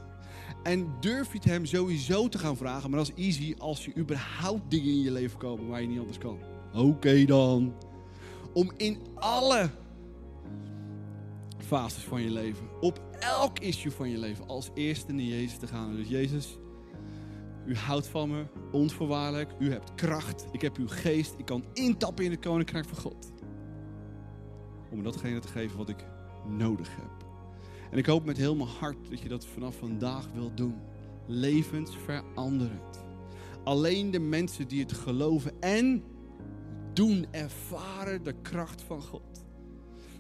En 0.64 0.94
durf 1.00 1.32
je 1.32 1.38
het 1.38 1.44
Hem 1.44 1.66
sowieso 1.66 2.30
te 2.30 2.38
gaan 2.38 2.58
vragen, 2.58 2.90
maar 2.90 3.00
dat 3.00 3.12
is 3.16 3.26
easy 3.26 3.56
als 3.58 3.86
je 3.86 3.96
überhaupt 3.98 4.72
dingen 4.72 4.90
in 4.90 5.02
je 5.02 5.12
leven 5.12 5.38
komen 5.38 5.68
waar 5.68 5.82
je 5.82 5.88
niet 5.88 6.00
anders 6.00 6.18
kan. 6.18 6.40
Oké 6.74 7.26
dan. 7.26 7.74
Om 8.54 8.72
in 8.78 8.98
alle 9.16 9.70
fases 11.58 12.04
van 12.04 12.22
je 12.22 12.32
leven, 12.32 12.68
op 12.82 13.02
elk 13.20 13.60
issue 13.60 13.92
van 13.92 14.10
je 14.10 14.18
leven, 14.18 14.48
als 14.48 14.70
eerste 14.74 15.12
naar 15.12 15.26
Jezus 15.26 15.58
te 15.58 15.68
gaan. 15.68 15.96
Dus 15.96 16.08
Jezus, 16.08 16.58
u 17.70 17.76
houdt 17.76 18.08
van 18.08 18.30
me, 18.30 18.46
onvoorwaardelijk. 18.72 19.52
U 19.60 19.72
hebt 19.72 19.96
kracht. 19.96 20.46
Ik 20.52 20.62
heb 20.62 20.78
uw 20.78 20.88
geest. 20.88 21.34
Ik 21.38 21.46
kan 21.46 21.64
intappen 21.74 22.26
in 22.26 22.32
het 22.32 22.40
koninkrijk 22.40 22.86
van 22.86 22.98
God. 22.98 23.32
Om 24.92 25.04
datgene 25.04 25.40
te 25.40 25.48
geven 25.48 25.78
wat 25.78 25.90
ik 25.90 26.06
nodig 26.48 26.96
heb. 26.96 27.28
En 27.92 27.98
ik 27.98 28.06
hoop 28.06 28.26
met 28.26 28.38
heel 28.38 28.56
mijn 28.56 28.70
hart 28.70 29.10
dat 29.10 29.20
je 29.20 29.30
dat 29.30 29.46
vanaf 29.46 29.76
vandaag 29.76 30.28
wilt 30.34 30.58
doen. 30.58 30.76
Levensveranderend. 31.26 33.04
Alleen 33.64 34.12
de 34.12 34.20
mensen 34.20 34.68
die 34.68 34.82
het 34.82 34.94
geloven 34.94 35.52
en 35.60 36.04
doen 36.94 37.26
ervaren 37.32 38.24
de 38.24 38.36
kracht 38.42 38.82
van 38.82 39.02
God. 39.02 39.46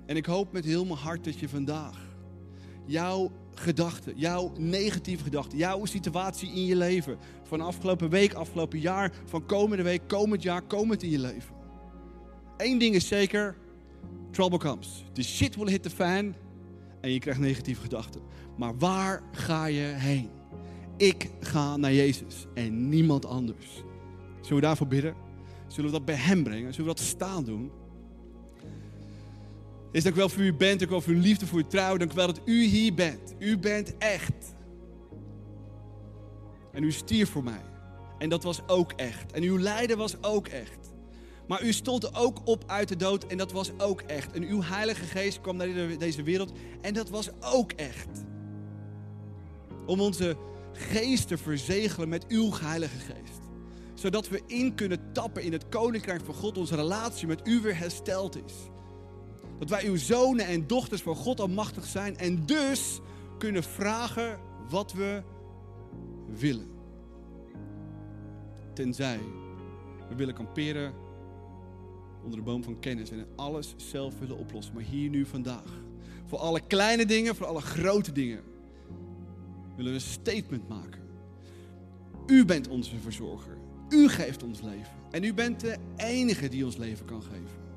En 0.05 0.15
ik 0.15 0.25
hoop 0.25 0.51
met 0.51 0.65
heel 0.65 0.85
mijn 0.85 0.99
hart 0.99 1.23
dat 1.23 1.39
je 1.39 1.49
vandaag 1.49 2.07
jouw 2.85 3.31
gedachten, 3.59 4.13
jouw 4.15 4.51
negatieve 4.57 5.23
gedachten, 5.23 5.57
jouw 5.57 5.85
situatie 5.85 6.51
in 6.51 6.65
je 6.65 6.75
leven 6.75 7.17
van 7.43 7.61
afgelopen 7.61 8.09
week, 8.09 8.33
afgelopen 8.33 8.79
jaar, 8.79 9.13
van 9.25 9.45
komende 9.45 9.83
week, 9.83 10.01
komend 10.07 10.43
jaar, 10.43 10.61
komend 10.61 11.03
in 11.03 11.09
je 11.09 11.19
leven. 11.19 11.55
Eén 12.57 12.77
ding 12.77 12.95
is 12.95 13.07
zeker, 13.07 13.55
trouble 14.31 14.59
comes. 14.59 15.03
The 15.13 15.23
shit 15.23 15.55
will 15.55 15.69
hit 15.69 15.83
the 15.83 15.89
fan 15.89 16.35
en 17.01 17.11
je 17.11 17.19
krijgt 17.19 17.39
negatieve 17.39 17.81
gedachten. 17.81 18.21
Maar 18.57 18.77
waar 18.77 19.23
ga 19.31 19.65
je 19.65 19.81
heen? 19.81 20.29
Ik 20.97 21.29
ga 21.39 21.77
naar 21.77 21.93
Jezus 21.93 22.45
en 22.53 22.89
niemand 22.89 23.25
anders. 23.25 23.83
Zullen 24.41 24.55
we 24.55 24.67
daarvoor 24.67 24.87
bidden? 24.87 25.15
Zullen 25.67 25.91
we 25.91 25.97
dat 25.97 26.05
bij 26.05 26.15
Hem 26.15 26.43
brengen? 26.43 26.73
Zullen 26.73 26.89
we 26.89 26.95
dat 26.95 27.05
staan 27.05 27.43
doen? 27.43 27.71
Is 29.91 30.03
dank 30.03 30.15
wel 30.15 30.29
voor 30.29 30.43
u 30.43 30.53
bent, 30.53 30.79
dank 30.79 30.91
wel 30.91 31.01
voor 31.01 31.13
uw 31.13 31.21
liefde, 31.21 31.45
voor 31.45 31.59
uw 31.59 31.67
trouw. 31.67 31.97
Dank 31.97 32.11
wel 32.11 32.27
dat 32.27 32.41
u 32.45 32.63
hier 32.63 32.93
bent. 32.93 33.35
U 33.39 33.57
bent 33.57 33.97
echt. 33.97 34.55
En 36.71 36.83
u 36.83 36.91
stierf 36.91 37.29
voor 37.29 37.43
mij. 37.43 37.63
En 38.17 38.29
dat 38.29 38.43
was 38.43 38.61
ook 38.67 38.91
echt. 38.91 39.31
En 39.31 39.43
uw 39.43 39.59
lijden 39.59 39.97
was 39.97 40.23
ook 40.23 40.47
echt. 40.47 40.93
Maar 41.47 41.63
u 41.63 41.73
stond 41.73 42.15
ook 42.15 42.47
op 42.47 42.63
uit 42.67 42.87
de 42.87 42.95
dood 42.95 43.25
en 43.25 43.37
dat 43.37 43.51
was 43.51 43.71
ook 43.77 44.01
echt. 44.01 44.31
En 44.31 44.43
uw 44.43 44.61
Heilige 44.63 45.05
Geest 45.05 45.41
kwam 45.41 45.55
naar 45.55 45.97
deze 45.97 46.23
wereld 46.23 46.51
en 46.81 46.93
dat 46.93 47.09
was 47.09 47.29
ook 47.39 47.71
echt. 47.71 48.07
Om 49.85 50.01
onze 50.01 50.37
geest 50.73 51.27
te 51.27 51.37
verzegelen 51.37 52.09
met 52.09 52.27
uw 52.27 52.51
Heilige 52.61 52.99
Geest. 52.99 53.39
Zodat 53.93 54.29
we 54.29 54.41
in 54.47 54.75
kunnen 54.75 55.11
tappen 55.13 55.43
in 55.43 55.51
het 55.51 55.69
Koninkrijk 55.69 56.21
van 56.25 56.33
God, 56.33 56.57
onze 56.57 56.75
relatie 56.75 57.27
met 57.27 57.47
u 57.47 57.61
weer 57.61 57.77
hersteld 57.77 58.35
is. 58.45 58.53
Dat 59.59 59.69
wij 59.69 59.85
uw 59.85 59.97
zonen 59.97 60.45
en 60.45 60.67
dochters 60.67 61.01
van 61.01 61.15
God 61.15 61.39
almachtig 61.39 61.85
zijn 61.85 62.17
en 62.17 62.45
dus 62.45 62.99
kunnen 63.37 63.63
vragen 63.63 64.39
wat 64.69 64.93
we 64.93 65.23
willen. 66.39 66.67
Tenzij 68.73 69.19
we 70.09 70.15
willen 70.15 70.33
kamperen 70.33 70.93
onder 72.23 72.37
de 72.37 72.45
boom 72.45 72.63
van 72.63 72.79
kennis 72.79 73.11
en 73.11 73.27
alles 73.35 73.73
zelf 73.77 74.19
willen 74.19 74.37
oplossen. 74.37 74.73
Maar 74.73 74.83
hier 74.83 75.09
nu 75.09 75.25
vandaag. 75.25 75.81
Voor 76.25 76.37
alle 76.37 76.61
kleine 76.67 77.05
dingen, 77.05 77.35
voor 77.35 77.45
alle 77.45 77.61
grote 77.61 78.11
dingen. 78.11 78.41
Willen 79.75 79.91
we 79.91 79.97
een 79.97 80.05
statement 80.05 80.67
maken. 80.67 81.01
U 82.27 82.45
bent 82.45 82.67
onze 82.67 82.99
verzorger. 82.99 83.57
U 83.89 84.07
geeft 84.07 84.43
ons 84.43 84.61
leven. 84.61 84.93
En 85.11 85.23
u 85.23 85.33
bent 85.33 85.59
de 85.59 85.77
enige 85.95 86.47
die 86.49 86.65
ons 86.65 86.77
leven 86.77 87.05
kan 87.05 87.23
geven. 87.23 87.68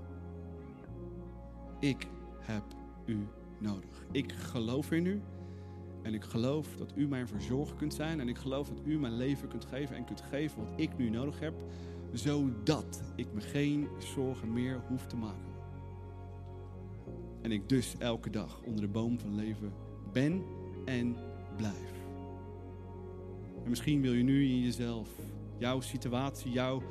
Ik 1.83 2.07
heb 2.39 2.63
u 3.07 3.27
nodig. 3.59 4.07
Ik 4.13 4.33
geloof 4.33 4.91
in 4.91 5.07
u. 5.07 5.23
En 6.03 6.15
ik 6.15 6.25
geloof 6.25 6.77
dat 6.77 6.93
u 6.97 7.09
mijn 7.09 7.29
verzorger 7.29 7.77
kunt 7.77 7.95
zijn. 7.95 8.21
En 8.21 8.29
ik 8.29 8.39
geloof 8.39 8.69
dat 8.69 8.81
u 8.85 8.99
mijn 8.99 9.17
leven 9.17 9.49
kunt 9.49 9.65
geven 9.65 9.97
en 9.97 10.05
kunt 10.05 10.21
geven 10.21 10.59
wat 10.59 10.73
ik 10.77 10.97
nu 10.97 11.11
nodig 11.11 11.41
heb. 11.41 11.55
Zodat 12.13 13.03
ik 13.17 13.33
me 13.33 13.41
geen 13.41 13.89
zorgen 13.99 14.53
meer 14.53 14.83
hoef 14.89 15.07
te 15.07 15.17
maken. 15.17 15.53
En 17.41 17.53
ik 17.53 17.69
dus 17.69 17.95
elke 17.99 18.31
dag 18.31 18.63
onder 18.63 18.81
de 18.81 18.91
boom 18.91 19.19
van 19.19 19.35
leven 19.35 19.73
ben 20.13 20.43
en 20.85 21.17
blijf. 21.57 21.93
En 23.65 23.69
misschien 23.69 24.01
wil 24.01 24.13
je 24.13 24.23
nu 24.23 24.49
in 24.49 24.61
jezelf 24.61 25.09
jouw 25.59 25.81
situatie, 25.81 26.53
jouw 26.53 26.83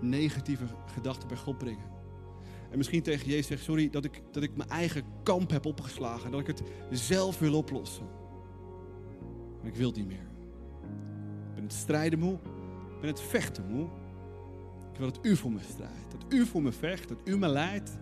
negatieve 0.00 0.66
gedachten 0.86 1.28
bij 1.28 1.36
God 1.36 1.58
brengen. 1.58 1.89
En 2.70 2.76
misschien 2.76 3.02
tegen 3.02 3.26
Jezus 3.26 3.46
zeggen, 3.46 3.66
sorry 3.66 3.90
dat 3.90 4.04
ik, 4.04 4.22
dat 4.30 4.42
ik 4.42 4.56
mijn 4.56 4.68
eigen 4.68 5.04
kamp 5.22 5.50
heb 5.50 5.66
opgeslagen. 5.66 6.30
Dat 6.30 6.40
ik 6.40 6.46
het 6.46 6.62
zelf 6.90 7.38
wil 7.38 7.54
oplossen. 7.54 8.06
Maar 9.58 9.70
ik 9.70 9.76
wil 9.76 9.86
het 9.86 9.96
niet 9.96 10.06
meer. 10.06 10.28
Ik 11.48 11.54
ben 11.54 11.62
het 11.62 11.72
strijden 11.72 12.18
moe. 12.18 12.34
Ik 12.94 13.00
ben 13.00 13.10
het 13.10 13.20
vechten 13.20 13.66
moe. 13.66 13.88
Ik 14.92 14.98
wil 14.98 15.12
dat 15.12 15.24
u 15.24 15.36
voor 15.36 15.52
me 15.52 15.60
strijdt. 15.60 16.10
Dat 16.10 16.24
u 16.28 16.46
voor 16.46 16.62
me 16.62 16.72
vecht. 16.72 17.08
Dat 17.08 17.20
u 17.24 17.38
me 17.38 17.48
leidt. 17.48 17.98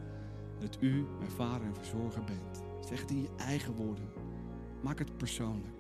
Dat 0.59 0.77
u 0.81 1.07
mijn 1.19 1.31
vader 1.31 1.67
en 1.67 1.75
verzorger 1.75 2.25
bent. 2.25 2.63
Zeg 2.89 3.01
het 3.01 3.11
in 3.11 3.23
je 3.23 3.31
eigen 3.37 3.75
woorden. 3.75 4.09
Maak 4.83 4.99
het 4.99 5.17
persoonlijk. 5.17 5.78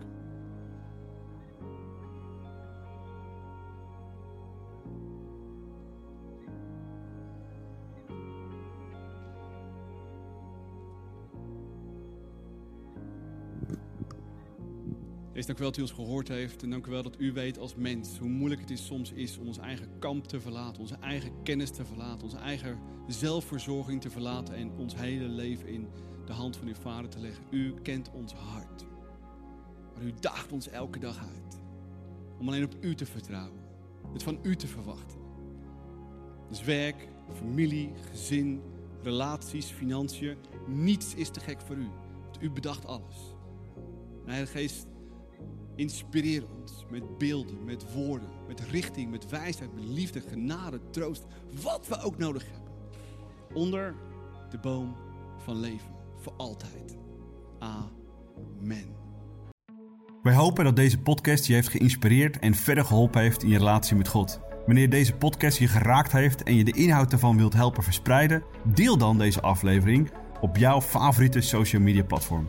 Dank 15.49 15.61
u 15.61 15.62
wel 15.62 15.70
dat 15.70 15.78
u 15.78 15.82
ons 15.82 15.92
gehoord 15.92 16.28
heeft. 16.28 16.62
En 16.62 16.70
dank 16.70 16.86
u 16.86 16.90
wel 16.90 17.03
dat 17.03 17.20
u 17.20 17.32
weet 17.32 17.59
als 17.59 17.74
mens 17.74 18.18
hoe 18.18 18.28
moeilijk 18.28 18.61
het 18.61 18.70
is 18.70 18.86
soms 18.86 19.12
is 19.12 19.38
om 19.38 19.46
ons 19.46 19.59
eigen 19.59 19.99
kamp 19.99 20.26
te 20.26 20.40
verlaten. 20.40 20.80
Onze 20.80 20.96
eigen 21.01 21.42
kennis 21.42 21.70
te 21.70 21.84
verlaten. 21.84 22.22
Onze 22.22 22.36
eigen 22.36 22.78
zelfverzorging 23.07 24.01
te 24.01 24.11
verlaten. 24.11 24.55
En 24.55 24.70
ons 24.76 24.96
hele 24.96 25.28
leven 25.28 25.68
in 25.68 25.88
de 26.26 26.32
hand 26.32 26.57
van 26.57 26.66
uw 26.66 26.74
vader 26.74 27.11
te 27.11 27.18
leggen. 27.18 27.44
U 27.51 27.74
kent 27.82 28.11
ons 28.12 28.32
hart. 28.32 28.86
Maar 29.94 30.03
u 30.03 30.12
daagt 30.20 30.53
ons 30.53 30.68
elke 30.68 30.99
dag 30.99 31.18
uit. 31.18 31.61
Om 32.38 32.49
alleen 32.49 32.64
op 32.64 32.76
u 32.80 32.94
te 32.94 33.07
vertrouwen. 33.07 33.61
Het 34.12 34.22
van 34.22 34.38
u 34.42 34.57
te 34.57 34.66
verwachten. 34.66 35.18
Dus 36.49 36.64
werk, 36.64 37.09
familie, 37.34 37.92
gezin, 38.11 38.62
relaties, 39.03 39.66
financiën. 39.66 40.36
Niets 40.66 41.14
is 41.14 41.30
te 41.30 41.40
gek 41.40 41.61
voor 41.61 41.76
u. 41.76 41.88
Want 42.24 42.42
u 42.42 42.51
bedacht 42.51 42.86
alles. 42.86 43.16
Heilige 44.24 44.53
Geest, 44.59 44.86
Inspireer 45.78 46.44
ons 46.60 46.84
met 46.90 47.18
beelden, 47.18 47.64
met 47.64 47.92
woorden, 47.92 48.28
met 48.46 48.60
richting, 48.60 49.10
met 49.10 49.28
wijsheid, 49.28 49.74
met 49.74 49.84
liefde, 49.84 50.20
genade, 50.20 50.80
troost. 50.90 51.26
Wat 51.62 51.86
we 51.88 52.02
ook 52.02 52.18
nodig 52.18 52.44
hebben. 52.50 52.72
Onder 53.54 53.94
de 54.50 54.58
boom 54.58 54.96
van 55.38 55.56
leven. 55.56 55.90
Voor 56.16 56.32
altijd. 56.36 56.96
Amen. 57.58 58.96
Wij 60.22 60.34
hopen 60.34 60.64
dat 60.64 60.76
deze 60.76 60.98
podcast 60.98 61.46
je 61.46 61.54
heeft 61.54 61.68
geïnspireerd 61.68 62.38
en 62.38 62.54
verder 62.54 62.84
geholpen 62.84 63.20
heeft 63.20 63.42
in 63.42 63.48
je 63.48 63.58
relatie 63.58 63.96
met 63.96 64.08
God. 64.08 64.40
Wanneer 64.66 64.90
deze 64.90 65.14
podcast 65.14 65.58
je 65.58 65.68
geraakt 65.68 66.12
heeft 66.12 66.42
en 66.42 66.54
je 66.54 66.64
de 66.64 66.76
inhoud 66.76 67.12
ervan 67.12 67.36
wilt 67.36 67.54
helpen 67.54 67.82
verspreiden, 67.82 68.42
deel 68.64 68.98
dan 68.98 69.18
deze 69.18 69.40
aflevering 69.40 70.10
op 70.40 70.56
jouw 70.56 70.80
favoriete 70.80 71.40
social 71.40 71.82
media 71.82 72.04
platform. 72.04 72.48